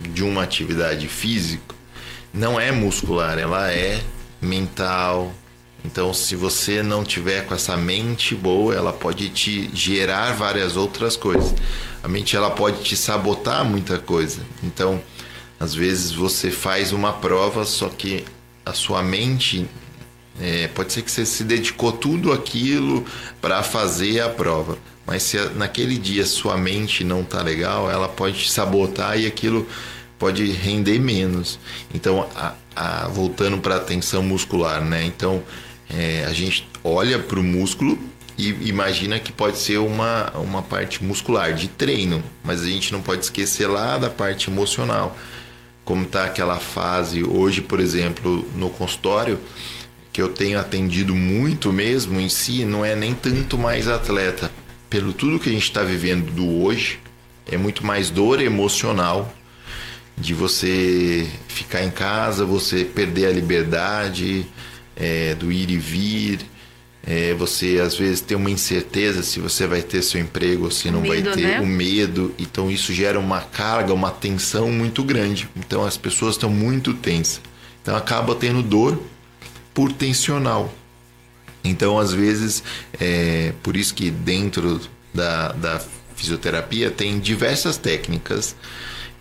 de 0.00 0.22
uma 0.22 0.44
atividade 0.44 1.08
física 1.08 1.74
não 2.32 2.60
é 2.60 2.70
muscular, 2.70 3.36
ela 3.38 3.72
é 3.72 4.00
mental. 4.40 5.34
Então, 5.84 6.14
se 6.14 6.36
você 6.36 6.80
não 6.80 7.02
tiver 7.02 7.44
com 7.46 7.54
essa 7.54 7.76
mente 7.76 8.36
boa, 8.36 8.72
ela 8.72 8.92
pode 8.92 9.28
te 9.30 9.68
gerar 9.74 10.32
várias 10.34 10.76
outras 10.76 11.16
coisas. 11.16 11.52
A 12.00 12.06
mente 12.06 12.36
ela 12.36 12.50
pode 12.50 12.84
te 12.84 12.96
sabotar 12.96 13.64
muita 13.64 13.98
coisa. 13.98 14.40
Então, 14.62 15.02
às 15.58 15.74
vezes 15.74 16.12
você 16.12 16.52
faz 16.52 16.92
uma 16.92 17.14
prova, 17.14 17.64
só 17.64 17.88
que 17.88 18.24
a 18.64 18.72
sua 18.72 19.02
mente 19.02 19.68
é, 20.40 20.68
pode 20.68 20.92
ser 20.92 21.02
que 21.02 21.10
você 21.10 21.26
se 21.26 21.44
dedicou 21.44 21.92
tudo 21.92 22.32
aquilo 22.32 23.04
para 23.40 23.62
fazer 23.62 24.20
a 24.20 24.28
prova, 24.28 24.78
mas 25.06 25.22
se 25.22 25.38
naquele 25.56 25.96
dia 25.98 26.24
sua 26.24 26.56
mente 26.56 27.02
não 27.02 27.24
tá 27.24 27.42
legal, 27.42 27.90
ela 27.90 28.08
pode 28.08 28.38
te 28.44 28.50
sabotar 28.50 29.18
e 29.18 29.26
aquilo 29.26 29.66
pode 30.18 30.50
render 30.50 30.98
menos. 30.98 31.58
Então, 31.94 32.28
a, 32.34 32.54
a, 32.74 33.08
voltando 33.08 33.58
para 33.58 33.76
a 33.76 33.80
tensão 33.80 34.22
muscular, 34.22 34.84
né? 34.84 35.04
Então, 35.04 35.42
é, 35.88 36.24
a 36.26 36.32
gente 36.32 36.68
olha 36.84 37.18
para 37.18 37.38
o 37.38 37.42
músculo 37.42 37.98
e 38.36 38.50
imagina 38.68 39.18
que 39.18 39.32
pode 39.32 39.58
ser 39.58 39.78
uma, 39.78 40.30
uma 40.36 40.62
parte 40.62 41.02
muscular 41.02 41.54
de 41.54 41.68
treino, 41.68 42.22
mas 42.44 42.62
a 42.62 42.66
gente 42.66 42.92
não 42.92 43.00
pode 43.00 43.24
esquecer 43.24 43.66
lá 43.66 43.98
da 43.98 44.10
parte 44.10 44.50
emocional. 44.50 45.16
Como 45.84 46.04
está 46.04 46.24
aquela 46.24 46.58
fase 46.60 47.24
hoje, 47.24 47.62
por 47.62 47.80
exemplo, 47.80 48.46
no 48.54 48.68
consultório, 48.68 49.40
que 50.18 50.22
eu 50.22 50.28
tenho 50.28 50.58
atendido 50.58 51.14
muito 51.14 51.72
mesmo 51.72 52.18
em 52.18 52.28
si 52.28 52.64
não 52.64 52.84
é 52.84 52.96
nem 52.96 53.14
tanto 53.14 53.56
mais 53.56 53.86
atleta. 53.86 54.50
Pelo 54.90 55.12
tudo 55.12 55.38
que 55.38 55.48
a 55.48 55.52
gente 55.52 55.62
está 55.62 55.84
vivendo 55.84 56.32
do 56.32 56.60
hoje, 56.60 56.98
é 57.46 57.56
muito 57.56 57.86
mais 57.86 58.10
dor 58.10 58.42
emocional 58.42 59.32
de 60.16 60.34
você 60.34 61.24
ficar 61.46 61.84
em 61.84 61.90
casa, 61.92 62.44
você 62.44 62.84
perder 62.84 63.26
a 63.26 63.30
liberdade 63.30 64.44
é, 64.96 65.36
do 65.36 65.52
ir 65.52 65.70
e 65.70 65.78
vir. 65.78 66.40
É, 67.06 67.32
você 67.34 67.78
às 67.78 67.94
vezes 67.94 68.20
tem 68.20 68.36
uma 68.36 68.50
incerteza 68.50 69.22
se 69.22 69.38
você 69.38 69.68
vai 69.68 69.82
ter 69.82 70.02
seu 70.02 70.20
emprego 70.20 70.64
ou 70.64 70.70
se 70.72 70.90
não 70.90 71.00
medo, 71.00 71.26
vai 71.26 71.36
ter, 71.36 71.42
né? 71.42 71.60
o 71.60 71.66
medo. 71.66 72.34
Então 72.40 72.68
isso 72.68 72.92
gera 72.92 73.20
uma 73.20 73.40
carga, 73.40 73.94
uma 73.94 74.10
tensão 74.10 74.68
muito 74.72 75.04
grande. 75.04 75.48
Então 75.54 75.84
as 75.84 75.96
pessoas 75.96 76.34
estão 76.34 76.50
muito 76.50 76.92
tensas. 76.92 77.40
Então 77.80 77.94
acaba 77.94 78.34
tendo 78.34 78.64
dor 78.64 79.00
por 79.78 79.92
tensional. 79.92 80.74
Então, 81.62 82.00
às 82.00 82.12
vezes, 82.12 82.64
é 82.98 83.52
por 83.62 83.76
isso 83.76 83.94
que 83.94 84.10
dentro 84.10 84.80
da, 85.14 85.52
da 85.52 85.80
fisioterapia 86.16 86.90
tem 86.90 87.20
diversas 87.20 87.76
técnicas 87.76 88.56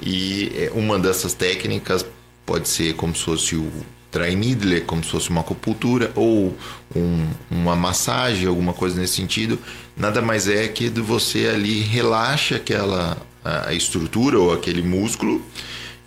e 0.01 0.51
é, 0.55 0.71
uma 0.73 0.97
dessas 0.97 1.35
técnicas 1.35 2.03
pode 2.43 2.67
ser 2.69 2.95
como 2.95 3.15
se 3.15 3.23
fosse 3.23 3.55
o 3.55 3.71
dry 4.11 4.35
needle, 4.35 4.81
como 4.81 5.03
se 5.03 5.11
fosse 5.11 5.29
uma 5.29 5.41
acupuntura 5.41 6.11
ou 6.15 6.57
um, 6.95 7.27
uma 7.51 7.75
massagem, 7.75 8.47
alguma 8.47 8.73
coisa 8.73 8.99
nesse 8.99 9.13
sentido. 9.13 9.59
Nada 9.95 10.23
mais 10.23 10.47
é 10.47 10.67
que 10.67 10.89
você 10.89 11.49
ali 11.53 11.81
relaxa 11.81 12.55
aquela 12.55 13.15
a 13.43 13.73
estrutura 13.75 14.39
ou 14.39 14.51
aquele 14.51 14.81
músculo 14.81 15.39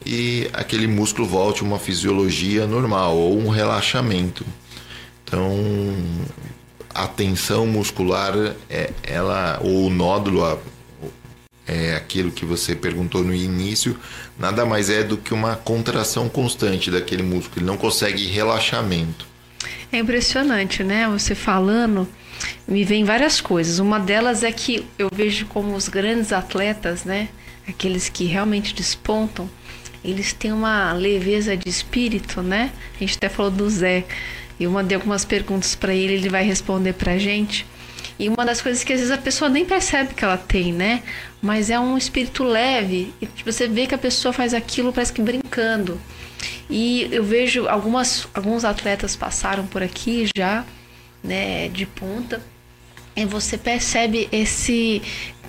e 0.04 0.48
aquele 0.52 0.86
músculo 0.86 1.26
volte 1.26 1.62
a 1.62 1.64
uma 1.64 1.78
fisiologia 1.78 2.66
normal 2.66 3.16
ou 3.16 3.38
um 3.38 3.48
relaxamento. 3.48 4.44
Então, 5.24 5.52
a 6.94 7.06
tensão 7.06 7.66
muscular 7.66 8.34
é 8.68 8.90
ela 9.02 9.60
ou 9.62 9.86
o 9.86 9.90
nódulo 9.90 10.60
é 11.66 11.94
aquilo 11.94 12.32
que 12.32 12.44
você 12.44 12.74
perguntou 12.74 13.22
no 13.22 13.32
início, 13.32 13.96
nada 14.36 14.66
mais 14.66 14.90
é 14.90 15.04
do 15.04 15.16
que 15.16 15.32
uma 15.32 15.54
contração 15.54 16.28
constante 16.28 16.90
daquele 16.90 17.22
músculo, 17.22 17.60
ele 17.60 17.66
não 17.66 17.76
consegue 17.76 18.26
relaxamento. 18.26 19.24
É 19.92 19.98
impressionante, 19.98 20.82
né? 20.82 21.08
Você 21.08 21.34
falando, 21.34 22.08
me 22.66 22.84
vem 22.84 23.04
várias 23.04 23.40
coisas. 23.40 23.78
Uma 23.78 23.98
delas 24.00 24.42
é 24.42 24.50
que 24.50 24.86
eu 24.98 25.08
vejo 25.12 25.46
como 25.46 25.74
os 25.74 25.88
grandes 25.88 26.32
atletas, 26.32 27.04
né? 27.04 27.28
Aqueles 27.68 28.08
que 28.08 28.24
realmente 28.24 28.74
despontam, 28.74 29.48
eles 30.04 30.32
têm 30.32 30.52
uma 30.52 30.92
leveza 30.92 31.56
de 31.56 31.68
espírito, 31.68 32.42
né? 32.42 32.72
A 32.96 32.98
gente 32.98 33.16
até 33.16 33.28
falou 33.28 33.50
do 33.50 33.68
Zé. 33.68 34.04
Eu 34.58 34.70
mandei 34.70 34.96
algumas 34.96 35.24
perguntas 35.24 35.74
para 35.74 35.94
ele, 35.94 36.14
ele 36.14 36.28
vai 36.28 36.42
responder 36.42 36.92
pra 36.92 37.18
gente. 37.18 37.66
E 38.18 38.28
uma 38.28 38.44
das 38.44 38.60
coisas 38.60 38.84
que 38.84 38.92
às 38.92 39.00
vezes 39.00 39.12
a 39.12 39.18
pessoa 39.18 39.48
nem 39.48 39.64
percebe 39.64 40.12
que 40.14 40.24
ela 40.24 40.36
tem, 40.36 40.72
né? 40.72 41.02
Mas 41.40 41.70
é 41.70 41.80
um 41.80 41.96
espírito 41.96 42.44
leve. 42.44 43.14
E 43.20 43.28
você 43.42 43.66
vê 43.66 43.86
que 43.86 43.94
a 43.94 43.98
pessoa 43.98 44.32
faz 44.32 44.52
aquilo 44.52 44.92
parece 44.92 45.12
que 45.12 45.22
brincando. 45.22 45.98
E 46.68 47.08
eu 47.10 47.24
vejo 47.24 47.66
algumas, 47.66 48.28
alguns 48.34 48.64
atletas 48.64 49.16
passaram 49.16 49.66
por 49.66 49.82
aqui 49.82 50.28
já, 50.36 50.64
né, 51.22 51.68
de 51.68 51.86
ponta. 51.86 52.42
E 53.16 53.24
você 53.24 53.58
percebe 53.58 54.28
esse 54.30 55.02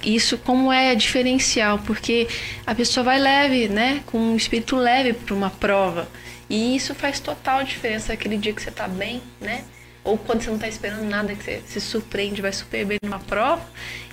isso 0.04 0.38
como 0.38 0.72
é 0.72 0.94
diferencial, 0.96 1.80
porque 1.80 2.28
a 2.66 2.74
pessoa 2.74 3.04
vai 3.04 3.20
leve, 3.20 3.68
né, 3.68 4.02
com 4.06 4.18
um 4.18 4.36
espírito 4.36 4.76
leve 4.76 5.14
para 5.14 5.34
uma 5.34 5.50
prova. 5.50 6.08
E 6.50 6.76
isso 6.76 6.94
faz 6.94 7.20
total 7.20 7.64
diferença 7.64 8.14
aquele 8.14 8.38
dia 8.38 8.54
que 8.54 8.62
você 8.62 8.70
está 8.70 8.88
bem, 8.88 9.22
né? 9.40 9.64
ou 10.04 10.18
quando 10.18 10.42
você 10.42 10.50
não 10.50 10.56
está 10.56 10.68
esperando 10.68 11.04
nada, 11.04 11.36
que 11.36 11.44
você 11.44 11.62
se 11.66 11.80
surpreende, 11.80 12.42
vai 12.42 12.52
super 12.52 12.86
bem 12.86 12.98
numa 13.04 13.20
prova, 13.20 13.64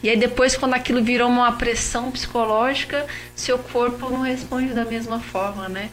e 0.03 0.11
aí 0.11 0.16
depois, 0.16 0.57
quando 0.57 0.74
aquilo 0.74 1.03
virou 1.03 1.28
uma 1.28 1.53
pressão 1.53 2.11
psicológica, 2.11 3.07
seu 3.34 3.59
corpo 3.59 4.11
não 4.11 4.20
responde 4.20 4.74
da 4.74 4.84
mesma 4.84 5.18
forma, 5.20 5.68
né? 5.68 5.91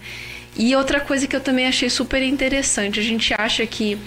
E 0.56 0.76
outra 0.76 1.00
coisa 1.00 1.28
que 1.28 1.36
eu 1.36 1.42
também 1.42 1.68
achei 1.68 1.90
super 1.90 2.22
interessante, 2.22 3.00
a 3.00 3.04
gente 3.04 3.34
acha 3.34 3.66
que 3.66 3.98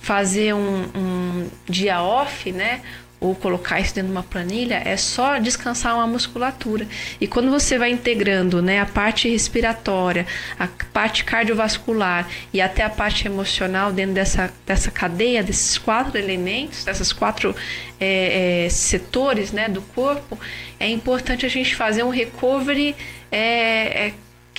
fazer 0.00 0.54
um, 0.54 0.84
um 0.94 1.50
dia 1.68 2.02
off, 2.02 2.50
né? 2.52 2.82
Ou 3.20 3.34
colocar 3.34 3.80
isso 3.80 3.94
dentro 3.94 4.10
de 4.10 4.16
uma 4.16 4.22
planilha 4.22 4.80
é 4.84 4.96
só 4.96 5.38
descansar 5.38 5.94
uma 5.94 6.06
musculatura. 6.06 6.86
E 7.20 7.26
quando 7.26 7.50
você 7.50 7.78
vai 7.78 7.90
integrando 7.90 8.62
né, 8.62 8.80
a 8.80 8.86
parte 8.86 9.28
respiratória, 9.28 10.26
a 10.58 10.68
parte 10.92 11.24
cardiovascular 11.24 12.28
e 12.52 12.60
até 12.60 12.84
a 12.84 12.90
parte 12.90 13.26
emocional 13.26 13.92
dentro 13.92 14.14
dessa, 14.14 14.52
dessa 14.64 14.90
cadeia, 14.90 15.42
desses 15.42 15.76
quatro 15.76 16.16
elementos, 16.16 16.84
dessas 16.84 17.12
quatro 17.12 17.54
é, 17.98 18.66
é, 18.66 18.68
setores 18.68 19.50
né, 19.50 19.68
do 19.68 19.82
corpo, 19.82 20.38
é 20.78 20.88
importante 20.88 21.44
a 21.44 21.48
gente 21.48 21.74
fazer 21.74 22.04
um 22.04 22.10
recovery 22.10 22.94
é, 23.30 24.06
é 24.06 24.14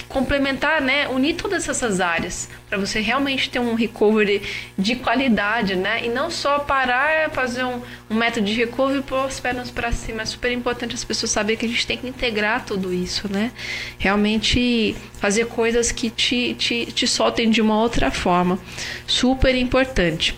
complementar, 0.08 0.82
né, 0.82 1.08
unir 1.08 1.36
todas 1.36 1.68
essas 1.68 2.00
áreas 2.00 2.50
para 2.70 2.78
você 2.78 3.00
realmente 3.00 3.50
ter 3.50 3.60
um 3.60 3.74
recovery 3.74 4.42
de 4.78 4.96
qualidade, 4.96 5.76
né, 5.76 6.06
e 6.06 6.10
não 6.10 6.30
só 6.30 6.60
parar 6.60 7.30
fazer 7.32 7.64
um, 7.64 7.82
um 8.10 8.16
método 8.16 8.46
de 8.46 8.54
recovery 8.54 9.02
pôr 9.02 9.26
as 9.26 9.40
pernas 9.40 9.72
para 9.72 9.92
cima. 9.92 10.22
É 10.22 10.26
super 10.26 10.52
importante 10.52 10.96
as 10.96 11.04
pessoas 11.04 11.32
saberem 11.32 11.58
que 11.58 11.66
a 11.66 11.70
gente 11.70 11.86
tem 11.86 11.98
que 11.98 12.08
integrar 12.08 12.66
tudo 12.66 12.94
isso, 12.94 13.32
né, 13.32 13.52
realmente 13.98 14.96
fazer 15.20 15.48
coisas 15.48 15.92
que 15.92 16.10
te, 16.10 16.54
te, 16.54 16.86
te 16.86 17.08
soltem 17.08 17.50
de 17.50 17.62
uma 17.62 17.80
outra 17.80 18.12
forma, 18.12 18.60
super 19.06 19.56
importante. 19.56 20.38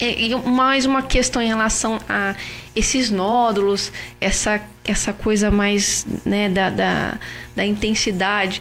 E, 0.00 0.32
e 0.32 0.36
mais 0.36 0.84
uma 0.84 1.02
questão 1.02 1.40
em 1.40 1.46
relação 1.48 2.00
a 2.08 2.34
esses 2.74 3.10
nódulos, 3.10 3.92
essa, 4.20 4.60
essa 4.84 5.12
coisa 5.12 5.50
mais 5.50 6.06
né, 6.24 6.48
da, 6.48 6.70
da, 6.70 7.18
da 7.54 7.64
intensidade. 7.64 8.60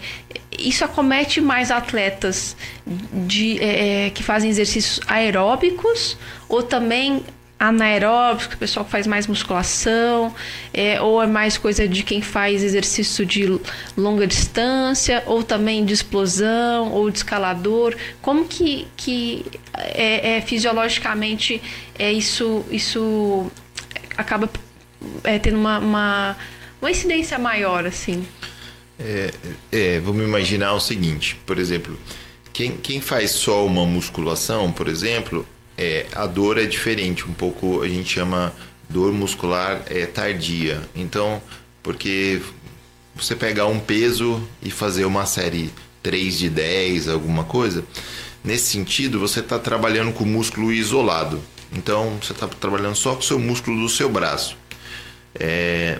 Isso 0.58 0.86
acomete 0.86 1.42
mais 1.42 1.72
atletas 1.72 2.56
de, 2.86 3.60
é, 3.60 4.08
é 4.08 4.10
que 4.10 4.22
fazem 4.22 4.50
exercícios 4.50 5.00
aeróbicos 5.08 6.18
ou 6.48 6.62
também 6.62 7.24
anaeróbicos, 7.64 8.48
que 8.48 8.56
o 8.56 8.58
pessoal 8.58 8.86
faz 8.86 9.08
mais 9.08 9.26
musculação, 9.26 10.36
é, 10.74 11.02
ou 11.02 11.24
é 11.24 11.28
mais 11.28 11.58
coisa 11.58 11.88
de 11.88 12.04
quem 12.04 12.22
faz 12.22 12.62
exercício 12.62 13.26
de 13.26 13.58
longa 13.96 14.28
distância, 14.28 15.24
ou 15.26 15.44
também 15.44 15.86
de 15.86 15.94
explosão, 15.94 16.92
ou 16.92 17.10
de 17.10 17.20
escalador. 17.20 17.96
Como 18.22 18.46
que, 18.46 18.86
que 18.98 19.46
é, 19.74 20.38
é 20.38 20.42
fisiologicamente 20.42 21.62
é 21.98 22.12
isso, 22.12 22.66
isso 22.70 23.50
acaba 24.18 24.50
é, 25.24 25.40
tendo 25.40 25.58
uma, 25.58 25.80
uma, 25.80 26.38
uma, 26.82 26.92
incidência 26.92 27.38
maior, 27.38 27.86
assim. 27.86 28.26
É, 29.00 29.34
é, 29.72 30.00
vamos 30.00 30.24
imaginar 30.24 30.74
o 30.74 30.80
seguinte, 30.80 31.38
por 31.46 31.58
exemplo, 31.58 31.98
quem, 32.52 32.78
quem 32.78 33.02
faz 33.02 33.32
só 33.32 33.66
uma 33.66 33.86
musculação, 33.86 34.72
por 34.72 34.88
exemplo, 34.88 35.46
é, 35.78 36.06
a 36.14 36.28
dor 36.28 36.58
é 36.58 36.66
diferente, 36.66 37.28
um 37.28 37.34
pouco 37.34 37.82
a 37.82 37.88
gente 37.88 38.14
chama 38.14 38.54
dor 38.90 39.12
muscular 39.12 39.82
é, 39.88 40.06
tardia. 40.06 40.82
Então, 40.96 41.42
porque 41.82 42.42
você 43.16 43.36
pegar 43.36 43.66
um 43.66 43.80
peso 43.80 44.42
e 44.62 44.70
fazer 44.70 45.06
uma 45.06 45.26
série 45.26 45.72
3 46.02 46.38
de 46.38 46.50
10, 46.50 47.08
alguma 47.08 47.44
coisa, 47.44 47.84
nesse 48.44 48.66
sentido 48.72 49.20
você 49.20 49.40
está 49.40 49.58
trabalhando 49.58 50.14
com 50.14 50.24
o 50.24 50.28
músculo 50.28 50.72
isolado. 50.72 51.42
Então 51.76 52.18
você 52.22 52.34
está 52.34 52.48
trabalhando 52.48 52.96
só 52.96 53.14
com 53.14 53.22
o 53.22 53.24
seu 53.24 53.40
músculo 53.40 53.82
do 53.82 53.90
seu 53.90 54.10
braço. 54.10 54.58
É, 55.36 56.00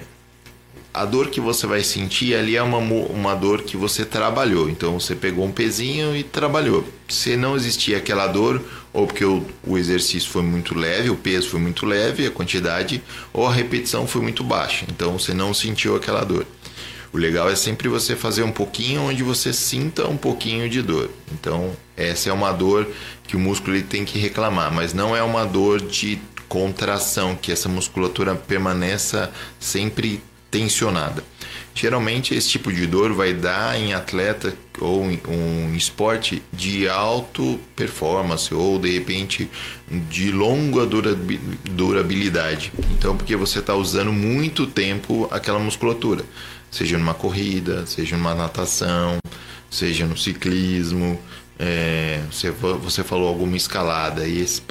a 0.94 1.06
dor 1.06 1.30
que 1.30 1.42
você 1.42 1.66
vai 1.66 1.84
sentir 1.84 2.36
ali 2.36 2.56
é 2.56 2.62
uma, 2.62 2.78
uma 2.78 3.34
dor 3.34 3.64
que 3.64 3.76
você 3.76 4.06
trabalhou. 4.06 4.70
Então 4.70 5.00
você 5.00 5.16
pegou 5.16 5.44
um 5.44 5.52
pezinho 5.52 6.16
e 6.16 6.24
trabalhou. 6.24 6.88
Se 7.10 7.36
não 7.36 7.56
existia 7.56 7.98
aquela 7.98 8.28
dor, 8.28 8.62
ou 8.94 9.08
porque 9.08 9.26
o, 9.26 9.44
o 9.66 9.78
exercício 9.78 10.30
foi 10.30 10.44
muito 10.44 10.78
leve, 10.78 11.10
o 11.10 11.16
peso 11.16 11.50
foi 11.50 11.60
muito 11.60 11.86
leve, 11.86 12.28
a 12.28 12.32
quantidade, 12.32 13.02
ou 13.34 13.48
a 13.48 13.52
repetição 13.52 14.06
foi 14.06 14.22
muito 14.22 14.44
baixa. 14.44 14.86
Então 14.88 15.18
você 15.18 15.34
não 15.34 15.52
sentiu 15.54 15.96
aquela 15.96 16.24
dor. 16.24 16.46
O 17.14 17.18
legal 17.18 17.48
é 17.48 17.56
sempre 17.56 17.88
você 17.88 18.16
fazer 18.16 18.42
um 18.42 18.52
pouquinho 18.52 19.04
onde 19.04 19.22
você 19.22 19.54
sinta 19.54 20.08
um 20.08 20.18
pouquinho 20.18 20.68
de 20.68 20.82
dor. 20.82 21.12
Então, 21.32 21.72
essa 21.96 22.32
é 22.32 22.34
uma 22.34 22.52
dor 22.52 22.88
que 23.28 23.36
o 23.36 23.40
músculo 23.40 23.76
ele 23.76 23.84
tem 23.84 24.04
que 24.04 24.18
reclamar, 24.18 24.74
mas 24.74 24.96
não 24.96 25.16
é 25.16 25.22
uma 25.22 25.46
dor 25.46 25.80
de 25.80 26.20
contração, 26.50 27.36
que 27.36 27.52
essa 27.52 27.70
musculatura 27.70 28.34
permaneça 28.34 29.32
sempre 29.60 30.24
tensionada. 30.50 31.24
Geralmente 31.76 32.34
esse 32.34 32.50
tipo 32.50 32.74
de 32.74 32.88
dor 32.88 33.14
vai 33.14 33.32
dar 33.32 33.80
em 33.80 33.94
atleta 33.94 34.56
ou 34.80 35.10
em 35.10 35.20
um 35.28 35.76
esporte 35.76 36.42
de 36.52 36.88
alto 36.90 37.60
performance 37.76 38.54
ou 38.54 38.80
de 38.80 38.92
repente 38.92 39.50
de 40.10 40.32
longa 40.32 40.88
durabilidade. 41.66 42.72
Então, 42.92 43.16
porque 43.16 43.36
você 43.36 43.60
está 43.60 43.76
usando 43.76 44.12
muito 44.12 44.66
tempo 44.66 45.28
aquela 45.32 45.60
musculatura 45.60 46.24
seja 46.74 46.98
numa 46.98 47.14
corrida, 47.14 47.86
seja 47.86 48.18
numa 48.18 48.34
natação, 48.34 49.20
seja 49.70 50.08
no 50.08 50.18
ciclismo. 50.18 51.20
É, 51.60 52.20
você, 52.32 52.50
você 52.50 53.04
falou 53.04 53.28
alguma 53.28 53.56
escalada 53.56 54.28
e 54.28 54.42
esses, 54.42 54.62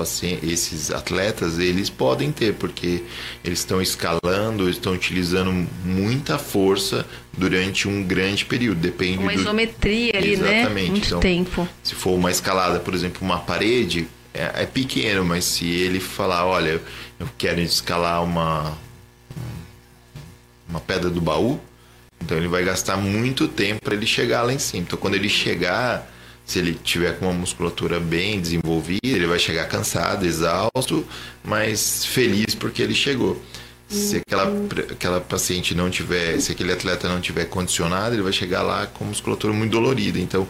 esses 0.43 0.91
atletas 0.91 1.61
eles 1.61 1.89
podem 1.89 2.33
ter 2.33 2.55
porque 2.55 3.05
eles 3.45 3.61
estão 3.61 3.81
escalando, 3.81 4.69
estão 4.69 4.93
utilizando 4.93 5.53
muita 5.85 6.39
força 6.39 7.07
durante 7.39 7.87
um 7.87 8.03
grande 8.03 8.45
período, 8.45 8.81
depende 8.81 9.19
uma 9.19 9.33
isometria 9.33 10.13
do... 10.13 10.19
ali, 10.19 10.37
né? 10.37 10.61
Exatamente. 10.61 10.87
né? 10.87 10.91
Muito 10.91 11.07
então, 11.07 11.21
tempo. 11.21 11.69
Se 11.85 11.95
for 11.95 12.15
uma 12.15 12.33
escalada, 12.33 12.81
por 12.81 12.95
exemplo, 12.95 13.23
uma 13.23 13.39
parede 13.39 14.09
é, 14.35 14.63
é 14.63 14.67
pequeno, 14.67 15.25
mas 15.25 15.45
se 15.45 15.65
ele 15.65 16.01
falar, 16.01 16.45
olha, 16.47 16.83
eu 17.21 17.29
quero 17.39 17.61
escalar 17.61 18.25
uma 18.25 18.77
uma 20.69 20.81
pedra 20.81 21.11
do 21.11 21.21
baú, 21.21 21.61
então 22.23 22.37
ele 22.37 22.49
vai 22.49 22.65
gastar 22.65 22.97
muito 22.97 23.49
tempo 23.49 23.83
para 23.83 23.95
ele 23.95 24.07
chegar 24.07 24.43
lá 24.43 24.53
em 24.53 24.59
cima. 24.59 24.85
Então 24.85 24.99
quando 24.99 25.15
ele 25.15 25.29
chegar, 25.29 26.11
se 26.47 26.59
ele 26.59 26.79
tiver 26.83 27.19
com 27.19 27.27
uma 27.27 27.35
musculatura 27.35 28.01
bem 28.01 28.41
desenvolvida, 28.41 29.01
ele 29.05 29.27
vai 29.27 29.39
chegar 29.39 29.67
cansado, 29.67 30.25
exausto, 30.25 31.05
mas 31.45 32.05
feliz 32.07 32.55
porque 32.55 32.83
ele 32.83 32.95
chegou. 32.95 33.41
Se 33.89 34.17
aquela, 34.17 34.51
aquela 34.91 35.21
paciente 35.21 35.75
não 35.75 35.91
tiver, 35.91 36.41
se 36.41 36.51
aquele 36.51 36.73
atleta 36.73 37.09
não 37.11 37.21
tiver 37.21 37.45
condicionado, 37.45 38.15
ele 38.15 38.23
vai 38.23 38.33
chegar 38.33 38.63
lá 38.63 38.87
com 38.87 39.05
musculatura 39.05 39.53
muito 39.53 39.73
dolorida. 39.73 40.19
Então, 40.19 40.49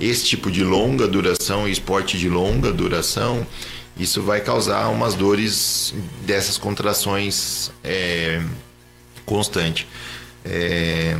esse 0.00 0.24
tipo 0.24 0.48
de 0.48 0.62
longa 0.62 1.08
duração, 1.08 1.68
esporte 1.68 2.16
de 2.16 2.28
longa 2.28 2.72
duração, 2.72 3.44
isso 3.98 4.22
vai 4.22 4.40
causar 4.40 4.88
umas 4.90 5.14
dores 5.14 5.92
dessas 6.24 6.56
contrações 6.56 7.72
é, 7.82 8.40
constante. 9.26 9.88
É, 10.44 11.16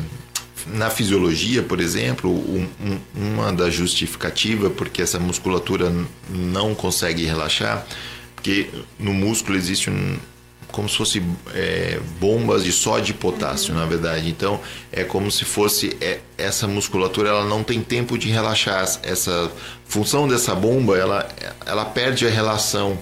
na 0.66 0.90
fisiologia, 0.90 1.62
por 1.62 1.80
exemplo, 1.80 2.30
um, 2.30 2.66
um, 2.80 3.00
uma 3.14 3.52
das 3.52 3.74
justificativas 3.74 4.72
porque 4.72 5.02
essa 5.02 5.18
musculatura 5.18 5.92
não 6.28 6.74
consegue 6.74 7.24
relaxar, 7.24 7.86
porque 8.34 8.70
no 8.98 9.12
músculo 9.12 9.56
existe 9.56 9.90
um, 9.90 10.16
como 10.72 10.88
se 10.88 10.96
fosse 10.96 11.22
é, 11.54 12.00
bombas 12.18 12.64
de 12.64 12.72
sódio 12.72 13.12
e 13.12 13.14
potássio, 13.14 13.72
uhum. 13.72 13.80
na 13.80 13.86
verdade. 13.86 14.28
Então 14.28 14.60
é 14.90 15.04
como 15.04 15.30
se 15.30 15.44
fosse 15.44 15.96
é, 16.00 16.20
essa 16.36 16.66
musculatura, 16.66 17.28
ela 17.28 17.44
não 17.44 17.62
tem 17.62 17.80
tempo 17.80 18.18
de 18.18 18.28
relaxar. 18.28 18.82
Essa 19.02 19.52
função 19.86 20.26
dessa 20.26 20.54
bomba, 20.54 20.96
ela, 20.96 21.28
ela 21.66 21.84
perde 21.84 22.26
a 22.26 22.30
relação. 22.30 22.98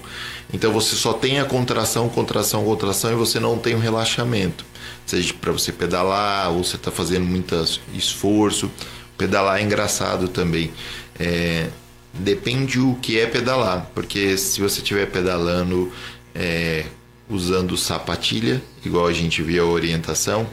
Então 0.53 0.71
você 0.71 0.95
só 0.95 1.13
tem 1.13 1.39
a 1.39 1.45
contração, 1.45 2.09
contração, 2.09 2.63
contração 2.63 3.11
e 3.11 3.15
você 3.15 3.39
não 3.39 3.57
tem 3.57 3.73
o 3.73 3.79
relaxamento 3.79 4.72
seja 5.05 5.33
para 5.33 5.51
você 5.51 5.71
pedalar 5.71 6.51
ou 6.51 6.63
você 6.63 6.75
está 6.75 6.91
fazendo 6.91 7.25
muito 7.25 7.55
esforço. 7.93 8.71
Pedalar 9.17 9.59
é 9.59 9.63
engraçado 9.63 10.27
também. 10.27 10.71
É, 11.19 11.67
depende 12.13 12.79
o 12.79 12.95
que 12.95 13.19
é 13.19 13.25
pedalar, 13.25 13.89
porque 13.93 14.37
se 14.37 14.61
você 14.61 14.79
estiver 14.79 15.07
pedalando 15.07 15.91
é, 16.33 16.85
usando 17.29 17.77
sapatilha, 17.77 18.61
igual 18.85 19.07
a 19.07 19.13
gente 19.13 19.41
via 19.41 19.61
a 19.61 19.65
orientação, 19.65 20.47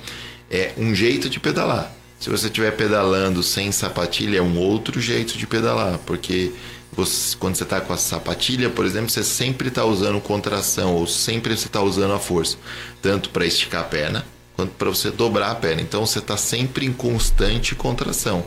é 0.50 0.72
um 0.76 0.94
jeito 0.94 1.28
de 1.28 1.38
pedalar. 1.38 1.92
Se 2.18 2.28
você 2.28 2.46
estiver 2.46 2.72
pedalando 2.72 3.42
sem 3.42 3.72
sapatilha, 3.72 4.38
é 4.38 4.42
um 4.42 4.58
outro 4.58 5.00
jeito 5.00 5.38
de 5.38 5.46
pedalar, 5.46 5.98
porque 6.04 6.52
você, 6.92 7.36
quando 7.36 7.56
você 7.56 7.62
está 7.62 7.80
com 7.80 7.92
a 7.92 7.96
sapatilha, 7.96 8.68
por 8.68 8.84
exemplo, 8.84 9.08
você 9.08 9.22
sempre 9.22 9.68
está 9.68 9.84
usando 9.84 10.20
contração 10.20 10.96
ou 10.96 11.06
sempre 11.06 11.56
você 11.56 11.66
está 11.66 11.80
usando 11.80 12.12
a 12.12 12.18
força, 12.18 12.58
tanto 13.00 13.30
para 13.30 13.46
esticar 13.46 13.82
a 13.82 13.84
perna 13.84 14.24
quanto 14.60 14.72
para 14.72 14.90
você 14.90 15.10
dobrar 15.10 15.50
a 15.50 15.54
perna. 15.54 15.80
Então 15.80 16.04
você 16.04 16.18
está 16.18 16.36
sempre 16.36 16.84
em 16.84 16.92
constante 16.92 17.74
contração. 17.74 18.44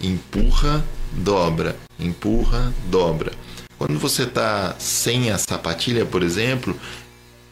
Empurra, 0.00 0.84
dobra, 1.12 1.76
empurra, 1.98 2.72
dobra. 2.86 3.32
Quando 3.78 3.98
você 3.98 4.24
está 4.24 4.74
sem 4.78 5.30
a 5.30 5.38
sapatilha, 5.38 6.04
por 6.04 6.22
exemplo, 6.22 6.76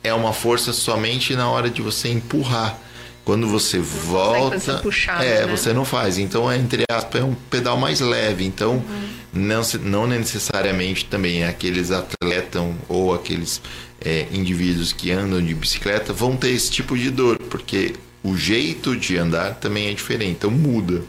é 0.03 0.13
uma 0.13 0.33
força 0.33 0.73
somente 0.73 1.37
na 1.37 1.49
hora 1.49 1.71
de 1.71 1.81
você 1.81 2.09
empurrar. 2.09 2.77
Quando 3.25 3.47
você 3.47 3.79
volta, 3.79 4.79
puxado, 4.79 5.23
é, 5.23 5.47
né? 5.47 5.57
você 5.57 5.73
não 5.73 5.85
faz. 5.85 6.19
Então, 6.19 6.51
é, 6.51 6.57
entre 6.57 6.83
aspas, 6.91 7.21
é 7.21 7.25
um 7.25 7.35
pedal 7.49 7.77
mais 7.77 8.01
leve. 8.01 8.45
Então, 8.45 8.73
Uhum. 8.73 9.22
Não, 9.33 9.63
não 9.83 10.07
necessariamente 10.07 11.05
também 11.07 11.45
aqueles 11.45 11.91
atletas 11.91 12.63
ou 12.89 13.15
aqueles 13.15 13.61
é, 14.01 14.27
indivíduos 14.33 14.93
que 14.93 15.11
andam 15.11 15.41
de 15.45 15.55
bicicleta 15.55 16.13
vão 16.13 16.37
ter 16.37 16.51
esse 16.51 16.71
tipo 16.71 16.97
de 16.97 17.11
dor, 17.11 17.39
porque 17.39 17.95
o 18.23 18.37
jeito 18.37 18.97
de 18.97 19.17
andar 19.17 19.55
também 19.55 19.89
é 19.89 19.95
diferente. 19.95 20.33
Então, 20.33 20.51
muda. 20.51 21.03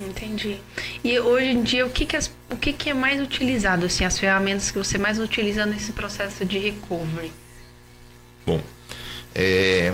Entendi. 0.00 0.56
E 1.04 1.18
hoje 1.20 1.46
em 1.46 1.62
dia, 1.62 1.86
o 1.86 1.90
que, 1.90 2.04
que, 2.04 2.16
as- 2.16 2.30
o 2.50 2.56
que, 2.56 2.72
que 2.72 2.90
é 2.90 2.94
mais 2.94 3.20
utilizado, 3.20 3.86
assim, 3.86 4.04
as 4.04 4.18
ferramentas 4.18 4.70
que 4.70 4.76
você 4.78 4.98
mais 4.98 5.18
utiliza 5.18 5.64
nesse 5.64 5.92
processo 5.92 6.44
de 6.44 6.58
recovery? 6.58 7.30
Bom, 8.44 8.60
é, 9.34 9.92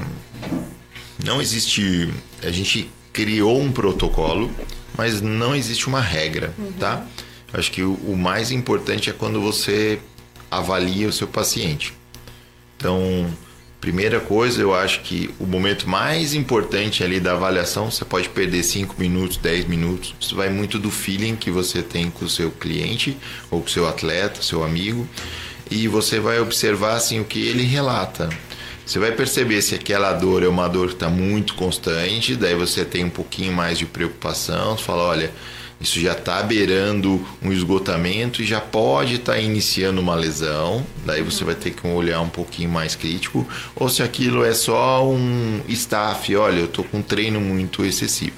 não 1.22 1.41
existe. 1.43 2.09
A 2.43 2.51
gente 2.51 2.89
criou 3.12 3.61
um 3.61 3.70
protocolo, 3.70 4.51
mas 4.97 5.20
não 5.20 5.55
existe 5.55 5.87
uma 5.87 6.01
regra, 6.01 6.55
tá? 6.79 7.05
Acho 7.53 7.70
que 7.72 7.82
o, 7.82 7.94
o 7.94 8.16
mais 8.16 8.51
importante 8.51 9.09
é 9.09 9.12
quando 9.12 9.40
você 9.40 9.99
avalia 10.51 11.09
o 11.09 11.12
seu 11.12 11.26
paciente. 11.26 11.94
Então, 12.76 13.26
primeira 13.80 14.20
coisa, 14.20 14.61
eu 14.61 14.74
acho 14.74 15.01
que 15.01 15.30
o 15.38 15.46
momento 15.46 15.88
mais 15.88 16.34
importante 16.34 17.03
ali 17.03 17.18
da 17.20 17.32
avaliação, 17.32 17.90
você 17.90 18.05
pode 18.05 18.28
perder 18.28 18.62
5 18.62 18.94
minutos, 18.99 19.36
10 19.36 19.66
minutos. 19.66 20.14
Isso 20.20 20.34
vai 20.36 20.49
muito 20.49 20.78
do 20.78 20.90
feeling 20.90 21.36
que 21.36 21.51
você 21.51 21.82
tem 21.82 22.11
com 22.11 22.24
o 22.24 22.28
seu 22.28 22.51
cliente 22.51 23.16
ou 23.51 23.61
com 23.61 23.66
o 23.66 23.70
seu 23.70 23.88
atleta, 23.88 24.42
seu 24.42 24.62
amigo. 24.62 25.09
E 25.70 25.86
você 25.88 26.18
vai 26.20 26.40
observar 26.40 26.94
assim 26.94 27.20
o 27.20 27.24
que 27.24 27.46
ele 27.46 27.62
relata. 27.62 28.28
Você 28.86 28.99
vai 28.99 29.12
perceber 29.12 29.61
se 29.61 29.74
aquela 29.74 30.14
dor 30.14 30.42
é 30.42 30.49
uma 30.49 30.66
dor 30.66 30.88
que 30.88 30.94
está 30.94 31.11
muito 31.11 31.55
constante, 31.55 32.34
daí 32.34 32.55
você 32.55 32.86
tem 32.86 33.05
um 33.05 33.11
pouquinho 33.11 33.53
mais 33.53 33.76
de 33.76 33.84
preocupação, 33.84 34.78
você 34.78 34.82
fala, 34.82 35.03
olha, 35.03 35.30
isso 35.81 36.01
já 36.01 36.12
está 36.12 36.43
beirando 36.43 37.24
um 37.41 37.53
esgotamento 37.53 38.43
e 38.43 38.47
já 38.47 38.61
pode 38.61 39.14
estar 39.14 39.39
iniciando 39.39 40.01
uma 40.01 40.16
lesão. 40.16 40.85
Daí 41.07 41.22
você 41.22 41.45
vai 41.45 41.55
ter 41.55 41.70
que 41.70 41.87
olhar 41.87 42.20
um 42.20 42.29
pouquinho 42.29 42.68
mais 42.68 42.97
crítico. 42.97 43.47
Ou 43.76 43.89
se 43.89 44.03
aquilo 44.03 44.45
é 44.45 44.53
só 44.53 45.09
um 45.09 45.61
staff, 45.68 46.35
olha, 46.35 46.59
eu 46.59 46.64
estou 46.64 46.85
com 46.85 46.99
um 46.99 47.03
treino 47.03 47.41
muito 47.41 47.85
excessivo. 47.85 48.37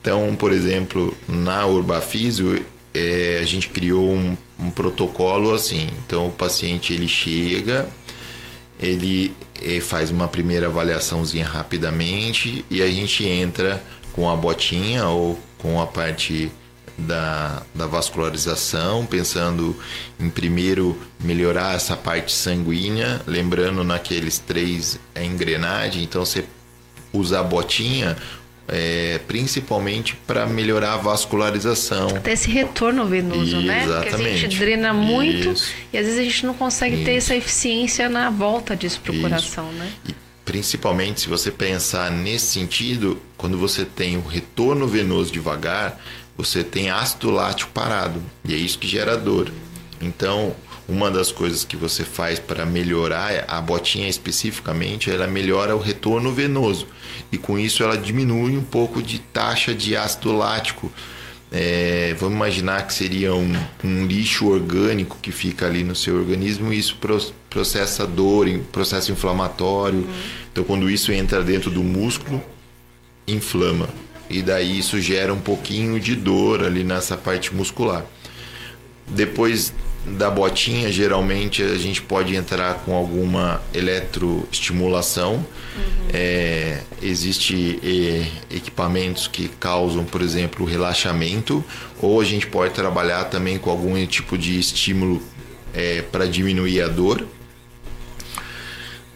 Então, 0.00 0.34
por 0.34 0.50
exemplo, 0.50 1.14
na 1.28 1.66
Urbafisio, 1.66 2.64
é, 2.94 3.38
a 3.40 3.44
gente 3.44 3.68
criou 3.68 4.10
um, 4.10 4.36
um 4.58 4.70
protocolo 4.70 5.54
assim. 5.54 5.88
Então, 6.06 6.28
o 6.28 6.32
paciente 6.32 6.94
ele 6.94 7.06
chega, 7.06 7.86
ele 8.80 9.34
eh, 9.62 9.80
faz 9.80 10.10
uma 10.10 10.26
primeira 10.26 10.66
avaliaçãozinha 10.66 11.46
rapidamente 11.46 12.64
e 12.70 12.82
a 12.82 12.90
gente 12.90 13.24
entra 13.26 13.82
com 14.12 14.28
a 14.28 14.34
botinha 14.34 15.06
ou 15.06 15.38
com 15.58 15.80
a 15.80 15.86
parte 15.86 16.50
da, 17.06 17.62
da 17.74 17.86
vascularização, 17.86 19.04
pensando 19.06 19.76
em 20.18 20.30
primeiro 20.30 20.98
melhorar 21.20 21.74
essa 21.74 21.96
parte 21.96 22.32
sanguínea, 22.32 23.20
lembrando 23.26 23.84
naqueles 23.84 24.38
três 24.38 24.98
a 25.14 25.22
engrenagem, 25.22 26.02
então 26.02 26.24
você 26.24 26.44
usa 27.12 27.40
a 27.40 27.42
botinha 27.42 28.16
é, 28.68 29.20
principalmente 29.26 30.16
para 30.26 30.46
melhorar 30.46 30.94
a 30.94 30.96
vascularização. 30.96 32.08
Até 32.08 32.32
esse 32.32 32.50
retorno 32.50 33.06
venoso, 33.06 33.60
né? 33.60 33.84
Porque 33.86 34.08
a 34.08 34.16
gente 34.16 34.28
Exatamente. 34.30 34.58
drena 34.58 34.92
muito 34.92 35.52
Isso. 35.52 35.72
e 35.92 35.98
às 35.98 36.06
vezes 36.06 36.20
a 36.20 36.22
gente 36.22 36.46
não 36.46 36.54
consegue 36.54 37.04
ter 37.04 37.16
essa 37.16 37.34
eficiência 37.34 38.08
na 38.08 38.30
volta 38.30 38.76
disso 38.76 39.00
pro 39.00 39.12
Isso. 39.12 39.22
coração, 39.22 39.72
né? 39.72 39.90
E 40.08 40.14
principalmente 40.44 41.20
se 41.20 41.28
você 41.28 41.50
pensar 41.50 42.10
nesse 42.10 42.46
sentido, 42.46 43.20
quando 43.36 43.58
você 43.58 43.84
tem 43.84 44.16
o 44.16 44.22
retorno 44.22 44.86
venoso 44.86 45.32
devagar, 45.32 46.00
você 46.36 46.64
tem 46.64 46.90
ácido 46.90 47.30
lático 47.30 47.70
parado. 47.72 48.22
E 48.44 48.54
é 48.54 48.56
isso 48.56 48.78
que 48.78 48.86
gera 48.88 49.16
dor. 49.16 49.50
Então, 50.00 50.54
uma 50.88 51.10
das 51.10 51.30
coisas 51.30 51.64
que 51.64 51.76
você 51.76 52.04
faz 52.04 52.38
para 52.38 52.66
melhorar 52.66 53.44
a 53.46 53.60
botinha 53.60 54.08
especificamente, 54.08 55.10
ela 55.10 55.26
melhora 55.26 55.76
o 55.76 55.78
retorno 55.80 56.32
venoso. 56.32 56.86
E 57.30 57.38
com 57.38 57.58
isso 57.58 57.82
ela 57.82 57.96
diminui 57.96 58.56
um 58.56 58.64
pouco 58.64 59.02
de 59.02 59.18
taxa 59.18 59.74
de 59.74 59.96
ácido 59.96 60.32
lático. 60.36 60.90
É, 61.54 62.16
vamos 62.18 62.34
imaginar 62.34 62.86
que 62.86 62.94
seria 62.94 63.34
um, 63.34 63.52
um 63.84 64.06
lixo 64.06 64.48
orgânico 64.48 65.18
que 65.20 65.30
fica 65.30 65.66
ali 65.66 65.84
no 65.84 65.94
seu 65.94 66.16
organismo 66.16 66.72
e 66.72 66.78
isso 66.78 66.96
pro- 66.96 67.32
processa 67.50 68.06
dor, 68.06 68.48
processo 68.72 69.12
inflamatório. 69.12 70.08
Então, 70.50 70.64
quando 70.64 70.90
isso 70.90 71.12
entra 71.12 71.42
dentro 71.42 71.70
do 71.70 71.82
músculo, 71.82 72.42
inflama. 73.28 73.88
E 74.32 74.42
daí 74.42 74.78
isso 74.78 75.00
gera 75.00 75.32
um 75.32 75.40
pouquinho 75.40 76.00
de 76.00 76.16
dor 76.16 76.64
ali 76.64 76.82
nessa 76.82 77.16
parte 77.16 77.54
muscular. 77.54 78.04
Depois 79.06 79.74
da 80.06 80.30
botinha, 80.30 80.90
geralmente 80.90 81.62
a 81.62 81.76
gente 81.76 82.02
pode 82.02 82.34
entrar 82.34 82.82
com 82.84 82.94
alguma 82.94 83.62
eletroestimulação. 83.74 85.46
É, 86.12 86.80
existe 87.00 87.78
eh, 87.84 88.26
equipamentos 88.50 89.28
que 89.28 89.48
causam, 89.48 90.04
por 90.04 90.20
exemplo, 90.22 90.64
relaxamento, 90.64 91.64
ou 92.00 92.20
a 92.20 92.24
gente 92.24 92.46
pode 92.46 92.74
trabalhar 92.74 93.24
também 93.24 93.58
com 93.58 93.70
algum 93.70 94.04
tipo 94.06 94.36
de 94.36 94.58
estímulo 94.58 95.22
para 96.10 96.26
diminuir 96.26 96.82
a 96.82 96.88
dor. 96.88 97.26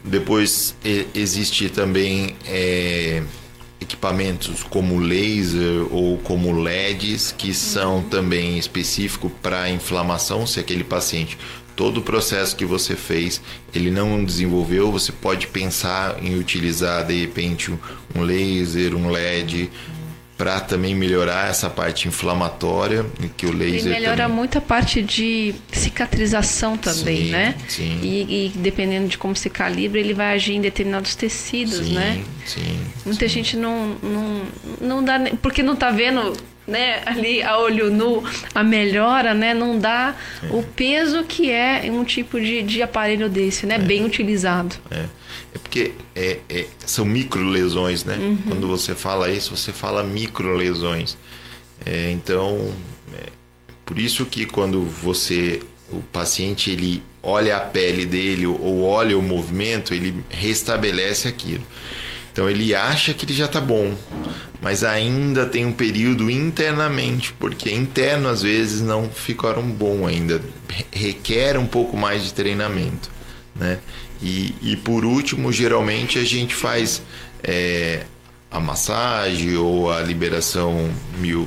Depois 0.06 0.76
existe 1.14 1.68
também 1.68 2.36
é, 2.46 3.22
equipamentos 3.80 4.62
como 4.62 4.98
laser 4.98 5.86
ou 5.90 6.18
como 6.18 6.52
LEDs 6.60 7.32
que 7.36 7.52
são 7.52 8.02
também 8.02 8.58
específicos 8.58 9.30
para 9.42 9.68
inflamação, 9.70 10.46
se 10.46 10.58
aquele 10.58 10.84
paciente 10.84 11.36
todo 11.74 11.98
o 11.98 12.02
processo 12.02 12.56
que 12.56 12.64
você 12.64 12.96
fez 12.96 13.40
ele 13.74 13.90
não 13.90 14.24
desenvolveu, 14.24 14.90
você 14.90 15.12
pode 15.12 15.46
pensar 15.46 16.16
em 16.24 16.38
utilizar 16.38 17.04
de 17.06 17.20
repente 17.20 17.70
um- 17.70 17.78
um 18.14 18.22
laser, 18.22 18.94
um 18.94 19.10
LED 19.10 19.70
para 20.37 20.61
também 20.61 20.95
melhorar 20.95 21.49
essa 21.49 21.70
parte 21.70 22.07
inflamatória, 22.09 23.07
que 23.39 23.47
o 23.47 23.51
E 23.51 23.53
laser 23.53 23.91
melhora 23.93 24.16
também- 24.24 24.37
muito 24.37 24.59
a 24.59 24.61
parte 24.61 25.01
de 25.03 25.55
cicatrização 25.72 26.76
também, 26.76 27.24
Sim, 27.26 27.30
né? 27.30 27.55
sim. 27.68 28.01
E, 28.03 28.47
e 28.47 28.53
dependendo 28.57 29.09
de 29.09 29.16
como 29.16 29.34
se 29.34 29.49
calibra, 29.49 29.99
ele 29.99 30.12
vai 30.12 30.34
agir 30.34 30.55
em 30.55 30.61
determinados 30.61 31.14
tecidos, 31.14 31.78
sim, 31.87 31.95
né? 31.95 32.22
Sim. 32.45 32.78
Muita 33.05 33.26
gente 33.28 33.57
não, 33.57 33.97
não, 34.03 34.43
não 34.80 35.05
dá. 35.05 35.18
Porque 35.41 35.62
não 35.62 35.74
tá 35.74 35.91
vendo, 35.91 36.37
né, 36.66 37.01
ali 37.07 37.43
a 37.43 37.59
olho 37.59 37.91
nu 37.91 38.22
a 38.55 38.62
melhora, 38.62 39.32
né? 39.32 39.55
Não 39.55 39.78
dá 39.78 40.14
o 40.51 40.62
peso 40.62 41.24
que 41.24 41.51
é 41.51 41.89
um 41.91 42.05
tipo 42.05 42.39
de, 42.41 42.62
de 42.62 42.82
aparelho 42.82 43.28
desse, 43.28 43.64
né? 43.64 43.78
Bem 43.78 44.05
utilizado. 44.05 44.76
É, 44.91 45.05
é 45.57 45.59
porque 45.59 45.92
é, 46.14 46.38
é- 46.48 46.66
são 46.84 47.04
micro 47.04 47.42
lesões, 47.48 48.04
né? 48.04 48.16
Quando 48.46 48.66
você 48.68 48.94
fala 48.94 49.30
isso, 49.30 49.57
você 49.57 49.72
fala 49.72 50.04
micro 50.04 50.54
lesões. 50.54 51.16
É, 51.84 52.11
então, 52.11 52.72
é, 53.14 53.26
por 53.84 53.98
isso 53.98 54.24
que 54.26 54.46
quando 54.46 54.82
você, 54.82 55.61
o 55.90 56.00
paciente, 56.00 56.70
ele 56.70 57.02
olha 57.22 57.57
a 57.57 57.61
pele 57.61 58.04
dele 58.07 58.46
ou 58.46 58.82
olha 58.82 59.16
o 59.18 59.22
movimento, 59.22 59.92
ele 59.94 60.14
restabelece 60.28 61.26
aquilo. 61.28 61.64
Então 62.32 62.50
ele 62.50 62.74
acha 62.74 63.14
que 63.14 63.24
ele 63.24 63.32
já 63.32 63.46
está 63.46 63.61
bom, 63.62 63.94
mas 64.61 64.84
ainda 64.84 65.46
tem 65.46 65.64
um 65.64 65.72
período 65.72 66.30
internamente, 66.30 67.32
porque 67.38 67.70
interno 67.72 68.28
às 68.28 68.42
vezes 68.42 68.82
não 68.82 69.09
ficaram 69.09 69.62
bom 69.62 70.07
ainda, 70.07 70.42
Re- 70.68 70.84
requer 70.92 71.57
um 71.57 71.66
pouco 71.66 71.96
mais 71.96 72.24
de 72.24 72.34
treinamento, 72.34 73.11
né? 73.54 73.78
E, 74.22 74.54
e 74.62 74.76
por 74.76 75.04
último, 75.04 75.52
geralmente 75.52 76.18
a 76.18 76.24
gente 76.24 76.54
faz 76.54 77.02
é, 77.42 78.04
a 78.50 78.60
massagem 78.60 79.56
ou 79.56 79.92
a 79.92 80.00
liberação 80.00 80.90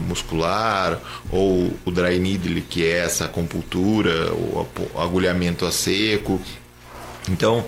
muscular 0.08 1.00
ou 1.32 1.74
o 1.86 1.92
dry 1.92 2.20
needle 2.20 2.62
que 2.62 2.86
é 2.86 3.00
essa 3.00 3.26
acupuntura 3.26 4.32
ou 4.32 4.70
agulhamento 4.96 5.66
a 5.66 5.72
seco. 5.72 6.40
Então 7.30 7.66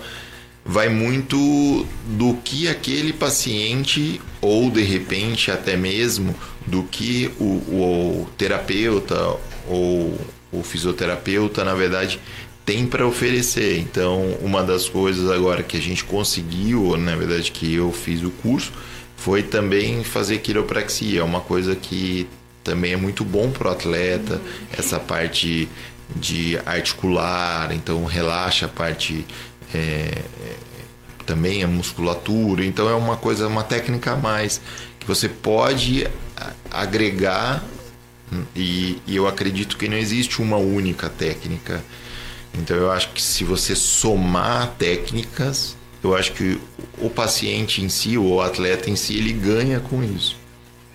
vai 0.64 0.88
muito 0.88 1.86
do 2.06 2.34
que 2.44 2.68
aquele 2.68 3.12
paciente 3.12 4.20
ou 4.40 4.70
de 4.70 4.82
repente 4.82 5.50
até 5.50 5.76
mesmo 5.76 6.34
do 6.66 6.84
que 6.84 7.32
o, 7.40 7.44
o, 7.44 8.22
o 8.22 8.28
terapeuta 8.38 9.36
ou 9.68 10.18
o 10.52 10.62
fisioterapeuta 10.62 11.64
na 11.64 11.74
verdade 11.74 12.20
tem 12.64 12.86
para 12.86 13.06
oferecer. 13.06 13.78
Então, 13.78 14.36
uma 14.40 14.62
das 14.62 14.88
coisas 14.88 15.30
agora 15.30 15.62
que 15.62 15.76
a 15.76 15.80
gente 15.80 16.04
conseguiu, 16.04 16.96
na 16.96 17.16
verdade 17.16 17.50
que 17.50 17.74
eu 17.74 17.92
fiz 17.92 18.22
o 18.22 18.30
curso, 18.30 18.72
foi 19.16 19.42
também 19.42 20.02
fazer 20.02 20.38
quiropraxia, 20.38 21.20
é 21.20 21.22
uma 21.22 21.40
coisa 21.40 21.76
que 21.76 22.28
também 22.64 22.92
é 22.92 22.96
muito 22.96 23.24
bom 23.24 23.50
para 23.50 23.68
o 23.68 23.70
atleta, 23.72 24.40
essa 24.76 24.98
parte 24.98 25.68
de 26.14 26.58
articular, 26.66 27.72
então 27.72 28.04
relaxa 28.04 28.66
a 28.66 28.68
parte 28.68 29.24
é, 29.74 30.22
também 31.24 31.62
a 31.62 31.68
musculatura, 31.68 32.64
então 32.64 32.88
é 32.88 32.94
uma 32.94 33.16
coisa, 33.16 33.46
uma 33.46 33.62
técnica 33.62 34.12
a 34.12 34.16
mais 34.16 34.60
que 34.98 35.06
você 35.06 35.28
pode 35.28 36.06
agregar 36.70 37.64
e, 38.54 39.00
e 39.06 39.16
eu 39.16 39.26
acredito 39.26 39.76
que 39.76 39.88
não 39.88 39.96
existe 39.96 40.40
uma 40.40 40.56
única 40.56 41.08
técnica 41.08 41.82
então 42.54 42.76
eu 42.76 42.90
acho 42.90 43.12
que 43.12 43.22
se 43.22 43.44
você 43.44 43.74
somar 43.74 44.74
técnicas, 44.78 45.76
eu 46.02 46.14
acho 46.16 46.32
que 46.32 46.60
o 46.98 47.08
paciente 47.08 47.82
em 47.82 47.88
si, 47.88 48.18
ou 48.18 48.34
o 48.34 48.40
atleta 48.40 48.90
em 48.90 48.96
si, 48.96 49.16
ele 49.16 49.32
ganha 49.32 49.80
com 49.80 50.02
isso. 50.02 50.36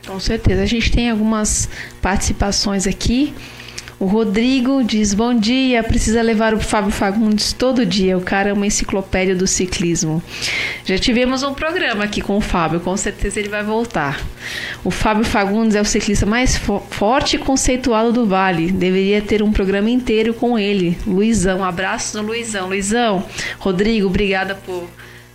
Com 0.06 0.20
certeza. 0.20 0.64
A 0.64 0.66
gente 0.66 0.92
tem 0.92 1.10
algumas 1.10 1.70
participações 2.02 2.88
aqui. 2.88 3.34
O 4.00 4.06
Rodrigo 4.06 4.84
diz: 4.84 5.14
Bom 5.16 5.34
dia, 5.34 5.82
precisa 5.82 6.22
levar 6.22 6.54
o 6.54 6.60
Fábio 6.60 6.92
Fagundes 6.92 7.52
todo 7.52 7.84
dia. 7.84 8.16
O 8.16 8.22
cara 8.22 8.50
é 8.50 8.54
uma 8.54 8.68
enciclopédia 8.68 9.36
do 9.36 9.48
ciclismo. 9.48 10.22
Já 10.86 11.00
tivemos 11.00 11.42
um 11.42 11.54
programa 11.54 12.04
aqui 12.04 12.22
com 12.22 12.38
o 12.38 12.42
Fábio, 12.42 12.80
com 12.80 12.96
certeza 12.96 13.40
ele 13.40 13.50
vai 13.50 13.64
voltar. 13.64 14.22
O 14.84 14.92
Fábio 14.92 15.26
Fagundes 15.26 15.76
é 15.76 15.82
o 15.82 15.86
ciclista 15.86 16.28
mais 16.28 16.56
fo 16.56 16.80
forte 16.92 17.38
e 17.38 17.40
conceituado 17.40 18.14
do 18.14 18.28
Vale. 18.28 18.72
Deveria 18.72 19.20
ter 19.20 19.42
um 19.42 19.52
programa 19.52 19.90
inteiro 19.90 20.32
com 20.32 20.60
ele. 20.60 20.96
Luizão, 21.06 21.64
abraço 21.64 22.22
no 22.22 22.28
Luizão. 22.28 22.68
Luizão, 22.68 23.26
Rodrigo, 23.58 24.06
obrigada 24.06 24.54
por, 24.54 24.88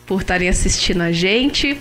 por 0.07 0.21
estarem 0.21 0.49
assistindo 0.49 1.01
a 1.01 1.11
gente. 1.11 1.77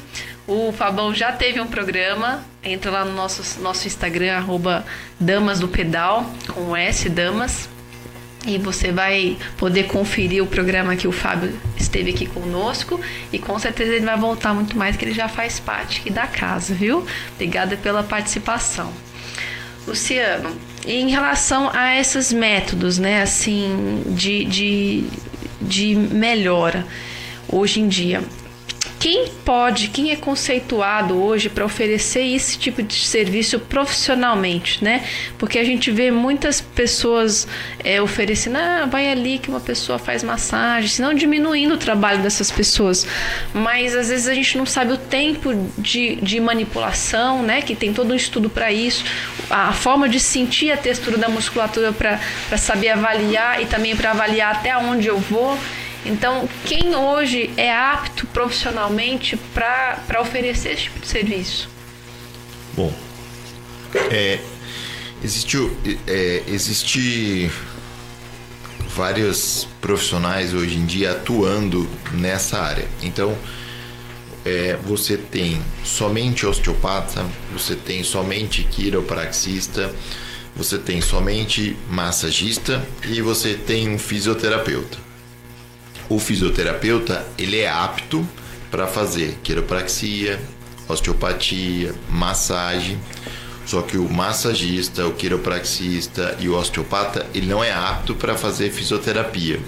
O 0.47 0.71
Fabão 0.71 1.13
já 1.13 1.32
teve 1.32 1.61
um 1.61 1.67
programa. 1.67 2.43
Entra 2.64 2.91
lá 2.91 3.05
no 3.05 3.14
nosso, 3.14 3.59
nosso 3.59 3.88
Instagram, 3.88 4.34
arroba 4.34 4.86
Damas 5.20 5.59
do 5.59 5.68
Pedal, 5.68 6.30
com 6.53 6.76
S 6.76 7.09
Damas. 7.09 7.68
E 8.45 8.57
você 8.57 8.91
vai 8.91 9.38
poder 9.57 9.84
conferir 9.84 10.43
o 10.43 10.47
programa 10.47 10.95
que 10.95 11.07
o 11.07 11.12
Fábio 11.12 11.53
esteve 11.78 12.12
aqui 12.12 12.26
conosco. 12.28 12.99
E 13.32 13.39
com 13.39 13.57
certeza 13.57 13.93
ele 13.93 14.05
vai 14.05 14.18
voltar 14.18 14.53
muito 14.53 14.78
mais, 14.78 14.95
que 14.95 15.05
ele 15.05 15.14
já 15.14 15.28
faz 15.28 15.59
parte 15.59 16.09
da 16.09 16.28
casa, 16.28 16.74
viu? 16.74 17.05
Obrigada 17.34 17.78
pela 17.78 18.03
participação. 18.03 18.91
Luciano, 19.88 20.55
em 20.86 21.09
relação 21.09 21.70
a 21.74 21.99
esses 21.99 22.32
métodos, 22.32 22.99
né, 22.99 23.24
assim, 23.24 24.03
de, 24.07 24.45
de, 24.45 25.03
de 25.59 25.95
melhora 25.95 26.86
hoje 27.47 27.80
em 27.80 27.88
dia, 27.88 28.24
quem 29.01 29.27
pode, 29.43 29.87
quem 29.87 30.11
é 30.11 30.15
conceituado 30.15 31.19
hoje 31.19 31.49
para 31.49 31.65
oferecer 31.65 32.21
esse 32.21 32.55
tipo 32.55 32.83
de 32.83 32.93
serviço 32.93 33.59
profissionalmente, 33.59 34.83
né? 34.83 35.03
Porque 35.39 35.57
a 35.57 35.63
gente 35.63 35.89
vê 35.89 36.11
muitas 36.11 36.61
pessoas 36.61 37.47
é, 37.83 37.99
oferecendo, 37.99 38.57
ah, 38.57 38.85
vai 38.85 39.11
ali 39.11 39.39
que 39.39 39.49
uma 39.49 39.59
pessoa 39.59 39.97
faz 39.97 40.23
massagem, 40.23 40.87
senão 40.87 41.15
diminuindo 41.15 41.73
o 41.73 41.77
trabalho 41.79 42.21
dessas 42.21 42.51
pessoas. 42.51 43.07
Mas 43.55 43.95
às 43.95 44.09
vezes 44.09 44.27
a 44.27 44.35
gente 44.35 44.55
não 44.55 44.67
sabe 44.67 44.93
o 44.93 44.97
tempo 44.97 45.51
de, 45.79 46.17
de 46.17 46.39
manipulação, 46.39 47.41
né? 47.41 47.63
Que 47.63 47.75
tem 47.75 47.91
todo 47.91 48.13
um 48.13 48.15
estudo 48.15 48.51
para 48.51 48.71
isso, 48.71 49.03
a 49.49 49.73
forma 49.73 50.07
de 50.07 50.19
sentir 50.19 50.71
a 50.71 50.77
textura 50.77 51.17
da 51.17 51.27
musculatura 51.27 51.91
para 51.91 52.19
saber 52.55 52.89
avaliar 52.89 53.63
e 53.63 53.65
também 53.65 53.95
para 53.95 54.11
avaliar 54.11 54.57
até 54.57 54.77
onde 54.77 55.07
eu 55.07 55.17
vou. 55.17 55.57
Então, 56.05 56.49
quem 56.65 56.95
hoje 56.95 57.51
é 57.55 57.71
apto 57.71 58.25
profissionalmente 58.27 59.37
para 59.53 60.19
oferecer 60.19 60.73
esse 60.73 60.83
tipo 60.83 60.99
de 60.99 61.07
serviço? 61.07 61.69
Bom, 62.73 62.91
é, 64.09 64.39
existe, 65.23 65.57
é, 66.07 66.43
existe 66.47 67.51
vários 68.89 69.67
profissionais 69.79 70.53
hoje 70.53 70.77
em 70.77 70.85
dia 70.85 71.11
atuando 71.11 71.87
nessa 72.13 72.59
área. 72.59 72.87
Então, 73.03 73.37
é, 74.43 74.75
você 74.83 75.17
tem 75.17 75.61
somente 75.83 76.47
osteopata, 76.47 77.23
você 77.53 77.75
tem 77.75 78.03
somente 78.03 78.63
quiropraxista, 78.63 79.93
você 80.55 80.79
tem 80.79 80.99
somente 80.99 81.77
massagista 81.87 82.83
e 83.07 83.21
você 83.21 83.53
tem 83.53 83.87
um 83.87 83.99
fisioterapeuta 83.99 85.11
o 86.12 86.20
fisioterapeuta 86.20 87.26
ele 87.38 87.59
é 87.59 87.70
apto 87.70 88.28
para 88.70 88.86
fazer 88.86 89.39
quiropraxia, 89.41 90.38
osteopatia, 90.88 91.95
massagem. 92.09 92.99
Só 93.66 93.82
que 93.82 93.95
o 93.97 94.09
massagista, 94.09 95.07
o 95.07 95.14
quiropraxista 95.14 96.36
e 96.38 96.49
o 96.49 96.57
osteopata, 96.57 97.26
ele 97.34 97.45
não 97.47 97.64
é 97.64 97.72
apto 97.72 98.14
para 98.14 98.36
fazer 98.36 98.72
fisioterapia. 98.72 99.62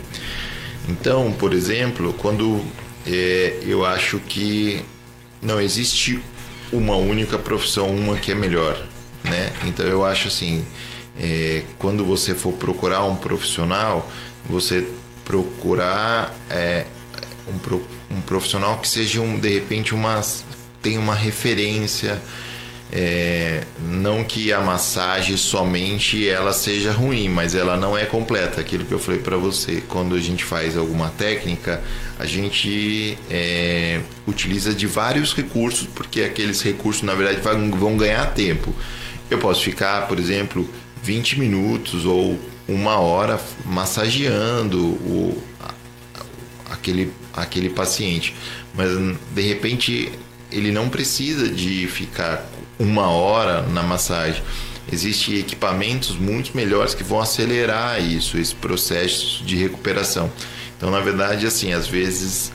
Então, 0.90 1.32
por 1.32 1.54
exemplo, 1.54 2.14
quando 2.14 2.62
é, 3.08 3.60
eu 3.62 3.86
acho 3.86 4.20
que 4.20 4.84
não 5.42 5.62
existe 5.62 6.22
uma 6.74 6.98
única 6.98 7.38
profissão, 7.38 7.88
uma 7.88 8.18
que 8.18 8.34
é 8.34 8.36
melhor, 8.36 8.78
né? 9.24 9.54
Então 9.66 9.86
eu 9.86 10.04
acho 10.04 10.28
assim, 10.28 10.66
é, 11.18 11.64
quando 11.80 12.04
você 12.04 12.36
for 12.36 12.52
procurar 12.54 13.06
um 13.06 13.16
profissional, 13.16 14.10
você 14.50 14.86
procurar 15.26 16.34
é, 16.50 16.86
um, 17.48 18.16
um, 18.16 18.22
profissional 18.22 18.80
que 18.80 18.88
seja 18.88 19.22
um, 19.22 19.40
de 19.40 19.50
repente 19.50 19.94
uma 19.94 20.22
tem 20.82 20.98
uma 20.98 21.16
referência 21.16 22.22
é, 22.96 23.64
não 23.90 24.24
que 24.24 24.54
a 24.54 24.62
massagem 24.62 25.36
somente 25.36 26.30
ela 26.30 26.54
seja 26.54 26.92
ruim, 26.92 27.28
mas 27.28 27.56
ela 27.56 27.76
não 27.76 27.98
é 27.98 28.06
completa. 28.06 28.62
Aquilo 28.62 28.86
que 28.86 28.92
eu 28.92 29.00
falei 29.00 29.20
para 29.20 29.36
você, 29.36 29.82
quando 29.88 30.14
a 30.14 30.20
gente 30.20 30.44
faz 30.44 30.78
alguma 30.78 31.10
técnica, 31.10 31.82
a 32.20 32.26
gente 32.28 33.18
é, 33.32 34.00
utiliza 34.28 34.76
de 34.76 34.86
vários 34.86 35.34
recursos, 35.34 35.88
porque 35.96 36.22
aqueles 36.22 36.62
recursos 36.62 37.02
na 37.02 37.16
verdade 37.16 37.42
vão, 37.42 37.98
ganhar 37.98 38.28
tempo. 38.36 38.72
Eu 39.28 39.40
posso 39.40 39.64
ficar, 39.64 40.08
por 40.08 40.20
exemplo, 40.20 40.70
20 41.02 41.40
minutos 41.40 42.06
ou 42.06 42.40
uma 42.68 42.98
hora 42.98 43.40
massageando 43.66 44.80
o, 44.80 45.44
aquele, 46.70 47.12
aquele 47.34 47.70
paciente. 47.70 48.34
Mas 48.74 48.90
de 49.34 49.42
repente 49.42 50.12
ele 50.52 50.72
não 50.72 50.90
precisa 50.90 51.50
de 51.50 51.88
ficar 51.88 52.46
uma 52.80 53.08
hora 53.10 53.62
na 53.64 53.84
massagem. 53.84 54.42
Existem 54.92 55.40
equipamentos 55.40 56.12
muito 56.12 56.56
melhores 56.56 56.94
que 56.94 57.04
vão 57.04 57.20
acelerar 57.20 58.02
isso, 58.02 58.38
esse 58.38 58.54
processo 58.54 59.44
de 59.44 59.56
recuperação. 59.56 60.32
Então, 60.78 60.92
na 60.92 61.00
verdade, 61.00 61.48
assim, 61.48 61.72
às 61.72 61.88
vezes 61.88 62.52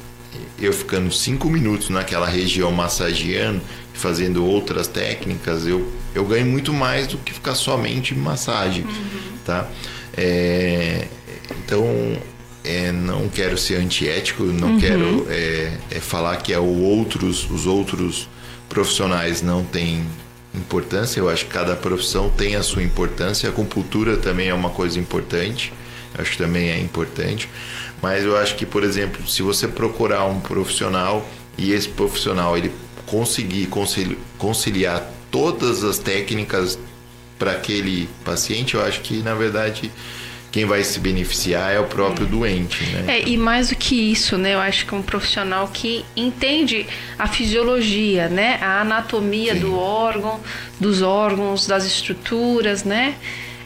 eu 0.60 0.72
ficando 0.72 1.10
cinco 1.12 1.48
minutos 1.48 1.88
naquela 1.88 2.26
região 2.26 2.70
massageando, 2.70 3.60
fazendo 3.98 4.46
outras 4.46 4.86
técnicas, 4.86 5.66
eu, 5.66 5.92
eu 6.14 6.24
ganho 6.24 6.46
muito 6.46 6.72
mais 6.72 7.08
do 7.08 7.18
que 7.18 7.32
ficar 7.32 7.54
somente 7.54 8.14
em 8.14 8.18
massagem, 8.18 8.84
uhum. 8.84 9.38
tá? 9.44 9.68
É, 10.16 11.06
então, 11.50 11.84
é, 12.64 12.92
não 12.92 13.28
quero 13.28 13.58
ser 13.58 13.76
antiético, 13.76 14.44
não 14.44 14.72
uhum. 14.72 14.80
quero 14.80 15.26
é, 15.28 15.72
é, 15.90 16.00
falar 16.00 16.36
que 16.36 16.52
é 16.52 16.58
o 16.58 16.80
outros, 16.82 17.50
os 17.50 17.66
outros 17.66 18.28
profissionais 18.68 19.42
não 19.42 19.64
têm 19.64 20.04
importância. 20.54 21.18
Eu 21.18 21.28
acho 21.28 21.46
que 21.46 21.52
cada 21.52 21.74
profissão 21.74 22.30
tem 22.30 22.54
a 22.54 22.62
sua 22.62 22.82
importância. 22.82 23.48
A 23.48 23.52
acupuntura 23.52 24.16
também 24.16 24.48
é 24.48 24.54
uma 24.54 24.70
coisa 24.70 24.98
importante. 24.98 25.72
Acho 26.16 26.32
que 26.32 26.38
também 26.38 26.70
é 26.70 26.78
importante. 26.78 27.48
Mas 28.00 28.24
eu 28.24 28.36
acho 28.36 28.54
que, 28.54 28.64
por 28.64 28.82
exemplo, 28.84 29.26
se 29.28 29.42
você 29.42 29.66
procurar 29.66 30.24
um 30.26 30.40
profissional 30.40 31.28
e 31.56 31.72
esse 31.72 31.88
profissional 31.88 32.56
ele 32.56 32.70
conseguir 33.10 33.68
conciliar 34.38 35.10
todas 35.30 35.84
as 35.84 35.98
técnicas 35.98 36.78
para 37.38 37.52
aquele 37.52 38.08
paciente, 38.24 38.74
eu 38.74 38.82
acho 38.82 39.00
que 39.00 39.22
na 39.22 39.34
verdade 39.34 39.90
quem 40.50 40.64
vai 40.64 40.82
se 40.82 40.98
beneficiar 40.98 41.72
é 41.72 41.78
o 41.78 41.84
próprio 41.84 42.26
doente, 42.26 42.82
né? 42.84 43.18
É, 43.18 43.28
e 43.28 43.36
mais 43.36 43.68
do 43.68 43.76
que 43.76 43.94
isso, 43.94 44.38
né? 44.38 44.54
Eu 44.54 44.60
acho 44.60 44.86
que 44.86 44.94
um 44.94 45.02
profissional 45.02 45.68
que 45.68 46.04
entende 46.16 46.86
a 47.18 47.28
fisiologia, 47.28 48.28
né? 48.28 48.58
A 48.62 48.80
anatomia 48.80 49.54
Sim. 49.54 49.60
do 49.60 49.78
órgão, 49.78 50.40
dos 50.80 51.02
órgãos, 51.02 51.66
das 51.66 51.84
estruturas, 51.84 52.82
né? 52.82 53.14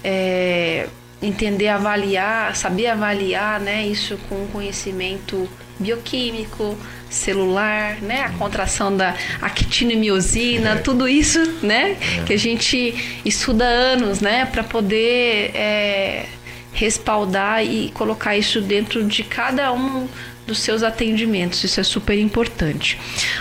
É, 0.03 0.88
entender, 1.22 1.68
avaliar, 1.68 2.57
saber 2.57 2.88
avaliar, 2.88 3.61
né? 3.61 3.86
Isso 3.86 4.18
com 4.28 4.47
conhecimento 4.49 5.49
bioquímico, 5.83 6.76
celular, 7.11 8.01
né? 8.01 8.22
A 8.22 8.30
contração 8.30 8.97
da 8.97 9.14
actina 9.41 9.93
e 9.93 9.97
miosina, 9.97 10.76
tudo 10.76 11.09
isso, 11.09 11.41
né? 11.62 11.97
Que 12.26 12.33
a 12.33 12.39
gente 12.39 13.20
estuda 13.24 13.64
anos, 13.64 14.20
né? 14.20 14.47
Para 14.47 14.64
poder 14.64 15.51
é, 15.55 16.26
respaldar 16.72 17.64
e 17.64 17.91
colocar 17.91 18.37
isso 18.37 18.61
dentro 18.61 19.05
de 19.05 19.22
cada 19.22 19.72
um 19.72 20.09
dos 20.47 20.59
seus 20.59 20.83
atendimentos. 20.83 21.62
Isso 21.62 21.80
é 21.80 21.83
super 21.83 22.18
importante. 22.18 22.99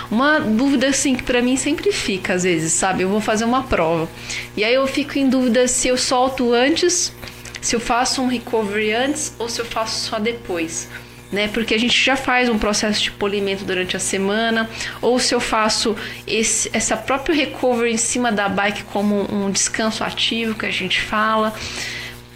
Uma 0.09 0.39
dúvida 0.39 0.87
assim 0.87 1.15
que 1.15 1.23
para 1.23 1.41
mim 1.41 1.55
sempre 1.55 1.91
fica 1.91 2.33
às 2.33 2.43
vezes, 2.43 2.73
sabe? 2.73 3.03
Eu 3.03 3.09
vou 3.09 3.21
fazer 3.21 3.45
uma 3.45 3.63
prova 3.63 4.09
e 4.55 4.63
aí 4.63 4.73
eu 4.73 4.85
fico 4.87 5.17
em 5.17 5.29
dúvida 5.29 5.67
se 5.67 5.87
eu 5.87 5.97
solto 5.97 6.53
antes, 6.53 7.13
se 7.61 7.75
eu 7.75 7.79
faço 7.79 8.21
um 8.21 8.27
recovery 8.27 8.93
antes 8.93 9.33
ou 9.39 9.49
se 9.49 9.59
eu 9.59 9.65
faço 9.65 10.09
só 10.09 10.19
depois. 10.19 10.89
Né, 11.31 11.47
porque 11.47 11.73
a 11.73 11.77
gente 11.77 11.97
já 11.97 12.17
faz 12.17 12.49
um 12.49 12.59
processo 12.59 13.01
de 13.01 13.09
polimento 13.09 13.63
durante 13.63 13.95
a 13.95 13.99
semana, 14.01 14.69
ou 15.01 15.17
se 15.17 15.33
eu 15.33 15.39
faço 15.39 15.95
esse, 16.27 16.69
essa 16.73 16.97
própria 16.97 17.33
recovery 17.33 17.93
em 17.93 17.97
cima 17.97 18.33
da 18.33 18.49
bike 18.49 18.83
como 18.83 19.33
um 19.33 19.49
descanso 19.49 20.03
ativo 20.03 20.55
que 20.55 20.65
a 20.65 20.71
gente 20.71 20.99
fala. 20.99 21.53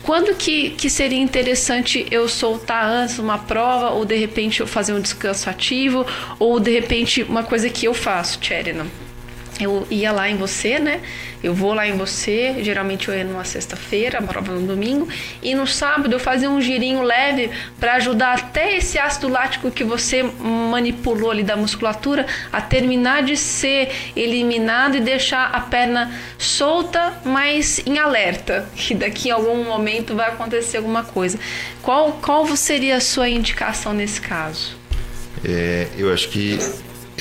Quando 0.01 0.33
que, 0.35 0.69
que 0.69 0.89
seria 0.89 1.19
interessante 1.19 2.05
eu 2.09 2.29
soltar 2.29 2.85
antes 2.85 3.19
uma 3.19 3.39
prova, 3.39 3.89
ou 3.89 4.05
de 4.05 4.15
repente 4.15 4.61
eu 4.61 4.67
fazer 4.67 4.93
um 4.93 5.01
descanso 5.01 5.49
ativo, 5.49 6.05
ou 6.39 6.57
de 6.57 6.71
repente 6.71 7.23
uma 7.23 7.43
coisa 7.43 7.69
que 7.69 7.85
eu 7.85 7.93
faço, 7.93 8.39
Tcherina? 8.39 8.85
Eu 9.59 9.87
ia 9.89 10.11
lá 10.11 10.29
em 10.29 10.35
você, 10.35 10.79
né? 10.79 10.99
Eu 11.41 11.53
vou 11.53 11.73
lá 11.73 11.87
em 11.87 11.95
você, 11.95 12.55
geralmente 12.61 13.07
eu 13.07 13.15
ia 13.15 13.23
numa 13.23 13.45
sexta-feira, 13.45 14.19
a 14.19 14.21
prova 14.21 14.51
no 14.51 14.67
domingo, 14.67 15.07
e 15.41 15.55
no 15.55 15.65
sábado 15.65 16.11
eu 16.13 16.19
fazia 16.19 16.49
um 16.49 16.59
girinho 16.59 17.01
leve 17.01 17.49
para 17.79 17.93
ajudar 17.93 18.33
até 18.33 18.75
esse 18.75 18.97
ácido 18.97 19.29
lático 19.29 19.71
que 19.71 19.83
você 19.83 20.23
manipulou 20.23 21.31
ali 21.31 21.43
da 21.43 21.55
musculatura 21.55 22.25
a 22.51 22.61
terminar 22.61 23.23
de 23.23 23.37
ser 23.37 23.91
eliminado 24.15 24.97
e 24.97 24.99
deixar 24.99 25.51
a 25.51 25.61
perna 25.61 26.11
solta, 26.37 27.13
mas 27.23 27.81
em 27.85 27.97
alerta, 27.97 28.67
que 28.75 28.93
daqui 28.93 29.29
em 29.29 29.31
algum 29.31 29.63
momento 29.63 30.15
vai 30.15 30.29
acontecer 30.29 30.77
alguma 30.77 31.03
coisa. 31.03 31.39
Qual, 31.81 32.13
qual 32.13 32.45
seria 32.55 32.97
a 32.97 33.01
sua 33.01 33.29
indicação 33.29 33.93
nesse 33.93 34.19
caso? 34.19 34.75
É, 35.43 35.87
eu 35.97 36.11
acho 36.11 36.29
que 36.29 36.57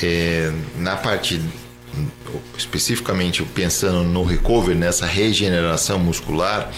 é, 0.01 0.51
na 0.77 0.95
parte 0.95 1.39
especificamente 2.57 3.43
pensando 3.43 4.03
no 4.03 4.23
recovery, 4.23 4.77
nessa 4.77 5.05
regeneração 5.05 5.99
muscular, 5.99 6.71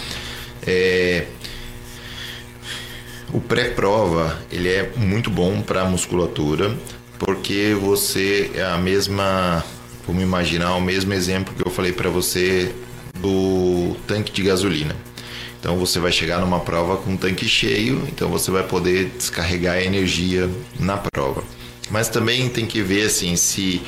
é, 0.66 1.26
o 3.32 3.40
pré-prova 3.40 4.38
ele 4.50 4.68
é 4.68 4.90
muito 4.96 5.30
bom 5.30 5.60
para 5.60 5.82
a 5.82 5.84
musculatura 5.84 6.76
porque 7.18 7.76
você 7.78 8.50
é 8.54 8.64
a 8.64 8.78
mesma, 8.78 9.64
vamos 10.06 10.22
imaginar 10.22 10.74
o 10.76 10.80
mesmo 10.80 11.12
exemplo 11.12 11.54
que 11.54 11.66
eu 11.66 11.70
falei 11.70 11.92
para 11.92 12.08
você 12.08 12.72
do 13.20 13.96
tanque 14.06 14.32
de 14.32 14.42
gasolina. 14.42 14.94
Então 15.58 15.76
você 15.76 15.98
vai 15.98 16.12
chegar 16.12 16.38
numa 16.40 16.60
prova 16.60 16.96
com 16.96 17.10
um 17.10 17.16
tanque 17.16 17.48
cheio, 17.48 18.04
então 18.06 18.28
você 18.28 18.50
vai 18.50 18.62
poder 18.62 19.10
descarregar 19.16 19.74
a 19.74 19.82
energia 19.82 20.48
na 20.78 20.96
prova. 20.96 21.42
Mas 21.90 22.08
também 22.08 22.48
tem 22.48 22.64
que 22.64 22.80
ver 22.80 23.06
assim 23.06 23.34
se 23.34 23.82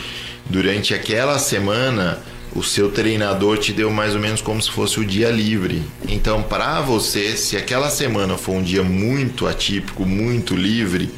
durante 0.50 0.92
aquela 0.92 1.38
semana 1.38 2.18
o 2.54 2.62
seu 2.62 2.90
treinador 2.90 3.58
te 3.58 3.72
deu 3.72 3.90
mais 3.90 4.14
ou 4.14 4.20
menos 4.20 4.42
como 4.42 4.60
se 4.60 4.70
fosse 4.70 4.98
o 4.98 5.04
dia 5.04 5.30
livre. 5.30 5.82
Então, 6.08 6.42
para 6.42 6.80
você, 6.80 7.36
se 7.36 7.56
aquela 7.56 7.88
semana 7.88 8.36
for 8.36 8.56
um 8.56 8.62
dia 8.62 8.82
muito 8.82 9.46
atípico, 9.46 10.04
muito 10.04 10.56
livre, 10.56 11.08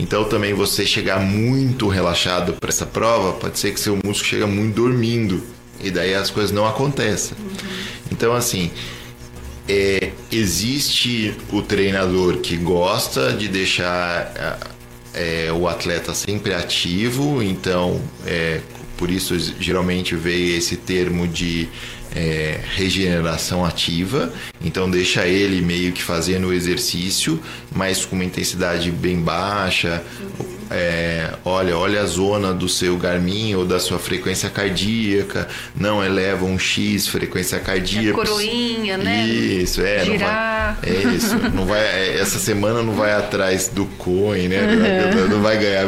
então 0.00 0.24
também 0.24 0.52
você 0.52 0.84
chegar 0.84 1.20
muito 1.20 1.86
relaxado 1.86 2.54
para 2.54 2.68
essa 2.70 2.86
prova, 2.86 3.34
pode 3.34 3.58
ser 3.58 3.72
que 3.72 3.78
seu 3.78 3.94
músculo 3.94 4.24
chegue 4.24 4.44
muito 4.46 4.74
dormindo 4.74 5.40
e 5.80 5.90
daí 5.92 6.12
as 6.12 6.28
coisas 6.28 6.50
não 6.50 6.66
acontecem. 6.66 7.38
Então, 8.10 8.34
assim, 8.34 8.72
é, 9.68 10.10
existe 10.32 11.36
o 11.52 11.62
treinador 11.62 12.38
que 12.38 12.56
gosta 12.56 13.32
de 13.32 13.46
deixar 13.46 14.58
é, 15.14 15.50
o 15.52 15.68
atleta 15.68 16.14
sempre 16.14 16.54
ativo, 16.54 17.42
então 17.42 18.00
é, 18.26 18.60
por 18.96 19.10
isso 19.10 19.38
geralmente 19.60 20.14
veio 20.14 20.56
esse 20.56 20.76
termo 20.76 21.26
de 21.26 21.68
é, 22.14 22.60
regeneração 22.74 23.64
ativa, 23.64 24.32
então 24.60 24.90
deixa 24.90 25.26
ele 25.26 25.60
meio 25.60 25.92
que 25.92 26.02
fazendo 26.02 26.48
o 26.48 26.52
exercício, 26.52 27.40
mas 27.74 28.04
com 28.04 28.16
uma 28.16 28.24
intensidade 28.24 28.90
bem 28.90 29.20
baixa. 29.20 30.02
É, 30.70 31.30
olha, 31.44 31.76
olha 31.76 32.02
a 32.02 32.06
zona 32.06 32.52
do 32.52 32.68
seu 32.68 32.96
Garmin 32.96 33.54
ou 33.54 33.64
da 33.64 33.80
sua 33.80 33.98
frequência 33.98 34.50
cardíaca, 34.50 35.48
não 35.74 36.04
eleva 36.04 36.44
um 36.44 36.58
X 36.58 37.06
frequência 37.06 37.58
cardíaca. 37.58 38.10
A 38.10 38.26
coroinha, 38.26 38.98
né? 38.98 39.26
Isso, 39.26 39.80
é. 39.82 40.04
Girar. 40.04 40.78
Não 40.82 40.92
vai, 40.92 40.94
é 40.94 41.14
isso. 41.14 41.38
Não 41.54 41.66
vai, 41.66 42.18
essa 42.18 42.38
semana 42.38 42.82
não 42.82 42.92
vai 42.92 43.12
atrás 43.12 43.68
do 43.68 43.86
coin, 43.86 44.48
né? 44.48 44.60
Uhum. 44.60 45.28
Não 45.28 45.40
vai 45.40 45.58
ganhar 45.58 45.86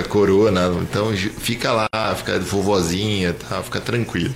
a 0.00 0.02
corona. 0.08 0.72
Então 0.82 1.12
fica 1.38 1.72
lá, 1.72 2.14
fica 2.16 2.38
vovozinha, 2.40 3.32
tá? 3.32 3.62
Fica 3.62 3.80
tranquilo. 3.80 4.34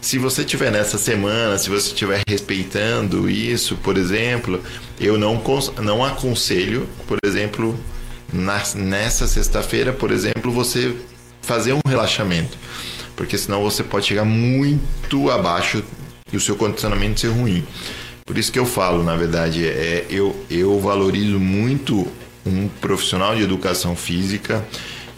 Se 0.00 0.18
você 0.18 0.44
tiver 0.44 0.70
nessa 0.70 0.98
semana, 0.98 1.58
se 1.58 1.68
você 1.68 1.88
estiver 1.88 2.22
respeitando 2.28 3.28
isso, 3.28 3.76
por 3.76 3.96
exemplo, 3.96 4.62
eu 5.00 5.18
não, 5.18 5.42
não 5.82 6.04
aconselho, 6.04 6.88
por 7.08 7.18
exemplo, 7.24 7.76
na, 8.36 8.62
nessa 8.74 9.26
sexta-feira, 9.26 9.92
por 9.92 10.10
exemplo, 10.10 10.50
você 10.52 10.94
fazer 11.42 11.72
um 11.72 11.80
relaxamento. 11.86 12.56
Porque 13.16 13.38
senão 13.38 13.62
você 13.62 13.82
pode 13.82 14.06
chegar 14.06 14.24
muito 14.24 15.30
abaixo 15.30 15.82
e 16.32 16.36
o 16.36 16.40
seu 16.40 16.56
condicionamento 16.56 17.20
ser 17.20 17.28
ruim. 17.28 17.64
Por 18.26 18.36
isso 18.36 18.50
que 18.50 18.58
eu 18.58 18.66
falo, 18.66 19.02
na 19.02 19.16
verdade, 19.16 19.66
é, 19.66 20.04
eu, 20.10 20.36
eu 20.50 20.78
valorizo 20.80 21.38
muito 21.38 22.06
um 22.44 22.68
profissional 22.80 23.34
de 23.34 23.42
educação 23.42 23.96
física 23.96 24.64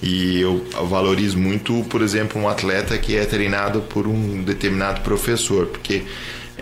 e 0.03 0.41
eu 0.41 0.65
valorizo 0.89 1.39
muito, 1.39 1.85
por 1.89 2.03
exemplo, 2.03 2.41
um 2.41 2.49
atleta 2.49 2.97
que 2.99 3.17
é 3.17 3.25
treinado 3.25 3.81
por 3.81 4.07
um 4.07 4.43
determinado 4.43 5.01
professor, 5.01 5.67
porque 5.67 6.05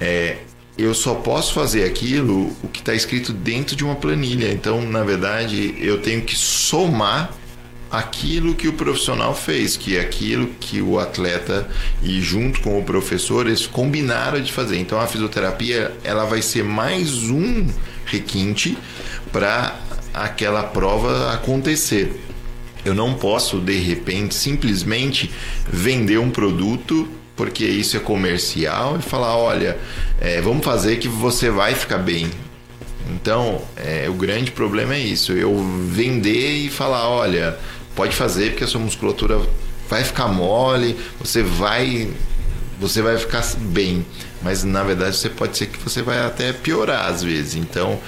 é, 0.00 0.38
eu 0.78 0.94
só 0.94 1.14
posso 1.14 1.54
fazer 1.54 1.84
aquilo 1.84 2.54
o 2.62 2.68
que 2.68 2.80
está 2.80 2.94
escrito 2.94 3.32
dentro 3.32 3.74
de 3.74 3.84
uma 3.84 3.96
planilha. 3.96 4.52
Então, 4.52 4.82
na 4.82 5.02
verdade, 5.02 5.74
eu 5.78 5.98
tenho 6.00 6.22
que 6.22 6.36
somar 6.36 7.32
aquilo 7.90 8.54
que 8.54 8.68
o 8.68 8.72
profissional 8.72 9.34
fez, 9.34 9.76
que 9.76 9.96
é 9.96 10.00
aquilo 10.00 10.48
que 10.60 10.82
o 10.82 10.98
atleta 10.98 11.68
e 12.02 12.20
junto 12.20 12.60
com 12.60 12.78
o 12.78 12.84
professor 12.84 13.46
eles 13.46 13.66
combinaram 13.66 14.40
de 14.40 14.52
fazer. 14.52 14.78
Então, 14.78 15.00
a 15.00 15.06
fisioterapia 15.06 15.94
ela 16.04 16.26
vai 16.26 16.42
ser 16.42 16.62
mais 16.62 17.24
um 17.24 17.66
requinte 18.04 18.76
para 19.32 19.78
aquela 20.12 20.62
prova 20.62 21.32
acontecer. 21.32 22.20
Eu 22.84 22.94
não 22.94 23.14
posso, 23.14 23.58
de 23.58 23.78
repente, 23.78 24.34
simplesmente 24.34 25.30
vender 25.68 26.18
um 26.18 26.30
produto 26.30 27.08
porque 27.36 27.64
isso 27.64 27.96
é 27.96 28.00
comercial 28.00 28.96
e 28.98 29.02
falar: 29.02 29.36
olha, 29.36 29.78
é, 30.20 30.40
vamos 30.40 30.64
fazer 30.64 30.96
que 30.96 31.06
você 31.06 31.50
vai 31.50 31.74
ficar 31.74 31.98
bem. 31.98 32.30
Então, 33.10 33.62
é, 33.76 34.08
o 34.08 34.14
grande 34.14 34.50
problema 34.50 34.94
é 34.94 35.00
isso: 35.00 35.32
eu 35.32 35.56
vender 35.88 36.64
e 36.64 36.70
falar: 36.70 37.08
olha, 37.08 37.56
pode 37.94 38.16
fazer 38.16 38.50
porque 38.50 38.64
a 38.64 38.66
sua 38.66 38.80
musculatura 38.80 39.40
vai 39.88 40.02
ficar 40.02 40.28
mole, 40.28 40.96
você 41.20 41.42
vai, 41.42 42.08
você 42.80 43.02
vai 43.02 43.16
ficar 43.18 43.44
bem. 43.56 44.04
Mas 44.42 44.64
na 44.64 44.82
verdade, 44.82 45.16
você 45.16 45.28
pode 45.28 45.56
ser 45.56 45.66
que 45.66 45.78
você 45.78 46.02
vai 46.02 46.18
até 46.24 46.52
piorar 46.52 47.06
às 47.06 47.22
vezes. 47.22 47.54
Então, 47.54 47.98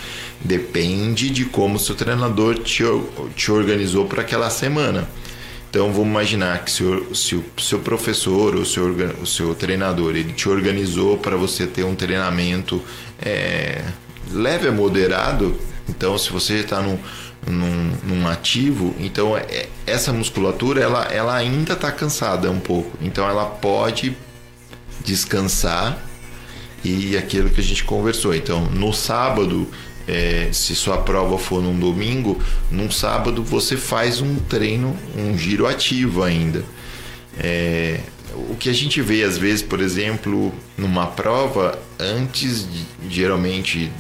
depende 0.40 1.30
de 1.30 1.44
como 1.44 1.78
seu 1.78 1.94
treinador 1.94 2.58
te, 2.58 2.82
te 3.36 3.50
organizou 3.52 4.06
para 4.06 4.22
aquela 4.22 4.50
semana. 4.50 5.08
Então 5.70 5.92
vamos 5.92 6.08
imaginar 6.08 6.64
que 6.64 6.70
se 6.70 6.82
o, 6.82 7.14
se 7.14 7.34
o 7.34 7.44
seu 7.58 7.80
professor 7.80 8.56
ou 8.56 8.64
seu, 8.64 8.86
o 9.20 9.26
seu 9.26 9.54
treinador 9.54 10.16
ele 10.16 10.32
te 10.32 10.48
organizou 10.48 11.18
para 11.18 11.36
você 11.36 11.66
ter 11.66 11.84
um 11.84 11.94
treinamento 11.94 12.82
é, 13.20 13.84
leve 14.32 14.68
a 14.68 14.72
moderado, 14.72 15.58
então 15.86 16.16
se 16.16 16.30
você 16.30 16.54
está 16.60 16.80
num, 16.80 16.98
num, 17.46 17.92
num, 18.02 18.28
ativo, 18.28 18.94
então 18.98 19.36
é, 19.36 19.68
essa 19.86 20.10
musculatura 20.10 20.80
ela, 20.80 21.04
ela 21.04 21.36
ainda 21.36 21.74
está 21.74 21.92
cansada 21.92 22.50
um 22.50 22.60
pouco, 22.60 22.96
então 23.02 23.28
ela 23.28 23.44
pode 23.44 24.16
descansar 25.04 25.98
e 26.82 27.16
aquilo 27.16 27.50
que 27.50 27.60
a 27.60 27.64
gente 27.64 27.84
conversou. 27.84 28.34
Então 28.34 28.62
no 28.70 28.92
sábado 28.94 29.68
é, 30.08 30.48
se 30.52 30.74
sua 30.74 30.96
prova 30.96 31.38
for 31.38 31.62
num 31.62 31.78
domingo, 31.78 32.40
num 32.70 32.90
sábado 32.90 33.42
você 33.44 33.76
faz 33.76 34.22
um 34.22 34.36
treino, 34.36 34.96
um 35.14 35.36
giro 35.36 35.66
ativo 35.66 36.22
ainda. 36.22 36.64
É, 37.38 38.00
o 38.34 38.56
que 38.56 38.70
a 38.70 38.72
gente 38.72 39.02
vê 39.02 39.22
às 39.22 39.36
vezes, 39.36 39.62
por 39.62 39.80
exemplo, 39.80 40.52
numa 40.76 41.06
prova, 41.06 41.78
antes 41.98 42.66
de, 42.66 42.86
geralmente 43.10 43.92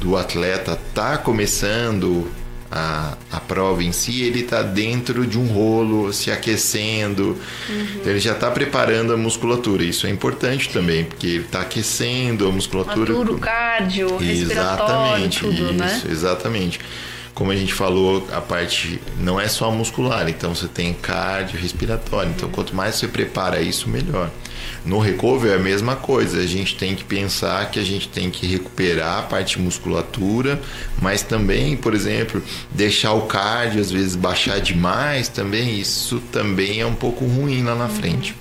do 0.00 0.16
atleta 0.16 0.78
tá 0.92 1.16
começando 1.16 2.28
a, 2.72 3.16
a 3.30 3.38
prova 3.38 3.84
em 3.84 3.92
si, 3.92 4.22
ele 4.22 4.40
está 4.40 4.62
dentro 4.62 5.26
de 5.26 5.38
um 5.38 5.46
rolo, 5.46 6.10
se 6.12 6.30
aquecendo. 6.30 7.38
Uhum. 7.68 7.86
Então 7.96 8.10
ele 8.10 8.20
já 8.20 8.32
está 8.32 8.50
preparando 8.50 9.12
a 9.12 9.16
musculatura. 9.16 9.84
Isso 9.84 10.06
é 10.06 10.10
importante 10.10 10.70
também, 10.70 11.04
porque 11.04 11.26
ele 11.26 11.44
está 11.44 11.60
aquecendo 11.60 12.48
a 12.48 12.50
musculatura. 12.50 13.12
Maturo, 13.12 13.38
cardio, 13.38 14.16
respiratório, 14.16 14.52
exatamente, 14.54 15.40
tudo, 15.40 15.52
isso, 15.52 15.72
né? 15.74 16.02
Exatamente. 16.10 16.80
Como 17.34 17.50
a 17.50 17.56
gente 17.56 17.74
falou, 17.74 18.26
a 18.32 18.40
parte 18.40 19.00
não 19.18 19.40
é 19.40 19.48
só 19.48 19.70
muscular, 19.70 20.28
então 20.28 20.54
você 20.54 20.68
tem 20.68 20.94
cardio, 20.94 21.58
respiratório. 21.58 22.30
Então, 22.30 22.48
quanto 22.48 22.74
mais 22.74 22.94
você 22.94 23.08
prepara 23.08 23.60
isso, 23.60 23.88
melhor. 23.88 24.30
No 24.84 24.98
recover 24.98 25.52
é 25.52 25.56
a 25.56 25.58
mesma 25.58 25.94
coisa, 25.94 26.40
a 26.40 26.46
gente 26.46 26.76
tem 26.76 26.94
que 26.96 27.04
pensar 27.04 27.70
que 27.70 27.78
a 27.78 27.84
gente 27.84 28.08
tem 28.08 28.30
que 28.30 28.46
recuperar 28.46 29.20
a 29.20 29.22
parte 29.22 29.60
musculatura, 29.60 30.60
mas 31.00 31.22
também, 31.22 31.76
por 31.76 31.94
exemplo, 31.94 32.42
deixar 32.70 33.12
o 33.12 33.22
cardio 33.22 33.80
às 33.80 33.90
vezes 33.92 34.16
baixar 34.16 34.60
demais 34.60 35.28
também, 35.28 35.78
isso 35.78 36.20
também 36.32 36.80
é 36.80 36.86
um 36.86 36.94
pouco 36.94 37.24
ruim 37.24 37.62
lá 37.62 37.76
na 37.76 37.88
frente. 37.88 38.34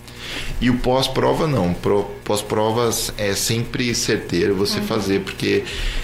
E 0.60 0.70
o 0.70 0.78
pós-prova 0.78 1.48
não. 1.48 1.76
Pós-provas 2.24 3.12
é 3.18 3.34
sempre 3.34 3.94
certeiro 3.94 4.56
você 4.56 4.80
uhum. 4.80 4.86
fazer, 4.86 5.22
porque 5.22 5.64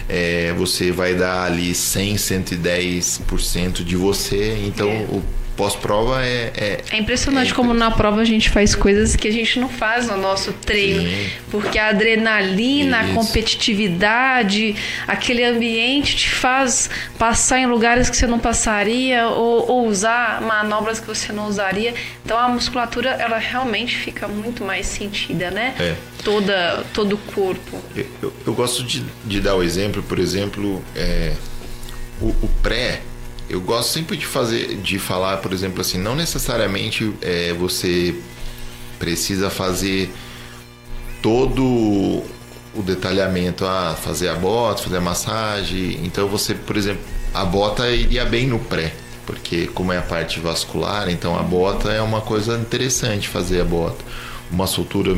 é, 0.10 0.54
você 0.54 0.92
vai 0.92 1.16
dar 1.16 1.46
ali 1.46 1.74
100, 1.74 2.16
110% 2.16 3.84
de 3.84 3.96
você. 3.96 4.58
Então, 4.66 4.90
é. 4.90 5.06
o 5.10 5.24
pós-prova 5.58 6.24
é, 6.24 6.54
é, 6.56 6.80
é. 6.92 6.98
impressionante 6.98 7.52
é 7.52 7.56
como 7.56 7.74
na 7.74 7.90
prova 7.90 8.22
a 8.22 8.26
gente 8.26 8.50
faz 8.50 8.76
coisas 8.76 9.16
que 9.16 9.28
a 9.28 9.32
gente 9.32 9.60
não 9.60 9.68
faz 9.68 10.08
no 10.08 10.16
nosso 10.16 10.54
treino. 10.54 11.02
Sim. 11.02 11.30
Porque 11.50 11.80
a 11.80 11.88
adrenalina, 11.88 13.02
Isso. 13.02 13.12
a 13.12 13.16
competitividade, 13.16 14.76
aquele 15.08 15.44
ambiente 15.44 16.16
te 16.16 16.30
faz 16.30 16.90
passar 17.18 17.60
em 17.60 17.66
lugares 17.66 18.10
que 18.10 18.16
você 18.16 18.28
não 18.28 18.40
passaria 18.40 19.28
ou, 19.28 19.70
ou 19.70 19.88
usar 19.88 20.42
manobras 20.42 21.00
que 21.00 21.08
você 21.08 21.34
não 21.34 21.48
usaria. 21.48 21.94
Então 22.24 22.38
a 22.38 22.48
musculatura 22.48 23.10
ela 23.10 23.40
realmente 23.40 23.98
fica 23.98 24.28
muito 24.28 24.64
mais 24.64 24.86
sentida, 24.86 25.50
né? 25.50 25.74
É. 25.80 25.96
Toda, 26.24 26.86
todo 26.94 27.14
o 27.14 27.18
corpo. 27.18 27.82
Eu, 27.96 28.06
eu, 28.22 28.34
eu 28.46 28.54
gosto 28.54 28.84
de, 28.84 29.04
de, 29.26 29.42
dar 29.42 29.56
o 29.56 29.64
exemplo, 29.64 30.04
por 30.04 30.20
exemplo, 30.20 30.84
é, 30.96 31.34
o, 32.22 32.28
o 32.28 32.50
pré 32.62 33.02
eu 33.50 33.62
gosto 33.62 33.92
sempre 33.92 34.18
de 34.18 34.26
fazer, 34.26 34.78
de 34.78 35.00
falar, 35.00 35.38
por 35.38 35.54
exemplo, 35.54 35.82
assim, 35.82 35.98
não 35.98 36.16
necessariamente 36.16 37.14
é, 37.22 37.54
você 37.54 38.16
precisa 39.00 39.50
fazer 39.50 40.14
todo 41.22 41.64
o 42.78 42.82
detalhamento, 42.84 43.66
ah, 43.66 43.98
fazer 44.00 44.30
a 44.30 44.36
bota, 44.36 44.84
fazer 44.84 44.98
a 44.98 45.02
massagem. 45.02 46.00
Então 46.04 46.28
você, 46.28 46.54
por 46.54 46.78
exemplo, 46.78 47.02
a 47.34 47.44
bota 47.44 47.90
iria 47.90 48.26
bem 48.26 48.48
no 48.48 48.60
pré, 48.60 48.94
porque 49.26 49.68
como 49.68 49.92
é 49.92 49.98
a 49.98 50.02
parte 50.02 50.40
vascular, 50.40 51.10
então 51.10 51.38
a 51.38 51.44
bota 51.44 51.92
é 51.92 52.02
uma 52.02 52.22
coisa 52.22 52.58
interessante 52.58 53.28
fazer 53.28 53.62
a 53.62 53.66
bota. 53.66 54.04
Uma 54.52 54.68
soltura 54.68 55.16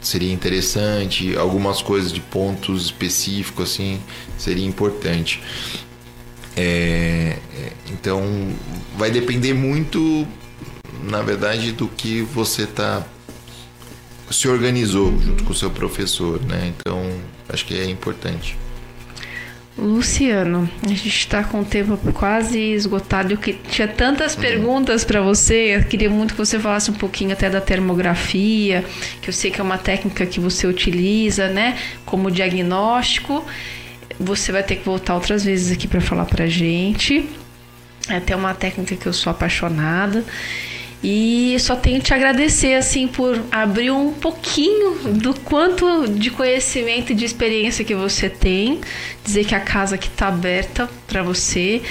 seria 0.00 0.32
interessante, 0.32 1.36
algumas 1.36 1.82
coisas 1.82 2.12
de 2.12 2.20
pontos 2.20 2.86
específicos 2.86 3.72
assim 3.72 4.00
seria 4.38 4.66
importante. 4.66 5.42
É, 6.56 7.36
é, 7.54 7.72
então 7.92 8.22
vai 8.96 9.10
depender 9.10 9.52
muito, 9.52 10.26
na 11.04 11.20
verdade, 11.20 11.72
do 11.72 11.86
que 11.86 12.22
você 12.22 12.62
está 12.62 13.04
se 14.30 14.48
organizou 14.48 15.08
uhum. 15.08 15.20
junto 15.20 15.44
com 15.44 15.52
o 15.52 15.54
seu 15.54 15.70
professor, 15.70 16.40
né? 16.42 16.72
Então 16.74 17.10
acho 17.48 17.64
que 17.64 17.78
é 17.78 17.88
importante. 17.88 18.56
Luciano, 19.78 20.68
a 20.82 20.88
gente 20.88 21.06
está 21.06 21.44
com 21.44 21.60
o 21.60 21.64
tempo 21.64 21.98
quase 22.14 22.58
esgotado. 22.58 23.34
Eu 23.34 23.36
que 23.36 23.52
tinha 23.52 23.86
tantas 23.86 24.34
uhum. 24.34 24.40
perguntas 24.40 25.04
para 25.04 25.20
você. 25.20 25.76
Eu 25.76 25.84
queria 25.84 26.08
muito 26.08 26.32
que 26.32 26.38
você 26.38 26.58
falasse 26.58 26.90
um 26.90 26.94
pouquinho 26.94 27.32
até 27.32 27.50
da 27.50 27.60
termografia, 27.60 28.84
que 29.20 29.28
eu 29.28 29.34
sei 29.34 29.50
que 29.50 29.60
é 29.60 29.64
uma 29.64 29.76
técnica 29.76 30.24
que 30.24 30.40
você 30.40 30.66
utiliza, 30.66 31.48
né, 31.48 31.78
como 32.06 32.30
diagnóstico 32.30 33.44
você 34.18 34.52
vai 34.52 34.62
ter 34.62 34.76
que 34.76 34.84
voltar 34.84 35.14
outras 35.14 35.44
vezes 35.44 35.72
aqui 35.72 35.86
para 35.86 36.00
falar 36.00 36.24
pra 36.24 36.46
gente. 36.46 37.28
É 38.08 38.16
até 38.16 38.36
uma 38.36 38.54
técnica 38.54 38.96
que 38.96 39.06
eu 39.06 39.12
sou 39.12 39.30
apaixonada. 39.30 40.24
E 41.02 41.56
só 41.60 41.76
tenho 41.76 42.00
te 42.00 42.14
agradecer 42.14 42.74
assim 42.74 43.06
por 43.06 43.40
abrir 43.50 43.90
um 43.90 44.12
pouquinho 44.12 45.12
do 45.14 45.38
quanto 45.40 46.08
de 46.08 46.30
conhecimento 46.30 47.12
e 47.12 47.14
de 47.14 47.24
experiência 47.24 47.84
que 47.84 47.94
você 47.94 48.28
tem, 48.28 48.80
dizer 49.22 49.44
que 49.44 49.54
a 49.54 49.60
casa 49.60 49.96
aqui 49.96 50.08
está 50.08 50.28
aberta 50.28 50.88
para 51.06 51.22
você. 51.22 51.82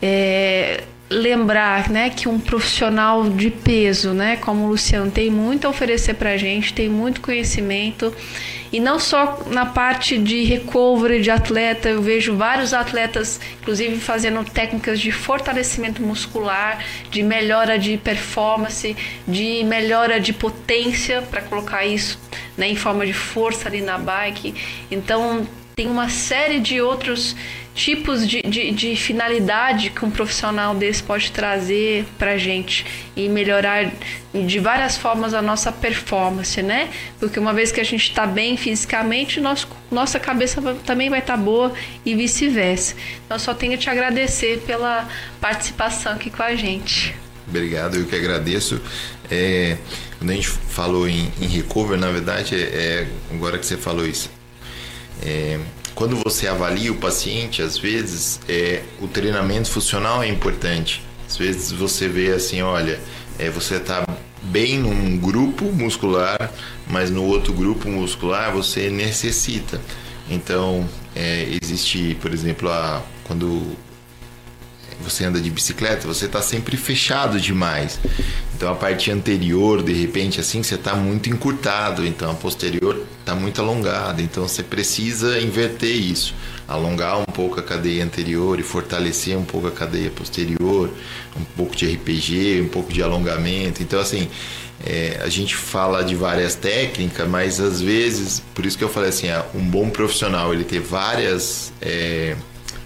É, 0.00 0.82
lembrar 1.08 1.88
né, 1.88 2.10
que 2.10 2.28
um 2.28 2.40
profissional 2.40 3.28
de 3.30 3.50
peso, 3.50 4.12
né, 4.12 4.36
como 4.36 4.64
o 4.64 4.68
Luciano, 4.70 5.10
tem 5.10 5.30
muito 5.30 5.66
a 5.66 5.70
oferecer 5.70 6.14
para 6.14 6.30
a 6.30 6.36
gente, 6.36 6.72
tem 6.72 6.88
muito 6.88 7.20
conhecimento 7.20 8.12
e 8.72 8.80
não 8.80 8.98
só 8.98 9.44
na 9.46 9.66
parte 9.66 10.18
de 10.18 10.44
recovery 10.44 11.20
de 11.20 11.30
atleta, 11.30 11.88
eu 11.88 12.02
vejo 12.02 12.36
vários 12.36 12.74
atletas, 12.74 13.40
inclusive, 13.60 13.98
fazendo 13.98 14.44
técnicas 14.44 15.00
de 15.00 15.12
fortalecimento 15.12 16.02
muscular, 16.02 16.84
de 17.10 17.22
melhora 17.22 17.78
de 17.78 17.96
performance, 17.96 18.96
de 19.26 19.64
melhora 19.64 20.20
de 20.20 20.32
potência, 20.32 21.22
para 21.22 21.40
colocar 21.42 21.84
isso 21.84 22.18
né, 22.56 22.68
em 22.68 22.76
forma 22.76 23.06
de 23.06 23.12
força 23.12 23.68
ali 23.68 23.80
na 23.80 23.98
bike. 23.98 24.54
Então, 24.90 25.46
tem 25.76 25.88
uma 25.88 26.08
série 26.08 26.58
de 26.58 26.80
outros 26.80 27.36
tipos 27.74 28.26
de, 28.26 28.40
de, 28.40 28.70
de, 28.70 28.96
finalidade 28.96 29.90
que 29.90 30.06
um 30.06 30.10
profissional 30.10 30.74
desse 30.74 31.02
pode 31.02 31.30
trazer 31.30 32.06
para 32.18 32.38
gente 32.38 32.86
e 33.14 33.28
melhorar 33.28 33.92
de 34.32 34.58
várias 34.58 34.96
formas 34.96 35.34
a 35.34 35.42
nossa 35.42 35.70
performance, 35.70 36.62
né? 36.62 36.88
Porque 37.20 37.38
uma 37.38 37.52
vez 37.52 37.70
que 37.70 37.78
a 37.78 37.84
gente 37.84 38.08
está 38.08 38.26
bem 38.26 38.56
fisicamente, 38.56 39.38
nosso, 39.38 39.68
nossa 39.90 40.18
cabeça 40.18 40.62
também 40.86 41.10
vai 41.10 41.18
estar 41.18 41.36
tá 41.36 41.42
boa 41.42 41.74
e 42.06 42.14
vice-versa. 42.14 42.94
Então, 43.26 43.38
só 43.38 43.52
tenho 43.52 43.74
a 43.74 43.76
te 43.76 43.90
agradecer 43.90 44.62
pela 44.66 45.06
participação 45.42 46.12
aqui 46.12 46.30
com 46.30 46.42
a 46.42 46.54
gente. 46.54 47.14
Obrigado, 47.46 47.96
eu 47.98 48.06
que 48.06 48.16
agradeço. 48.16 48.80
É, 49.30 49.76
quando 50.18 50.30
a 50.30 50.34
gente 50.34 50.48
falou 50.48 51.06
em, 51.06 51.30
em 51.38 51.46
recover, 51.46 51.98
na 51.98 52.10
verdade, 52.10 52.54
é, 52.54 52.60
é 52.60 53.06
agora 53.30 53.58
que 53.58 53.66
você 53.66 53.76
falou 53.76 54.06
isso, 54.06 54.30
é, 55.22 55.58
quando 55.94 56.16
você 56.16 56.46
avalia 56.46 56.92
o 56.92 56.96
paciente, 56.96 57.62
às 57.62 57.78
vezes 57.78 58.40
é, 58.48 58.82
o 59.00 59.08
treinamento 59.08 59.70
funcional 59.70 60.22
é 60.22 60.28
importante. 60.28 61.02
Às 61.26 61.36
vezes 61.36 61.72
você 61.72 62.06
vê 62.06 62.32
assim, 62.32 62.62
olha, 62.62 63.00
é, 63.38 63.50
você 63.50 63.76
está 63.76 64.04
bem 64.42 64.78
num 64.78 65.18
grupo 65.18 65.64
muscular, 65.64 66.52
mas 66.86 67.10
no 67.10 67.24
outro 67.24 67.52
grupo 67.52 67.88
muscular 67.88 68.52
você 68.52 68.90
necessita. 68.90 69.80
Então, 70.30 70.88
é, 71.14 71.48
existe, 71.62 72.16
por 72.20 72.32
exemplo, 72.32 72.68
a, 72.68 73.02
quando 73.24 73.76
você 75.00 75.24
anda 75.24 75.40
de 75.40 75.50
bicicleta, 75.50 76.06
você 76.06 76.26
está 76.26 76.42
sempre 76.42 76.76
fechado 76.76 77.40
demais. 77.40 77.98
Então 78.54 78.72
a 78.72 78.74
parte 78.74 79.10
anterior, 79.10 79.82
de 79.82 79.92
repente, 79.92 80.40
assim, 80.40 80.62
você 80.62 80.76
está 80.76 80.94
muito 80.94 81.28
encurtado, 81.28 82.06
então 82.06 82.30
a 82.30 82.34
posterior 82.34 83.04
está 83.20 83.34
muito 83.34 83.60
alongada. 83.60 84.22
Então 84.22 84.48
você 84.48 84.62
precisa 84.62 85.38
inverter 85.40 85.94
isso, 85.94 86.34
alongar 86.66 87.18
um 87.18 87.24
pouco 87.24 87.60
a 87.60 87.62
cadeia 87.62 88.02
anterior 88.02 88.58
e 88.58 88.62
fortalecer 88.62 89.36
um 89.36 89.44
pouco 89.44 89.66
a 89.66 89.70
cadeia 89.70 90.10
posterior, 90.10 90.90
um 91.38 91.44
pouco 91.56 91.76
de 91.76 91.86
RPG, 91.86 92.62
um 92.62 92.68
pouco 92.68 92.92
de 92.92 93.02
alongamento. 93.02 93.82
Então 93.82 94.00
assim, 94.00 94.28
é, 94.84 95.20
a 95.22 95.28
gente 95.28 95.54
fala 95.54 96.02
de 96.02 96.14
várias 96.14 96.54
técnicas, 96.54 97.28
mas 97.28 97.60
às 97.60 97.80
vezes, 97.80 98.42
por 98.54 98.64
isso 98.64 98.76
que 98.76 98.84
eu 98.84 98.88
falei 98.88 99.08
assim, 99.08 99.28
um 99.54 99.64
bom 99.64 99.90
profissional 99.90 100.52
ele 100.52 100.64
ter 100.64 100.80
várias 100.80 101.72
é, 101.80 102.36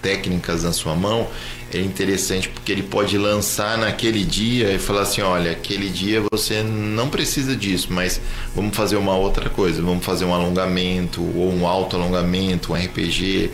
técnicas 0.01 0.63
na 0.63 0.73
sua 0.73 0.95
mão 0.95 1.27
é 1.73 1.81
interessante 1.81 2.49
porque 2.49 2.71
ele 2.71 2.83
pode 2.83 3.17
lançar 3.17 3.77
naquele 3.77 4.23
dia 4.23 4.71
e 4.73 4.79
falar 4.79 5.01
assim, 5.01 5.21
olha, 5.21 5.51
aquele 5.51 5.89
dia 5.89 6.23
você 6.31 6.61
não 6.63 7.09
precisa 7.09 7.55
disso, 7.55 7.87
mas 7.91 8.21
vamos 8.55 8.75
fazer 8.75 8.95
uma 8.95 9.15
outra 9.15 9.49
coisa, 9.49 9.81
vamos 9.81 10.03
fazer 10.05 10.25
um 10.25 10.33
alongamento 10.33 11.21
ou 11.21 11.51
um 11.51 11.67
alto 11.67 11.95
alongamento, 11.95 12.73
um 12.73 12.75
RPG. 12.75 13.51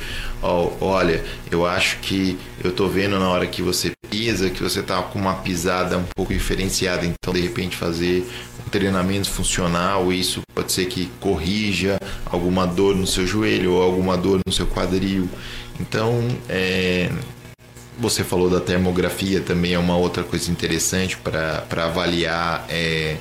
Olha, 0.79 1.23
eu 1.49 1.65
acho 1.65 1.97
que 1.99 2.37
eu 2.63 2.71
tô 2.71 2.87
vendo 2.87 3.19
na 3.19 3.29
hora 3.29 3.47
que 3.47 3.61
você 3.61 3.91
pisa 4.09 4.49
que 4.49 4.63
você 4.63 4.81
tá 4.81 5.01
com 5.01 5.19
uma 5.19 5.35
pisada 5.35 5.97
um 5.97 6.05
pouco 6.15 6.33
diferenciada, 6.33 7.05
então 7.05 7.33
de 7.33 7.41
repente 7.41 7.75
fazer 7.75 8.25
treinamento 8.71 9.29
funcional, 9.29 10.11
isso 10.11 10.41
pode 10.53 10.71
ser 10.71 10.85
que 10.85 11.09
corrija 11.19 11.99
alguma 12.25 12.65
dor 12.65 12.95
no 12.95 13.07
seu 13.07 13.25
joelho 13.25 13.73
ou 13.73 13.81
alguma 13.81 14.17
dor 14.17 14.41
no 14.45 14.51
seu 14.51 14.67
quadril. 14.67 15.29
Então, 15.79 16.27
é, 16.49 17.09
você 17.99 18.23
falou 18.23 18.49
da 18.49 18.59
termografia, 18.59 19.41
também 19.41 19.73
é 19.73 19.79
uma 19.79 19.97
outra 19.97 20.23
coisa 20.23 20.51
interessante 20.51 21.17
para 21.17 21.85
avaliar 21.85 22.65
é, 22.69 23.17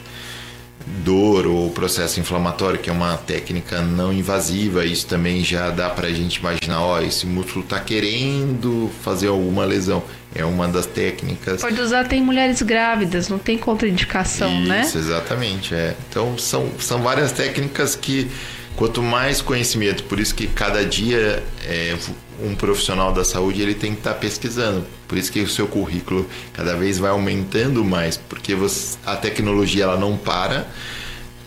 dor 0.86 1.46
ou 1.46 1.70
processo 1.70 2.20
inflamatório, 2.20 2.78
que 2.78 2.88
é 2.88 2.92
uma 2.92 3.16
técnica 3.16 3.80
não 3.80 4.12
invasiva. 4.12 4.84
Isso 4.84 5.06
também 5.06 5.42
já 5.42 5.70
dá 5.70 5.90
para 5.90 6.06
a 6.08 6.12
gente 6.12 6.36
imaginar: 6.36 6.80
ó, 6.80 7.00
esse 7.00 7.26
músculo 7.26 7.64
está 7.64 7.80
querendo 7.80 8.90
fazer 9.02 9.28
alguma 9.28 9.64
lesão. 9.64 10.02
É 10.34 10.44
uma 10.44 10.68
das 10.68 10.84
técnicas. 10.84 11.62
Pode 11.62 11.80
usar 11.80 12.00
até 12.00 12.16
em 12.16 12.22
mulheres 12.22 12.60
grávidas, 12.60 13.28
não 13.28 13.38
tem 13.38 13.56
contraindicação, 13.56 14.60
Isso, 14.60 14.68
né? 14.68 14.82
Isso, 14.82 14.98
exatamente. 14.98 15.74
É. 15.74 15.96
Então, 16.10 16.36
são, 16.36 16.70
são 16.78 17.00
várias 17.00 17.32
técnicas 17.32 17.96
que, 17.96 18.30
quanto 18.76 19.02
mais 19.02 19.40
conhecimento, 19.40 20.04
por 20.04 20.20
isso 20.20 20.34
que 20.34 20.46
cada 20.46 20.84
dia 20.84 21.42
é, 21.64 21.96
um 22.42 22.54
profissional 22.54 23.12
da 23.12 23.24
saúde 23.24 23.62
ele 23.62 23.74
tem 23.74 23.92
que 23.92 23.98
estar 23.98 24.14
tá 24.14 24.18
pesquisando. 24.18 24.84
Por 25.08 25.16
isso 25.16 25.32
que 25.32 25.40
o 25.40 25.48
seu 25.48 25.66
currículo 25.66 26.28
cada 26.52 26.76
vez 26.76 26.98
vai 26.98 27.10
aumentando 27.10 27.84
mais, 27.84 28.16
porque 28.16 28.54
você, 28.54 28.98
a 29.06 29.16
tecnologia 29.16 29.84
ela 29.84 29.96
não 29.96 30.16
para 30.16 30.68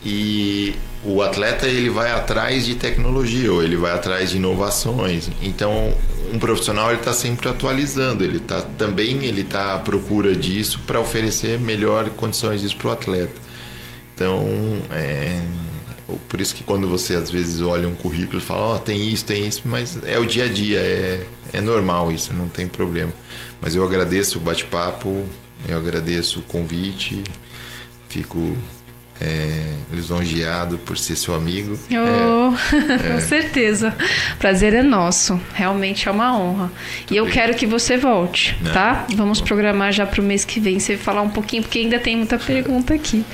e 0.03 0.75
o 1.03 1.21
atleta 1.21 1.67
ele 1.67 1.89
vai 1.89 2.11
atrás 2.11 2.65
de 2.65 2.75
tecnologia 2.75 3.51
ou 3.51 3.63
ele 3.63 3.75
vai 3.75 3.91
atrás 3.91 4.31
de 4.31 4.37
inovações. 4.37 5.29
Então, 5.41 5.93
um 6.33 6.39
profissional 6.39 6.89
ele 6.89 6.99
está 6.99 7.13
sempre 7.13 7.47
atualizando, 7.49 8.23
ele 8.23 8.39
tá 8.39 8.61
também 8.77 9.23
ele 9.25 9.41
está 9.41 9.75
à 9.75 9.79
procura 9.79 10.35
disso 10.35 10.79
para 10.85 10.99
oferecer 10.99 11.59
melhores 11.59 12.11
condições 12.13 12.61
disso 12.61 12.75
para 12.77 12.89
o 12.89 12.91
atleta. 12.91 13.49
Então, 14.15 14.45
é, 14.91 15.41
por 16.27 16.39
isso 16.39 16.55
que 16.55 16.63
quando 16.63 16.87
você 16.87 17.15
às 17.15 17.29
vezes 17.29 17.61
olha 17.61 17.87
um 17.87 17.95
currículo 17.95 18.39
e 18.39 18.41
fala, 18.41 18.61
ó, 18.61 18.75
oh, 18.75 18.79
tem 18.79 19.09
isso, 19.09 19.25
tem 19.25 19.47
isso, 19.47 19.61
mas 19.65 19.97
é 20.05 20.17
o 20.17 20.25
dia 20.25 20.45
a 20.45 20.47
dia, 20.47 20.79
é, 20.79 21.25
é 21.53 21.61
normal 21.61 22.11
isso, 22.11 22.33
não 22.33 22.47
tem 22.47 22.67
problema. 22.67 23.11
Mas 23.61 23.75
eu 23.75 23.83
agradeço 23.83 24.37
o 24.37 24.41
bate-papo, 24.41 25.25
eu 25.67 25.77
agradeço 25.77 26.39
o 26.39 26.43
convite, 26.43 27.23
fico 28.07 28.55
é, 29.21 29.73
lisonjeado 29.91 30.77
por 30.77 30.97
ser 30.97 31.15
seu 31.15 31.35
amigo. 31.35 31.77
Oh, 31.91 32.55
é, 32.75 32.97
com 33.13 33.19
certeza. 33.19 33.93
Prazer 34.37 34.73
é 34.73 34.81
nosso. 34.81 35.39
Realmente 35.53 36.07
é 36.07 36.11
uma 36.11 36.37
honra. 36.37 36.71
e 37.11 37.17
eu 37.17 37.25
bem. 37.25 37.33
quero 37.33 37.53
que 37.55 37.67
você 37.67 37.97
volte, 37.97 38.57
Não, 38.61 38.71
tá? 38.71 39.05
Vamos 39.15 39.39
bom. 39.41 39.47
programar 39.47 39.91
já 39.91 40.05
para 40.05 40.21
o 40.21 40.23
mês 40.23 40.45
que 40.45 40.59
vem. 40.59 40.79
Você 40.79 40.95
falar 40.95 41.21
um 41.21 41.29
pouquinho, 41.29 41.63
porque 41.63 41.79
ainda 41.79 41.99
tem 41.99 42.15
muita 42.15 42.37
pergunta 42.37 42.93
aqui. 42.93 43.25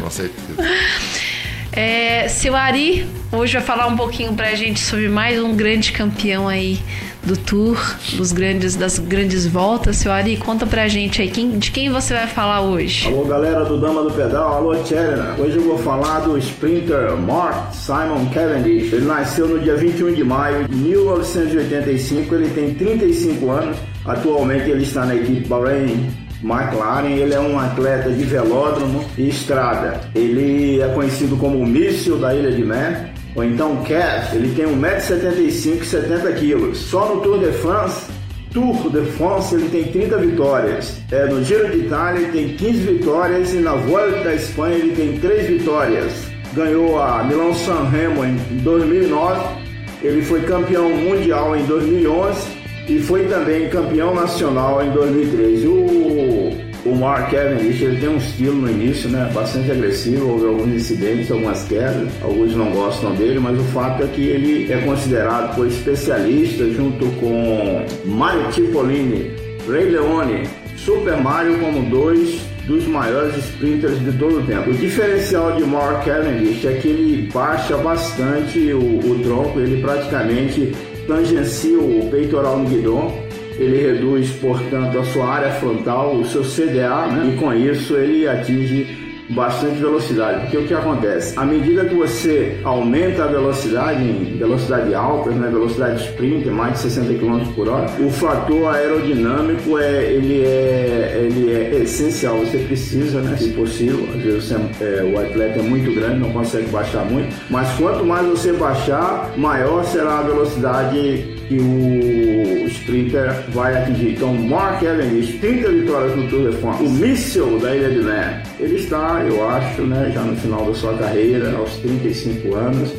Com 0.00 0.10
certeza. 0.10 0.56
É, 1.76 2.26
seu 2.26 2.56
Ari, 2.56 3.06
hoje 3.30 3.52
vai 3.52 3.62
falar 3.62 3.86
um 3.86 3.98
pouquinho 3.98 4.32
pra 4.32 4.54
gente 4.54 4.80
sobre 4.80 5.10
mais 5.10 5.38
um 5.38 5.54
grande 5.54 5.92
campeão 5.92 6.48
aí 6.48 6.78
do 7.22 7.36
Tour, 7.36 7.76
dos 8.16 8.32
grandes, 8.32 8.76
das 8.76 8.98
grandes 8.98 9.46
voltas. 9.46 9.96
Seu 9.96 10.10
Ari, 10.10 10.38
conta 10.38 10.64
pra 10.64 10.88
gente 10.88 11.20
aí, 11.20 11.28
quem, 11.28 11.58
de 11.58 11.70
quem 11.70 11.90
você 11.90 12.14
vai 12.14 12.26
falar 12.26 12.62
hoje? 12.62 13.08
Alô, 13.08 13.26
galera 13.26 13.62
do 13.62 13.78
Dama 13.78 14.02
do 14.02 14.10
Pedal, 14.10 14.54
alô, 14.54 14.74
Tcherna. 14.84 15.34
Hoje 15.38 15.56
eu 15.56 15.64
vou 15.64 15.76
falar 15.76 16.20
do 16.20 16.38
sprinter 16.38 17.14
Mark 17.14 17.74
Simon 17.74 18.24
Cavendish. 18.32 18.94
Ele 18.94 19.04
nasceu 19.04 19.46
no 19.46 19.58
dia 19.58 19.76
21 19.76 20.14
de 20.14 20.24
maio 20.24 20.66
de 20.66 20.74
1985, 20.74 22.34
ele 22.36 22.48
tem 22.54 22.72
35 22.72 23.50
anos. 23.50 23.76
Atualmente 24.02 24.70
ele 24.70 24.82
está 24.82 25.04
na 25.04 25.14
equipe 25.14 25.46
Bahrain 25.46 26.25
McLaren 26.46 27.08
ele 27.08 27.34
é 27.34 27.40
um 27.40 27.58
atleta 27.58 28.08
de 28.08 28.22
velódromo 28.24 29.04
e 29.18 29.28
estrada. 29.28 30.00
Ele 30.14 30.80
é 30.80 30.86
conhecido 30.88 31.36
como 31.36 31.58
o 31.58 31.66
míssil 31.66 32.18
da 32.18 32.32
Ilha 32.32 32.52
de 32.52 32.64
Man, 32.64 33.10
ou 33.34 33.42
então 33.42 33.82
Cav. 33.82 34.32
Ele 34.32 34.54
tem 34.54 34.64
1,75m 34.66 35.82
e 35.82 35.84
70 35.84 36.32
kg. 36.34 36.74
Só 36.74 37.12
no 37.12 37.20
Tour 37.20 37.40
de 37.40 37.50
France, 37.58 38.06
Tour 38.52 38.90
de 38.90 39.04
France 39.12 39.56
ele 39.56 39.68
tem 39.68 39.84
30 39.90 40.18
vitórias. 40.18 41.02
É, 41.10 41.26
no 41.26 41.42
Giro 41.42 41.68
de 41.68 41.78
Itália 41.78 42.20
ele 42.20 42.32
tem 42.32 42.56
15 42.56 42.78
vitórias 42.78 43.52
e 43.52 43.56
na 43.56 43.74
Volta 43.74 44.22
da 44.22 44.34
Espanha 44.34 44.76
ele 44.76 44.94
tem 44.94 45.18
3 45.18 45.48
vitórias. 45.48 46.12
Ganhou 46.54 47.02
a 47.02 47.24
Milão 47.24 47.52
San 47.52 47.88
Remo 47.88 48.24
em 48.24 48.36
2009. 48.62 49.66
Ele 50.00 50.22
foi 50.22 50.42
campeão 50.42 50.88
mundial 50.90 51.56
em 51.56 51.64
2011 51.64 52.55
e 52.88 53.00
foi 53.00 53.24
também 53.24 53.68
campeão 53.68 54.14
nacional 54.14 54.84
em 54.84 54.90
2013. 54.90 55.66
O, 55.66 56.66
o 56.84 56.94
Mark 56.94 57.30
Cavendish 57.32 57.82
ele 57.82 57.98
tem 57.98 58.08
um 58.08 58.16
estilo 58.16 58.54
no 58.62 58.70
início, 58.70 59.08
né, 59.08 59.28
bastante 59.34 59.72
agressivo, 59.72 60.28
houve 60.28 60.46
alguns 60.46 60.68
incidentes, 60.68 61.30
algumas 61.30 61.64
quedas, 61.64 62.08
alguns 62.22 62.54
não 62.54 62.70
gostam 62.70 63.14
dele, 63.14 63.40
mas 63.40 63.58
o 63.58 63.64
fato 63.64 64.04
é 64.04 64.06
que 64.06 64.22
ele 64.22 64.72
é 64.72 64.78
considerado 64.82 65.56
por 65.56 65.66
especialistas 65.66 66.74
junto 66.74 67.06
com 67.18 67.84
Mario 68.04 68.52
Cipollini, 68.52 69.32
Ray 69.68 69.90
Leone, 69.90 70.48
Super 70.76 71.16
Mario 71.16 71.58
como 71.58 71.90
dois 71.90 72.40
dos 72.66 72.86
maiores 72.86 73.36
sprinters 73.36 73.98
de 74.00 74.12
todo 74.12 74.40
o 74.40 74.42
tempo. 74.42 74.70
O 74.70 74.74
diferencial 74.74 75.56
de 75.56 75.64
Mark 75.64 76.04
Cavendish 76.04 76.64
é 76.64 76.74
que 76.74 76.88
ele 76.88 77.30
baixa 77.32 77.76
bastante 77.76 78.58
o, 78.72 78.98
o 79.10 79.18
tronco, 79.22 79.58
ele 79.58 79.80
praticamente 79.80 80.72
tangencia 81.06 81.78
o 81.78 82.08
peitoral 82.10 82.58
no 82.58 82.68
guidão, 82.68 83.12
ele 83.58 83.80
reduz, 83.80 84.30
portanto, 84.32 84.98
a 84.98 85.04
sua 85.04 85.26
área 85.26 85.50
frontal, 85.52 86.14
o 86.16 86.26
seu 86.26 86.42
CDA, 86.42 87.06
né? 87.06 87.32
e 87.32 87.38
com 87.38 87.52
isso 87.54 87.96
ele 87.96 88.28
atinge 88.28 89.05
bastante 89.30 89.80
velocidade, 89.80 90.42
porque 90.42 90.58
o 90.58 90.66
que 90.66 90.74
acontece? 90.74 91.38
À 91.38 91.44
medida 91.44 91.84
que 91.84 91.94
você 91.94 92.58
aumenta 92.64 93.24
a 93.24 93.26
velocidade 93.26 94.02
em 94.02 94.36
velocidade 94.38 94.94
alta, 94.94 95.30
né, 95.30 95.48
velocidade 95.48 96.04
sprint, 96.04 96.48
mais 96.48 96.74
de 96.74 96.78
60 96.80 97.14
km 97.14 97.40
por 97.54 97.68
hora, 97.68 97.86
o 97.98 98.10
fator 98.10 98.74
aerodinâmico 98.74 99.78
é, 99.78 100.12
ele 100.12 100.42
é, 100.42 101.22
ele 101.26 101.52
é 101.52 101.82
essencial, 101.82 102.38
você 102.38 102.58
precisa, 102.58 103.20
né, 103.20 103.36
se 103.36 103.50
possível, 103.50 104.06
às 104.14 104.22
vezes 104.22 104.44
você, 104.44 104.54
é, 104.84 105.02
o 105.02 105.18
atleta 105.18 105.58
é 105.58 105.62
muito 105.62 105.94
grande, 105.94 106.20
não 106.20 106.32
consegue 106.32 106.68
baixar 106.68 107.04
muito, 107.04 107.34
mas 107.50 107.68
quanto 107.76 108.04
mais 108.04 108.26
você 108.26 108.52
baixar, 108.52 109.32
maior 109.36 109.84
será 109.84 110.18
a 110.18 110.22
velocidade 110.22 111.36
que 111.48 111.58
o 111.58 112.66
sprinter 112.66 113.32
vai 113.50 113.76
atingir. 113.76 114.12
Então, 114.12 114.34
Mark 114.34 114.80
Cavendish, 114.80 115.38
30 115.40 115.68
vitórias 115.70 116.16
no 116.16 116.28
Tour 116.28 116.50
de 116.50 116.56
France, 116.56 116.82
o 116.82 116.90
míssil 116.90 117.58
da 117.58 117.74
Ilha 117.74 117.90
de 117.90 118.00
Man, 118.00 118.42
ele 118.58 118.76
está, 118.76 119.15
eu 119.22 119.48
acho, 119.48 119.82
né, 119.82 120.10
já 120.12 120.22
no 120.22 120.36
final 120.36 120.64
da 120.66 120.74
sua 120.74 120.96
carreira, 120.96 121.56
aos 121.56 121.76
35 121.76 122.54
anos, 122.54 122.92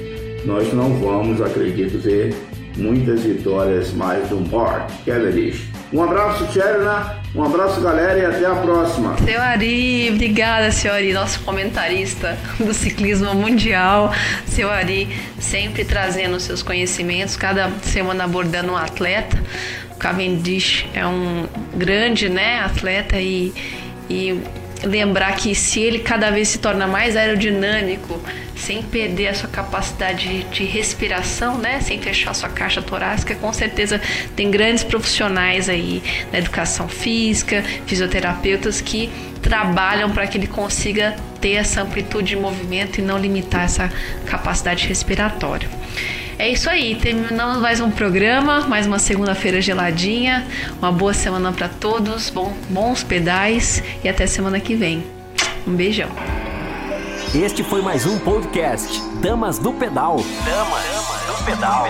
nós 0.45 0.72
não 0.74 0.93
vamos, 0.99 1.41
acredito, 1.41 1.99
ver 1.99 2.34
muitas 2.78 3.24
vitórias 3.24 3.91
mais 3.93 4.28
do 4.30 4.39
Mark 4.39 4.89
Cavendish. 5.05 5.68
Um 5.91 6.03
abraço, 6.03 6.45
Tcherna. 6.47 7.18
Um 7.34 7.43
abraço, 7.43 7.80
galera, 7.82 8.18
e 8.18 8.26
até 8.26 8.45
a 8.45 8.55
próxima. 8.55 9.15
Seu 9.18 9.41
Ari, 9.41 10.09
obrigada, 10.11 10.72
seu 10.72 10.93
Ari, 10.93 11.13
nosso 11.13 11.39
comentarista 11.41 12.38
do 12.59 12.74
ciclismo 12.74 13.34
mundial. 13.34 14.13
Seu 14.45 14.70
Ari, 14.70 15.07
sempre 15.39 15.86
trazendo 15.86 16.39
seus 16.39 16.61
conhecimentos, 16.61 17.36
cada 17.36 17.70
semana 17.84 18.24
abordando 18.26 18.74
um 18.74 18.78
atleta. 18.78 19.38
O 19.91 19.95
Cavendish 19.95 20.86
é 20.93 21.05
um 21.05 21.47
grande 21.76 22.30
né, 22.30 22.59
atleta 22.59 23.20
e, 23.20 23.53
e 24.09 24.41
lembrar 24.84 25.36
que 25.36 25.53
se 25.55 25.80
ele 25.80 25.99
cada 25.99 26.30
vez 26.30 26.49
se 26.49 26.59
torna 26.59 26.88
mais 26.88 27.15
aerodinâmico, 27.15 28.21
sem 28.55 28.82
perder 28.82 29.28
a 29.28 29.34
sua 29.34 29.49
capacidade 29.49 30.43
de 30.45 30.64
respiração, 30.65 31.57
né, 31.57 31.80
sem 31.80 32.01
fechar 32.01 32.34
sua 32.34 32.49
caixa 32.49 32.81
torácica, 32.81 33.35
com 33.35 33.53
certeza 33.53 34.01
tem 34.35 34.49
grandes 34.49 34.84
profissionais 34.84 35.69
aí 35.69 36.01
na 36.31 36.39
educação 36.39 36.88
física, 36.88 37.64
fisioterapeutas 37.85 38.81
que 38.81 39.10
trabalham 39.41 40.11
para 40.11 40.27
que 40.27 40.38
ele 40.38 40.47
consiga 40.47 41.15
ter 41.39 41.53
essa 41.53 41.81
amplitude 41.81 42.30
de 42.30 42.35
movimento 42.35 42.99
e 42.99 43.01
não 43.01 43.18
limitar 43.18 43.65
essa 43.65 43.91
capacidade 44.26 44.88
respiratória. 44.88 45.69
É 46.39 46.49
isso 46.49 46.69
aí, 46.69 46.95
terminamos 46.95 47.57
mais 47.57 47.81
um 47.81 47.89
programa, 47.89 48.61
mais 48.61 48.85
uma 48.85 48.99
segunda-feira 48.99 49.59
geladinha. 49.59 50.45
Uma 50.77 50.91
boa 50.91 51.11
semana 51.11 51.51
para 51.51 51.68
todos, 51.68 52.30
bom, 52.30 52.53
bons 52.69 53.03
pedais 53.03 53.81
e 54.03 54.07
até 54.07 54.27
semana 54.27 54.59
que 54.59 54.76
vem. 54.76 55.03
Um 55.65 55.73
beijão. 55.73 56.09
Este 57.34 57.64
foi 57.64 57.81
mais 57.81 58.05
um 58.05 58.19
podcast 58.19 59.01
Damas 59.19 59.57
do 59.57 59.73
Pedal. 59.73 60.18
Damas 60.45 61.26
do 61.26 61.43
Pedal. 61.43 61.88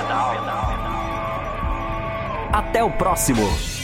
Até 2.53 2.82
o 2.82 2.90
próximo. 2.90 3.77